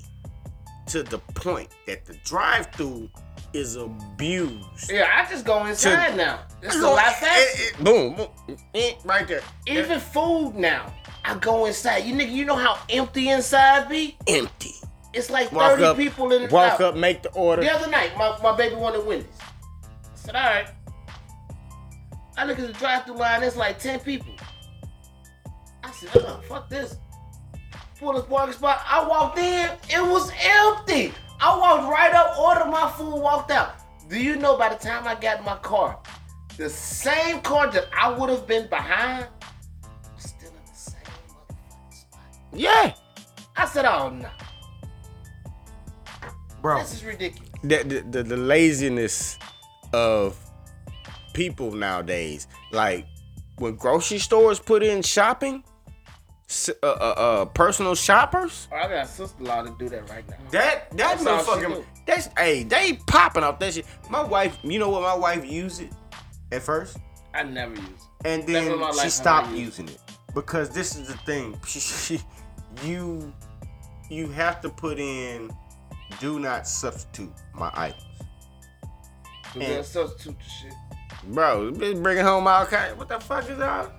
to 0.86 1.02
the 1.02 1.18
point 1.18 1.68
that 1.86 2.04
the 2.04 2.14
drive-through 2.24 3.08
is 3.52 3.76
abused. 3.76 4.90
Yeah, 4.90 5.08
I 5.14 5.30
just 5.30 5.44
go 5.44 5.64
inside 5.66 6.16
now. 6.16 6.40
It's 6.62 6.76
a 6.76 6.80
lot 6.80 7.14
faster. 7.14 7.82
boom, 7.82 8.16
boom, 8.16 8.28
eh, 8.74 8.94
right 9.04 9.26
there. 9.26 9.42
Even 9.66 10.00
food 10.00 10.54
now, 10.56 10.92
I 11.24 11.36
go 11.38 11.64
inside. 11.66 11.98
You 12.04 12.14
nigga, 12.14 12.32
you 12.32 12.44
know 12.44 12.56
how 12.56 12.78
empty 12.88 13.30
inside 13.30 13.88
be? 13.88 14.16
empty. 14.26 14.72
It's 15.12 15.30
like 15.30 15.52
Walk 15.52 15.72
30 15.78 15.84
up, 15.84 15.96
people 15.96 16.32
in 16.32 16.42
the 16.42 16.48
walk 16.48 16.70
house. 16.72 16.80
up, 16.80 16.96
make 16.96 17.22
the 17.22 17.30
order. 17.34 17.62
The 17.62 17.72
other 17.72 17.88
night, 17.88 18.16
my, 18.18 18.36
my 18.42 18.56
baby 18.56 18.74
wanted 18.74 19.06
Wendy's. 19.06 19.28
I 19.84 20.16
said, 20.16 20.34
all 20.34 20.42
right. 20.44 20.66
I 22.36 22.44
look 22.44 22.58
at 22.58 22.66
the 22.66 22.72
drive-through 22.72 23.16
line, 23.16 23.44
it's 23.44 23.54
like 23.54 23.78
10 23.78 24.00
people. 24.00 24.34
I 25.84 25.92
said, 25.92 26.10
oh, 26.16 26.40
fuck 26.48 26.68
this. 26.68 26.96
Pull 28.04 28.12
this 28.12 28.24
parking 28.24 28.52
spot. 28.54 28.82
I 28.86 29.08
walked 29.08 29.38
in, 29.38 29.70
it 29.88 30.02
was 30.02 30.30
empty. 30.38 31.14
I 31.40 31.56
walked 31.56 31.90
right 31.90 32.12
up, 32.12 32.38
ordered 32.38 32.70
my 32.70 32.90
food, 32.98 33.18
walked 33.18 33.50
out. 33.50 33.76
Do 34.10 34.22
you 34.22 34.36
know 34.36 34.58
by 34.58 34.68
the 34.68 34.74
time 34.74 35.08
I 35.08 35.14
got 35.14 35.38
in 35.38 35.44
my 35.46 35.56
car, 35.56 35.98
the 36.58 36.68
same 36.68 37.40
car 37.40 37.70
that 37.70 37.86
I 37.98 38.10
would 38.10 38.28
have 38.28 38.46
been 38.46 38.68
behind 38.68 39.26
was 40.14 40.24
still 40.24 40.50
in 40.50 41.00
the 42.52 42.58
Yeah, 42.60 42.92
I 43.56 43.64
said, 43.64 43.86
oh 43.86 44.10
no, 44.10 44.28
bro. 46.60 46.80
this 46.80 46.92
is 46.92 47.04
ridiculous. 47.04 47.50
the, 47.62 47.76
the, 47.84 48.04
the, 48.10 48.22
the 48.22 48.36
laziness 48.36 49.38
of 49.94 50.38
people 51.32 51.70
nowadays. 51.72 52.48
Like 52.70 53.06
when 53.56 53.76
grocery 53.76 54.18
stores 54.18 54.58
put 54.60 54.82
in 54.82 55.00
shopping, 55.00 55.64
uh, 56.82 56.86
uh, 56.86 56.88
uh, 56.88 57.44
personal 57.46 57.94
shoppers. 57.94 58.68
Oh, 58.72 58.76
I 58.76 58.82
got 58.82 59.04
a 59.04 59.06
sister-in-law 59.06 59.62
to 59.62 59.76
do 59.78 59.88
that 59.88 60.08
right 60.10 60.28
now. 60.28 60.36
That 60.50 60.90
that 60.96 61.18
That's 61.18 61.22
motherfucking 61.24 61.84
that's 62.06 62.28
hey 62.36 62.64
they 62.64 62.94
popping 63.06 63.42
off 63.44 63.58
that 63.60 63.74
shit. 63.74 63.86
My 64.10 64.22
wife, 64.22 64.58
you 64.62 64.78
know 64.78 64.90
what 64.90 65.02
my 65.02 65.14
wife 65.14 65.44
used 65.50 65.80
it 65.80 65.90
at 66.52 66.62
first, 66.62 66.98
I 67.32 67.42
never 67.42 67.74
used 67.74 67.88
it. 67.88 68.26
and 68.26 68.46
then 68.46 68.72
in 68.72 68.78
my 68.78 68.88
life 68.90 69.00
she 69.00 69.10
stopped 69.10 69.50
using 69.52 69.88
it 69.88 69.98
because 70.34 70.70
this 70.70 70.96
is 70.96 71.08
the 71.08 71.16
thing. 71.18 71.58
She, 71.66 71.80
she 71.80 72.20
you 72.84 73.32
you 74.10 74.28
have 74.28 74.60
to 74.60 74.68
put 74.68 74.98
in 74.98 75.50
do 76.20 76.38
not 76.38 76.66
substitute 76.68 77.32
my 77.54 77.70
items. 77.74 78.02
And- 79.54 79.62
they'll 79.62 79.82
substitute 79.84 80.36
the 80.38 80.44
shit. 80.44 80.74
Bro, 81.32 81.72
bringing 81.72 82.24
home 82.24 82.46
all 82.46 82.66
kind. 82.66 82.98
What 82.98 83.08
the 83.08 83.18
fuck 83.18 83.48
is 83.48 83.56
that? 83.56 83.90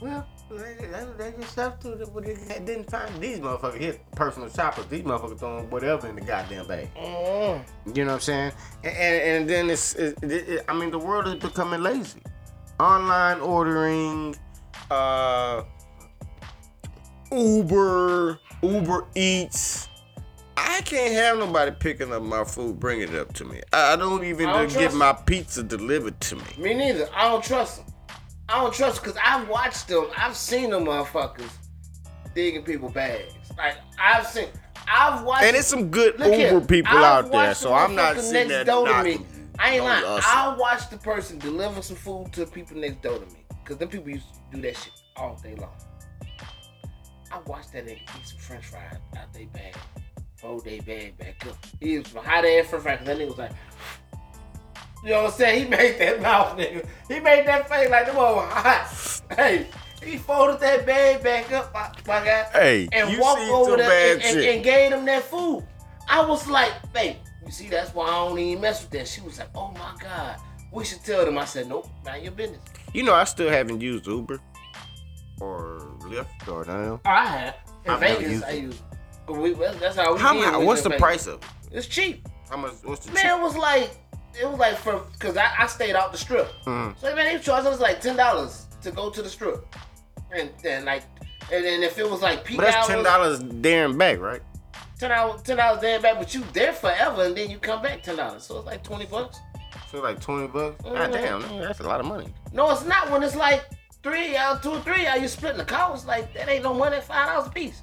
Well, 0.00 0.24
they, 0.50 0.56
they, 0.86 1.06
they 1.30 1.36
just 1.40 1.54
substituted, 1.54 2.08
but 2.14 2.24
they 2.24 2.34
didn't 2.64 2.90
find 2.90 3.14
these 3.20 3.38
motherfuckers 3.40 3.78
hit 3.78 4.00
personal 4.12 4.48
shoppers. 4.48 4.86
These 4.86 5.02
motherfuckers 5.02 5.38
throwing 5.38 5.70
whatever 5.70 6.06
in 6.08 6.14
the 6.16 6.20
goddamn 6.20 6.66
bag. 6.66 6.88
You 6.96 8.04
know 8.04 8.12
what 8.12 8.14
I'm 8.14 8.20
saying? 8.20 8.52
And 8.84 8.96
and, 8.96 9.22
and 9.40 9.50
then 9.50 9.70
it's, 9.70 9.94
it, 9.94 10.16
it, 10.22 10.30
it- 10.32 10.64
I 10.68 10.74
mean, 10.74 10.90
the 10.90 10.98
world 10.98 11.26
is 11.28 11.34
becoming 11.36 11.82
lazy. 11.82 12.20
Online 12.80 13.40
ordering, 13.40 14.36
uh, 14.90 15.62
Uber, 17.32 18.38
Uber 18.62 19.06
Eats. 19.14 19.88
I 20.56 20.80
can't 20.82 21.12
have 21.14 21.38
nobody 21.38 21.70
picking 21.72 22.12
up 22.12 22.22
my 22.22 22.44
food, 22.44 22.78
bringing 22.80 23.08
it 23.08 23.14
up 23.14 23.32
to 23.34 23.44
me. 23.44 23.60
I 23.72 23.92
I 23.92 23.96
don't 23.96 24.24
even 24.24 24.48
I 24.48 24.52
don't 24.64 24.72
get 24.72 24.92
my 24.94 25.12
pizza 25.12 25.62
delivered 25.62 26.20
to 26.22 26.36
me. 26.36 26.42
Me 26.58 26.74
neither. 26.74 27.08
I 27.14 27.28
don't 27.28 27.42
trust 27.44 27.84
them. 27.84 27.93
I 28.48 28.60
don't 28.60 28.74
trust 28.74 29.02
because 29.02 29.18
I've 29.24 29.48
watched 29.48 29.88
them. 29.88 30.08
I've 30.16 30.36
seen 30.36 30.70
them 30.70 30.84
motherfuckers 30.84 31.50
digging 32.34 32.62
people 32.62 32.90
bags. 32.90 33.32
Like 33.56 33.76
I've 33.98 34.26
seen. 34.26 34.48
I've 34.86 35.24
watched. 35.24 35.44
And 35.44 35.56
it's 35.56 35.66
some 35.66 35.88
good 35.90 36.14
Uber 36.18 36.32
here, 36.34 36.60
people 36.60 36.98
I've 36.98 37.26
out 37.26 37.32
there, 37.32 37.54
so 37.54 37.72
I'm 37.72 37.94
not 37.94 38.18
sitting 38.20 38.48
there 38.48 38.64
to 38.64 39.02
me. 39.02 39.18
I 39.58 39.76
ain't 39.76 39.84
lying. 39.84 40.04
us. 40.04 40.24
I'll 40.26 40.58
watch 40.58 40.90
the 40.90 40.98
person 40.98 41.38
deliver 41.38 41.80
some 41.80 41.96
food 41.96 42.32
to 42.32 42.44
the 42.44 42.50
people 42.50 42.76
next 42.76 43.02
door 43.02 43.18
to 43.18 43.26
me. 43.26 43.44
Cause 43.64 43.78
them 43.78 43.88
people 43.88 44.10
used 44.10 44.26
to 44.34 44.56
do 44.56 44.62
that 44.62 44.76
shit 44.76 44.92
all 45.16 45.40
day 45.42 45.54
long. 45.54 45.72
I 47.32 47.38
watched 47.46 47.72
that 47.72 47.86
nigga 47.86 48.00
eat 48.02 48.26
some 48.26 48.38
french 48.38 48.66
fries 48.66 48.98
out 49.16 49.32
they 49.32 49.46
bag. 49.46 49.74
Fold 50.36 50.64
they 50.64 50.80
bag 50.80 51.16
back 51.16 51.46
up. 51.46 51.56
He 51.80 51.98
was 51.98 52.08
some 52.08 52.22
hot 52.22 52.44
ass 52.44 52.66
french 52.66 52.82
fries. 52.82 53.00
That 53.04 53.16
nigga 53.16 53.28
was 53.28 53.38
like, 53.38 53.52
you 55.04 55.10
know 55.10 55.24
what 55.24 55.32
I'm 55.32 55.38
saying? 55.38 55.64
He 55.64 55.68
made 55.68 55.98
that 55.98 56.22
mouth, 56.22 56.56
nigga. 56.58 56.86
He 57.08 57.20
made 57.20 57.46
that 57.46 57.68
face 57.68 57.90
like 57.90 58.06
the 58.06 58.14
one 58.14 58.48
hot. 58.48 59.20
Hey, 59.36 59.66
he 60.02 60.16
folded 60.16 60.60
that 60.60 60.86
bag 60.86 61.22
back 61.22 61.52
up, 61.52 61.72
my, 61.74 61.90
my 62.06 62.24
guy. 62.24 62.48
Hey, 62.52 62.88
and 62.92 63.10
you 63.10 63.20
walked 63.20 63.42
over 63.42 63.76
there 63.76 64.14
and, 64.14 64.22
and, 64.22 64.38
and 64.38 64.64
gave 64.64 64.92
him 64.92 65.04
that 65.04 65.22
food. 65.24 65.64
I 66.08 66.24
was 66.24 66.48
like, 66.48 66.72
babe, 66.92 67.16
you 67.44 67.52
see, 67.52 67.68
that's 67.68 67.94
why 67.94 68.06
I 68.06 68.28
don't 68.28 68.38
even 68.38 68.62
mess 68.62 68.82
with 68.82 68.90
that. 68.92 69.06
She 69.06 69.20
was 69.20 69.38
like, 69.38 69.48
oh 69.54 69.70
my 69.72 69.94
God, 70.00 70.36
we 70.72 70.84
should 70.84 71.04
tell 71.04 71.24
them. 71.24 71.36
I 71.36 71.44
said, 71.44 71.68
nope, 71.68 71.88
mind 72.04 72.22
your 72.22 72.32
business. 72.32 72.60
You 72.94 73.02
know, 73.02 73.14
I 73.14 73.24
still 73.24 73.50
haven't 73.50 73.80
used 73.80 74.06
Uber 74.06 74.40
or 75.40 75.80
Lyft 76.00 76.48
or. 76.48 76.70
Oh, 76.70 77.00
I 77.04 77.26
have. 77.26 77.56
In 77.84 77.90
I've 77.90 78.00
Vegas, 78.00 78.30
used 78.30 78.44
I 78.44 78.50
use. 78.52 78.82
We, 79.28 79.52
that's 79.52 79.96
how 79.96 80.14
we 80.14 80.20
How, 80.20 80.58
when 80.58 80.66
what's 80.66 80.82
the 80.82 80.90
price 80.90 81.26
of 81.26 81.42
it? 81.42 81.48
It's 81.72 81.86
cheap. 81.86 82.26
How 82.48 82.58
much? 82.58 82.72
What's 82.82 83.06
the 83.06 83.12
Man, 83.12 83.40
it 83.40 83.42
was 83.42 83.56
like, 83.56 83.96
it 84.40 84.48
was 84.48 84.58
like 84.58 84.76
from, 84.76 85.02
cause 85.18 85.36
I, 85.36 85.50
I 85.58 85.66
stayed 85.66 85.94
out 85.94 86.12
the 86.12 86.18
strip. 86.18 86.48
Mhm. 86.64 86.94
So 87.00 87.14
man, 87.14 87.26
they 87.36 87.42
charged 87.42 87.66
us 87.66 87.80
like 87.80 88.00
ten 88.00 88.16
dollars 88.16 88.66
to 88.82 88.90
go 88.90 89.10
to 89.10 89.22
the 89.22 89.28
strip, 89.28 89.64
and 90.32 90.50
then 90.62 90.84
like, 90.84 91.02
and 91.52 91.64
then 91.64 91.82
if 91.82 91.98
it 91.98 92.08
was 92.08 92.20
like 92.22 92.44
peak 92.44 92.56
But 92.58 92.66
that's 92.66 92.86
ten 92.86 93.02
dollars 93.04 93.40
there 93.42 93.84
and 93.86 93.98
back, 93.98 94.18
right? 94.20 94.42
Ten 94.98 95.10
dollars, 95.10 95.42
ten 95.42 95.56
dollars 95.56 95.80
there 95.80 95.94
and 95.94 96.02
back, 96.02 96.18
but 96.18 96.34
you 96.34 96.42
there 96.52 96.72
forever, 96.72 97.24
and 97.24 97.36
then 97.36 97.50
you 97.50 97.58
come 97.58 97.82
back 97.82 98.02
ten 98.02 98.16
dollars, 98.16 98.44
so 98.44 98.58
it's 98.58 98.66
like 98.66 98.82
twenty 98.82 99.06
bucks. 99.06 99.38
So 99.90 100.00
like 100.00 100.20
twenty 100.20 100.46
bucks. 100.48 100.82
God 100.82 100.94
Mhm. 100.94 101.12
damn, 101.12 101.40
man, 101.42 101.60
that's 101.62 101.80
a 101.80 101.84
lot 101.84 102.00
of 102.00 102.06
money. 102.06 102.32
No, 102.52 102.70
it's 102.70 102.84
not 102.84 103.10
when 103.10 103.22
it's 103.22 103.36
like 103.36 103.64
three 104.02 104.36
out, 104.36 104.62
two 104.62 104.70
or 104.72 104.80
three 104.80 105.06
out, 105.06 105.20
you 105.20 105.28
splitting 105.28 105.58
the 105.58 105.64
cost. 105.64 106.06
Like 106.06 106.32
that 106.34 106.48
ain't 106.48 106.62
no 106.64 106.74
money, 106.74 107.00
five 107.00 107.28
dollars 107.28 107.46
a 107.48 107.50
piece. 107.50 107.82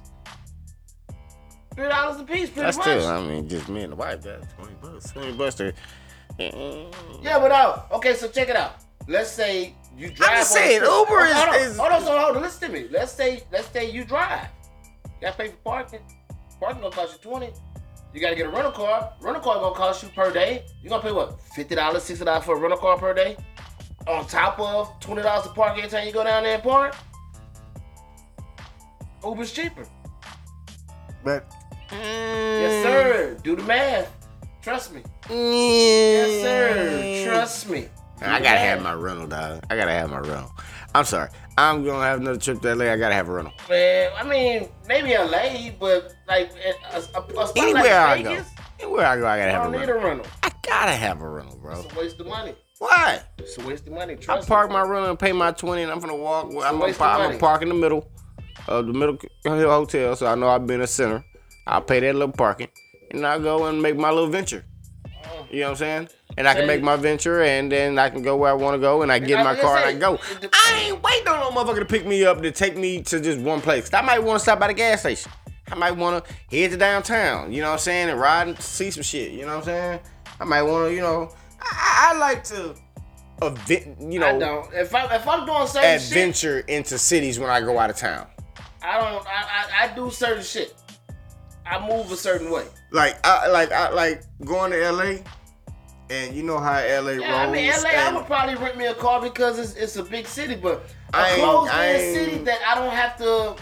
Three 1.75 1.87
dollars 1.87 2.19
a 2.19 2.23
piece, 2.25 2.49
pretty 2.49 2.61
That's 2.61 2.77
much. 2.77 2.85
still, 2.85 3.07
I 3.07 3.21
mean, 3.21 3.47
just 3.47 3.69
me 3.69 3.83
and 3.83 3.93
the 3.93 3.95
wife. 3.95 4.21
That's 4.21 4.45
twenty 4.53 4.73
bucks. 4.81 5.11
Twenty 5.11 5.31
bucks. 5.31 5.55
To, 5.55 5.73
Mm. 6.49 7.23
Yeah, 7.23 7.39
but 7.39 7.51
out. 7.51 7.87
Okay, 7.91 8.13
so 8.15 8.27
check 8.27 8.49
it 8.49 8.55
out. 8.55 8.75
Let's 9.07 9.31
say 9.31 9.75
you 9.97 10.09
drive. 10.11 10.29
I'm 10.29 10.37
just 10.37 10.51
saying, 10.53 10.77
strip. 10.81 10.91
Uber 10.91 11.25
is- 11.25 11.33
hold 11.33 11.49
on, 11.49 11.55
is- 11.55 11.77
Hold 11.77 11.91
on, 11.91 12.01
so 12.01 12.17
hold 12.19 12.35
on. 12.37 12.41
Listen 12.41 12.71
to 12.71 12.73
me. 12.81 12.87
Let's 12.89 13.11
say, 13.11 13.43
let's 13.51 13.67
say 13.69 13.89
you 13.89 14.03
drive. 14.05 14.47
You 15.05 15.11
gotta 15.21 15.37
pay 15.37 15.47
for 15.49 15.57
parking. 15.57 15.99
Parking 16.59 16.81
gonna 16.81 16.95
cost 16.95 17.13
you 17.23 17.29
twenty. 17.29 17.51
You 18.13 18.19
gotta 18.21 18.35
get 18.35 18.45
a 18.45 18.49
rental 18.49 18.71
car. 18.71 19.13
Rental 19.21 19.41
car 19.43 19.59
gonna 19.59 19.75
cost 19.75 20.03
you 20.03 20.09
per 20.09 20.31
day. 20.31 20.65
You 20.83 20.89
gonna 20.89 21.01
pay 21.01 21.11
what? 21.11 21.39
Fifty 21.55 21.75
dollars, 21.75 22.03
sixty 22.03 22.25
dollars 22.25 22.43
for 22.43 22.55
a 22.55 22.59
rental 22.59 22.79
car 22.79 22.97
per 22.97 23.13
day. 23.13 23.37
On 24.07 24.25
top 24.27 24.59
of 24.59 24.99
twenty 24.99 25.21
dollars 25.21 25.43
to 25.47 25.53
park 25.53 25.77
every 25.77 25.89
time 25.89 26.05
you 26.07 26.13
go 26.13 26.23
down 26.23 26.43
there 26.43 26.55
and 26.55 26.63
park. 26.63 26.95
Uber's 29.23 29.51
cheaper. 29.51 29.85
But 31.23 31.49
mm. 31.89 31.91
Yes, 32.01 32.83
sir. 32.83 33.37
Do 33.43 33.55
the 33.55 33.63
math. 33.63 34.11
Trust 34.61 34.93
me. 34.93 35.03
Yes, 35.31 36.41
sir. 36.41 37.25
Trust 37.31 37.69
me. 37.69 37.87
I 38.21 38.39
gotta 38.39 38.59
have 38.59 38.81
my 38.83 38.93
rental, 38.93 39.27
dog. 39.27 39.63
I 39.69 39.75
gotta 39.75 39.91
have 39.91 40.09
my 40.09 40.19
rental. 40.19 40.51
I'm 40.93 41.05
sorry. 41.05 41.29
I'm 41.57 41.83
gonna 41.85 42.03
have 42.03 42.19
another 42.19 42.37
trip 42.39 42.61
to 42.61 42.75
LA. 42.75 42.91
I 42.91 42.97
gotta 42.97 43.15
have 43.15 43.29
a 43.29 43.31
rental. 43.31 43.53
Man, 43.69 44.11
I 44.15 44.23
mean, 44.23 44.67
maybe 44.87 45.13
LA, 45.15 45.71
but 45.79 46.13
like 46.27 46.51
a, 46.91 46.95
a, 46.95 46.99
a 46.99 47.01
spot 47.01 47.51
Anywhere 47.55 47.83
like 47.83 47.91
I 47.91 48.21
go, 48.21 48.43
anywhere 48.79 49.05
I 49.07 49.17
go, 49.17 49.25
I 49.25 49.37
gotta 49.39 49.51
have 49.51 49.61
a 49.61 49.71
don't 49.71 49.79
need 49.81 49.89
a 49.89 49.93
rental. 49.93 50.09
rental. 50.09 50.27
I 50.43 50.51
gotta 50.63 50.91
have 50.91 51.21
a 51.21 51.29
rental, 51.29 51.57
bro. 51.57 51.79
It's 51.81 51.93
a 51.95 51.99
waste 51.99 52.19
of 52.19 52.27
money. 52.27 52.55
Why? 52.79 53.21
It's 53.37 53.57
a 53.57 53.65
waste 53.65 53.87
of 53.87 53.93
money. 53.93 54.13
I 54.13 54.17
Trust 54.17 54.47
park 54.49 54.69
me. 54.69 54.73
my 54.73 54.81
rental 54.81 55.09
and 55.11 55.19
pay 55.19 55.31
my 55.31 55.51
twenty, 55.51 55.83
and 55.83 55.91
I'm 55.91 55.99
gonna 55.99 56.15
walk. 56.15 56.47
I'm 56.47 56.77
gonna, 56.79 56.93
park, 56.93 57.19
I'm 57.19 57.27
gonna 57.27 57.39
park 57.39 57.61
in 57.61 57.69
the 57.69 57.75
middle 57.75 58.07
of 58.67 58.85
the 58.85 58.93
middle 58.93 59.17
hotel, 59.45 60.15
so 60.15 60.27
I 60.27 60.35
know 60.35 60.49
I've 60.49 60.67
been 60.67 60.81
a 60.81 60.87
center. 60.87 61.23
I'll 61.67 61.81
pay 61.81 62.01
that 62.01 62.13
little 62.13 62.33
parking, 62.33 62.67
and 63.11 63.25
I 63.25 63.39
go 63.39 63.65
and 63.65 63.81
make 63.81 63.95
my 63.97 64.09
little 64.09 64.29
venture. 64.29 64.65
You 65.51 65.59
know 65.59 65.65
what 65.65 65.71
I'm 65.71 65.77
saying? 65.77 66.09
And 66.37 66.47
I 66.47 66.53
can 66.53 66.65
make 66.65 66.81
my 66.81 66.95
venture, 66.95 67.41
and 67.41 67.69
then 67.69 67.99
I 67.99 68.09
can 68.09 68.21
go 68.21 68.37
where 68.37 68.49
I 68.49 68.53
want 68.53 68.75
to 68.75 68.79
go, 68.79 69.01
and 69.01 69.11
I 69.11 69.19
get 69.19 69.39
in 69.39 69.43
my 69.45 69.55
car 69.55 69.77
and 69.77 69.85
I 69.85 69.93
go. 69.93 70.17
I 70.53 70.83
ain't 70.85 71.03
waiting 71.03 71.27
on 71.27 71.39
no 71.41 71.49
motherfucker 71.51 71.79
to 71.79 71.85
pick 71.85 72.05
me 72.05 72.23
up 72.23 72.41
to 72.41 72.51
take 72.51 72.77
me 72.77 73.01
to 73.03 73.19
just 73.19 73.39
one 73.39 73.59
place. 73.59 73.93
I 73.93 74.01
might 74.01 74.19
want 74.19 74.39
to 74.39 74.43
stop 74.43 74.59
by 74.59 74.67
the 74.67 74.73
gas 74.73 75.01
station. 75.01 75.29
I 75.69 75.75
might 75.75 75.91
want 75.91 76.25
to 76.25 76.33
head 76.49 76.71
to 76.71 76.77
downtown. 76.77 77.51
You 77.51 77.61
know 77.61 77.67
what 77.67 77.73
I'm 77.73 77.79
saying? 77.79 78.09
And 78.09 78.19
ride 78.19 78.47
and 78.47 78.59
see 78.59 78.91
some 78.91 79.03
shit. 79.03 79.33
You 79.33 79.41
know 79.41 79.57
what 79.57 79.57
I'm 79.57 79.63
saying? 79.63 79.99
I 80.39 80.45
might 80.45 80.61
want 80.63 80.89
to, 80.89 80.95
you 80.95 81.01
know, 81.01 81.33
I, 81.61 82.13
I 82.13 82.17
like 82.17 82.43
to, 82.45 82.75
event, 83.41 84.01
you 84.01 84.23
I 84.23 84.31
know, 84.31 84.39
don't. 84.39 84.73
If 84.73 84.95
I 84.95 85.15
if 85.15 85.27
I'm 85.27 85.45
doing 85.45 85.67
certain 85.67 85.99
shit, 85.99 86.07
adventure 86.07 86.59
into 86.61 86.97
cities 86.97 87.39
when 87.39 87.49
I 87.49 87.59
go 87.59 87.77
out 87.77 87.89
of 87.89 87.97
town. 87.97 88.27
I 88.81 88.97
don't. 88.99 89.25
I, 89.27 89.29
I 89.29 89.91
I 89.91 89.95
do 89.95 90.09
certain 90.09 90.43
shit. 90.43 90.75
I 91.65 91.87
move 91.87 92.11
a 92.11 92.15
certain 92.15 92.51
way. 92.51 92.65
Like 92.91 93.17
I 93.25 93.47
like 93.47 93.71
I 93.71 93.89
like 93.89 94.23
going 94.43 94.71
to 94.71 94.91
LA, 94.91 95.17
and 96.11 96.35
you 96.35 96.43
know 96.43 96.59
how 96.59 96.73
LA 96.73 97.11
Yeah, 97.11 97.43
rolls. 97.43 97.49
I 97.49 97.51
mean, 97.51 97.71
LA, 97.71 97.89
I 97.89 98.13
would 98.13 98.25
probably 98.25 98.55
rent 98.55 98.77
me 98.77 98.85
a 98.87 98.93
car 98.93 99.21
because 99.21 99.57
it's, 99.57 99.75
it's 99.75 99.95
a 99.95 100.03
big 100.03 100.27
city, 100.27 100.55
but 100.55 100.83
a 101.13 101.35
closed 101.35 101.73
in 101.73 102.13
city 102.13 102.37
that 102.43 102.59
I 102.67 102.75
don't 102.75 102.93
have 102.93 103.17
to, 103.17 103.55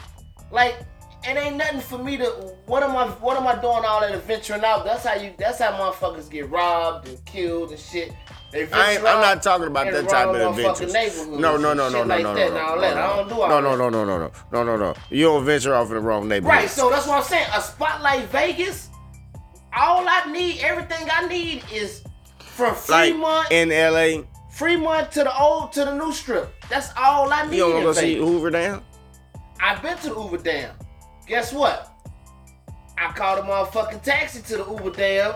like, 0.51 0.75
it 1.23 1.37
ain't 1.37 1.57
nothing 1.57 1.81
for 1.81 1.97
me 1.97 2.17
to. 2.17 2.25
What 2.65 2.81
am 2.81 2.95
I? 2.95 3.07
What 3.07 3.35
am 3.35 3.45
I 3.45 3.53
doing 3.55 3.83
all 3.85 3.99
that 3.99 4.11
adventuring 4.13 4.63
out? 4.63 4.85
That's 4.85 5.05
how 5.05 5.15
you. 5.15 5.33
That's 5.37 5.59
how 5.59 5.71
motherfuckers 5.71 6.29
get 6.29 6.49
robbed 6.49 7.09
and 7.09 7.23
killed 7.25 7.71
and 7.71 7.79
shit. 7.79 8.13
I 8.53 8.57
ain't, 8.93 9.03
I'm 9.03 9.21
not 9.21 9.43
talking 9.43 9.67
about 9.67 9.91
that 9.91 10.09
type 10.09 10.29
of 10.29 10.57
adventures. 10.57 11.27
No, 11.27 11.57
no, 11.57 11.73
no, 11.73 11.73
no, 11.73 11.89
no, 11.89 12.03
like 12.03 12.23
no, 12.23 12.33
no, 12.33 12.47
no, 12.47 12.53
no, 12.53 12.59
I 12.79 13.15
don't 13.15 13.29
do 13.29 13.41
all 13.41 13.49
no, 13.49 13.59
no, 13.59 13.75
no, 13.75 13.89
no, 13.89 14.05
no, 14.05 14.17
no, 14.17 14.31
no, 14.51 14.63
no, 14.63 14.77
no. 14.77 14.95
You 15.11 15.25
don't 15.25 15.45
venture 15.45 15.75
off 15.75 15.89
in 15.89 15.95
the 15.95 15.99
wrong 15.99 16.27
neighborhood. 16.27 16.57
Right, 16.57 16.69
so 16.69 16.89
that's 16.89 17.05
what 17.05 17.17
I'm 17.17 17.23
saying. 17.23 17.47
A 17.53 17.61
spot 17.61 18.01
like 18.01 18.23
Vegas, 18.29 18.89
all 19.77 20.05
I 20.07 20.31
need, 20.31 20.61
everything 20.61 21.07
I 21.11 21.27
need 21.27 21.63
is 21.71 22.01
from 22.59 22.75
like 22.89 23.13
Fremont, 23.13 23.51
in 23.51 23.69
LA, 23.69 24.23
Fremont 24.51 25.11
to 25.13 25.23
the 25.23 25.39
old 25.41 25.71
to 25.71 25.85
the 25.85 25.95
new 25.95 26.11
strip. 26.11 26.53
That's 26.69 26.89
all 26.97 27.31
I 27.31 27.45
need. 27.45 27.55
you 27.55 27.63
don't 27.63 27.77
in 27.77 27.83
go 27.83 27.93
see 27.93 28.17
Hoover 28.17 28.49
Dam. 28.51 28.81
I've 29.61 29.81
been 29.81 29.97
to 29.99 30.09
the 30.09 30.13
Hoover 30.13 30.37
Dam. 30.37 30.75
Guess 31.25 31.53
what? 31.53 31.89
I 32.97 33.11
called 33.13 33.39
a 33.39 33.41
motherfucking 33.43 34.03
taxi 34.03 34.41
to 34.41 34.57
the 34.57 34.63
Hoover 34.63 34.89
Dam. 34.89 35.35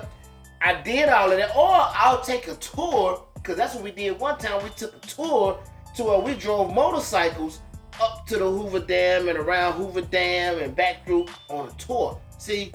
I 0.61 0.81
did 0.81 1.07
all 1.07 1.31
of 1.31 1.37
that. 1.37 1.55
Or 1.55 1.69
I'll 1.71 2.21
take 2.21 2.47
a 2.49 2.55
tour, 2.55 3.23
because 3.35 3.55
that's 3.55 3.73
what 3.73 3.85
we 3.85 3.91
did 3.91 4.19
one 4.19 4.37
time. 4.37 4.61
We 4.61 4.69
took 4.71 4.93
a 4.93 5.07
tour 5.07 5.59
to 5.95 6.03
where 6.03 6.19
we 6.19 6.33
drove 6.35 6.73
motorcycles 6.73 7.61
up 8.01 8.25
to 8.27 8.37
the 8.37 8.49
Hoover 8.49 8.79
Dam 8.79 9.29
and 9.29 9.37
around 9.37 9.73
Hoover 9.73 10.01
Dam 10.01 10.59
and 10.59 10.75
back 10.75 11.05
through 11.05 11.27
on 11.49 11.69
a 11.69 11.71
tour. 11.73 12.19
See, 12.37 12.73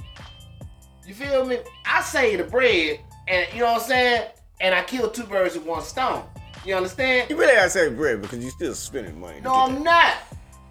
you 1.07 1.12
feel 1.12 1.44
me? 1.44 1.59
I 1.84 2.01
say 2.01 2.36
the 2.36 2.44
bread, 2.44 3.01
and 3.26 3.46
you 3.53 3.61
know 3.61 3.72
what 3.72 3.82
I'm 3.82 3.88
saying? 3.88 4.30
And 4.61 4.74
I 4.74 4.82
killed 4.82 5.14
two 5.14 5.24
birds 5.24 5.54
with 5.54 5.64
one 5.64 5.82
stone. 5.82 6.24
You 6.64 6.74
understand? 6.74 7.30
You 7.30 7.38
really 7.38 7.54
gotta 7.54 7.70
say 7.70 7.88
bread 7.90 8.20
because 8.20 8.44
you 8.44 8.50
still 8.50 8.74
spending 8.74 9.20
money. 9.20 9.40
No, 9.40 9.54
I'm 9.54 9.82
not. 9.82 10.14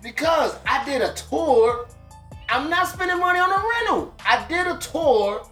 Because 0.03 0.55
I 0.65 0.83
did 0.85 1.01
a 1.01 1.13
tour. 1.13 1.88
I'm 2.49 2.69
not 2.69 2.88
spending 2.88 3.19
money 3.19 3.39
on 3.39 3.49
a 3.49 3.63
rental. 3.67 4.13
I 4.25 4.45
did 4.47 4.67
a 4.67 4.77
tour. 4.77 5.47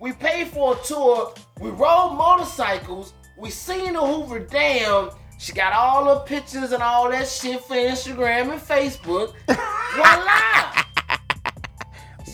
We 0.00 0.12
paid 0.12 0.48
for 0.48 0.76
a 0.76 0.84
tour. 0.84 1.34
We 1.60 1.70
rode 1.70 2.14
motorcycles. 2.16 3.14
We 3.36 3.50
seen 3.50 3.94
the 3.94 4.00
Hoover 4.00 4.40
Dam. 4.40 5.10
She 5.38 5.52
got 5.52 5.72
all 5.72 6.04
her 6.06 6.24
pictures 6.24 6.72
and 6.72 6.82
all 6.82 7.10
that 7.10 7.26
shit 7.26 7.62
for 7.62 7.74
Instagram 7.74 8.52
and 8.52 8.60
Facebook. 8.60 9.34
Voila! 9.94 10.84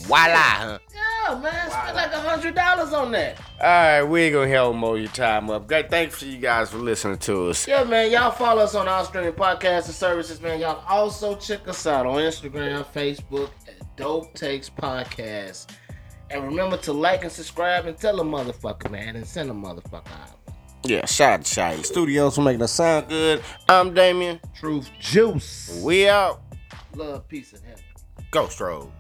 Voila, 0.07 0.37
huh? 0.37 0.79
Yeah, 1.27 1.39
man. 1.39 1.71
Spent 1.71 1.97
like 1.97 2.13
a 2.13 2.21
hundred 2.21 2.55
dollars 2.55 2.93
on 2.93 3.13
that. 3.13 3.41
All 3.61 3.67
right, 3.67 4.03
we 4.03 4.23
ain't 4.23 4.35
gonna 4.35 4.49
help 4.49 4.77
more 4.77 4.99
your 4.99 5.09
time 5.09 5.49
up. 5.51 5.67
Great, 5.67 5.91
thanks 5.91 6.19
for 6.19 6.27
you 6.27 6.39
guys 6.39 6.71
for 6.71 6.79
listening 6.79 7.19
to 7.19 7.49
us. 7.49 7.67
Yeah, 7.67 7.85
man. 7.85 8.11
Y'all 8.11 8.31
follow 8.31 8.63
us 8.63 8.75
on 8.75 8.89
our 8.89 9.05
streaming 9.05 9.33
podcasts 9.33 9.87
and 9.87 9.95
services, 9.95 10.41
man. 10.41 10.61
Y'all 10.61 10.85
also 10.89 11.37
check 11.37 11.67
us 11.69 11.87
out 11.87 12.07
on 12.07 12.17
Instagram, 12.17 12.85
Facebook 12.87 13.51
at 13.67 13.97
Dope 13.97 14.35
Takes 14.35 14.69
Podcast. 14.69 15.69
And 16.31 16.45
remember 16.45 16.77
to 16.79 16.93
like 16.93 17.23
and 17.23 17.33
subscribe 17.33 17.87
and 17.87 17.97
tell 17.97 18.21
a 18.21 18.25
motherfucker, 18.25 18.91
man, 18.91 19.17
and 19.17 19.27
send 19.27 19.51
a 19.51 19.55
motherfucker 19.55 20.11
out. 20.23 20.39
Yeah, 20.83 21.07
shout 21.07 21.33
out 21.33 21.45
to 21.45 21.55
Shy 21.55 21.81
Studios 21.83 22.35
for 22.35 22.43
making 22.43 22.63
us 22.63 22.73
sound 22.73 23.09
good. 23.09 23.43
I'm 23.69 23.95
Damien. 23.95 24.41
Truth 24.55 24.91
Juice. 25.01 25.81
We 25.83 26.09
out. 26.09 26.43
Love, 26.95 27.27
peace, 27.29 27.55
and 27.55 27.63
heaven. 27.65 27.83
Ghost 28.31 28.61
Road. 28.61 28.91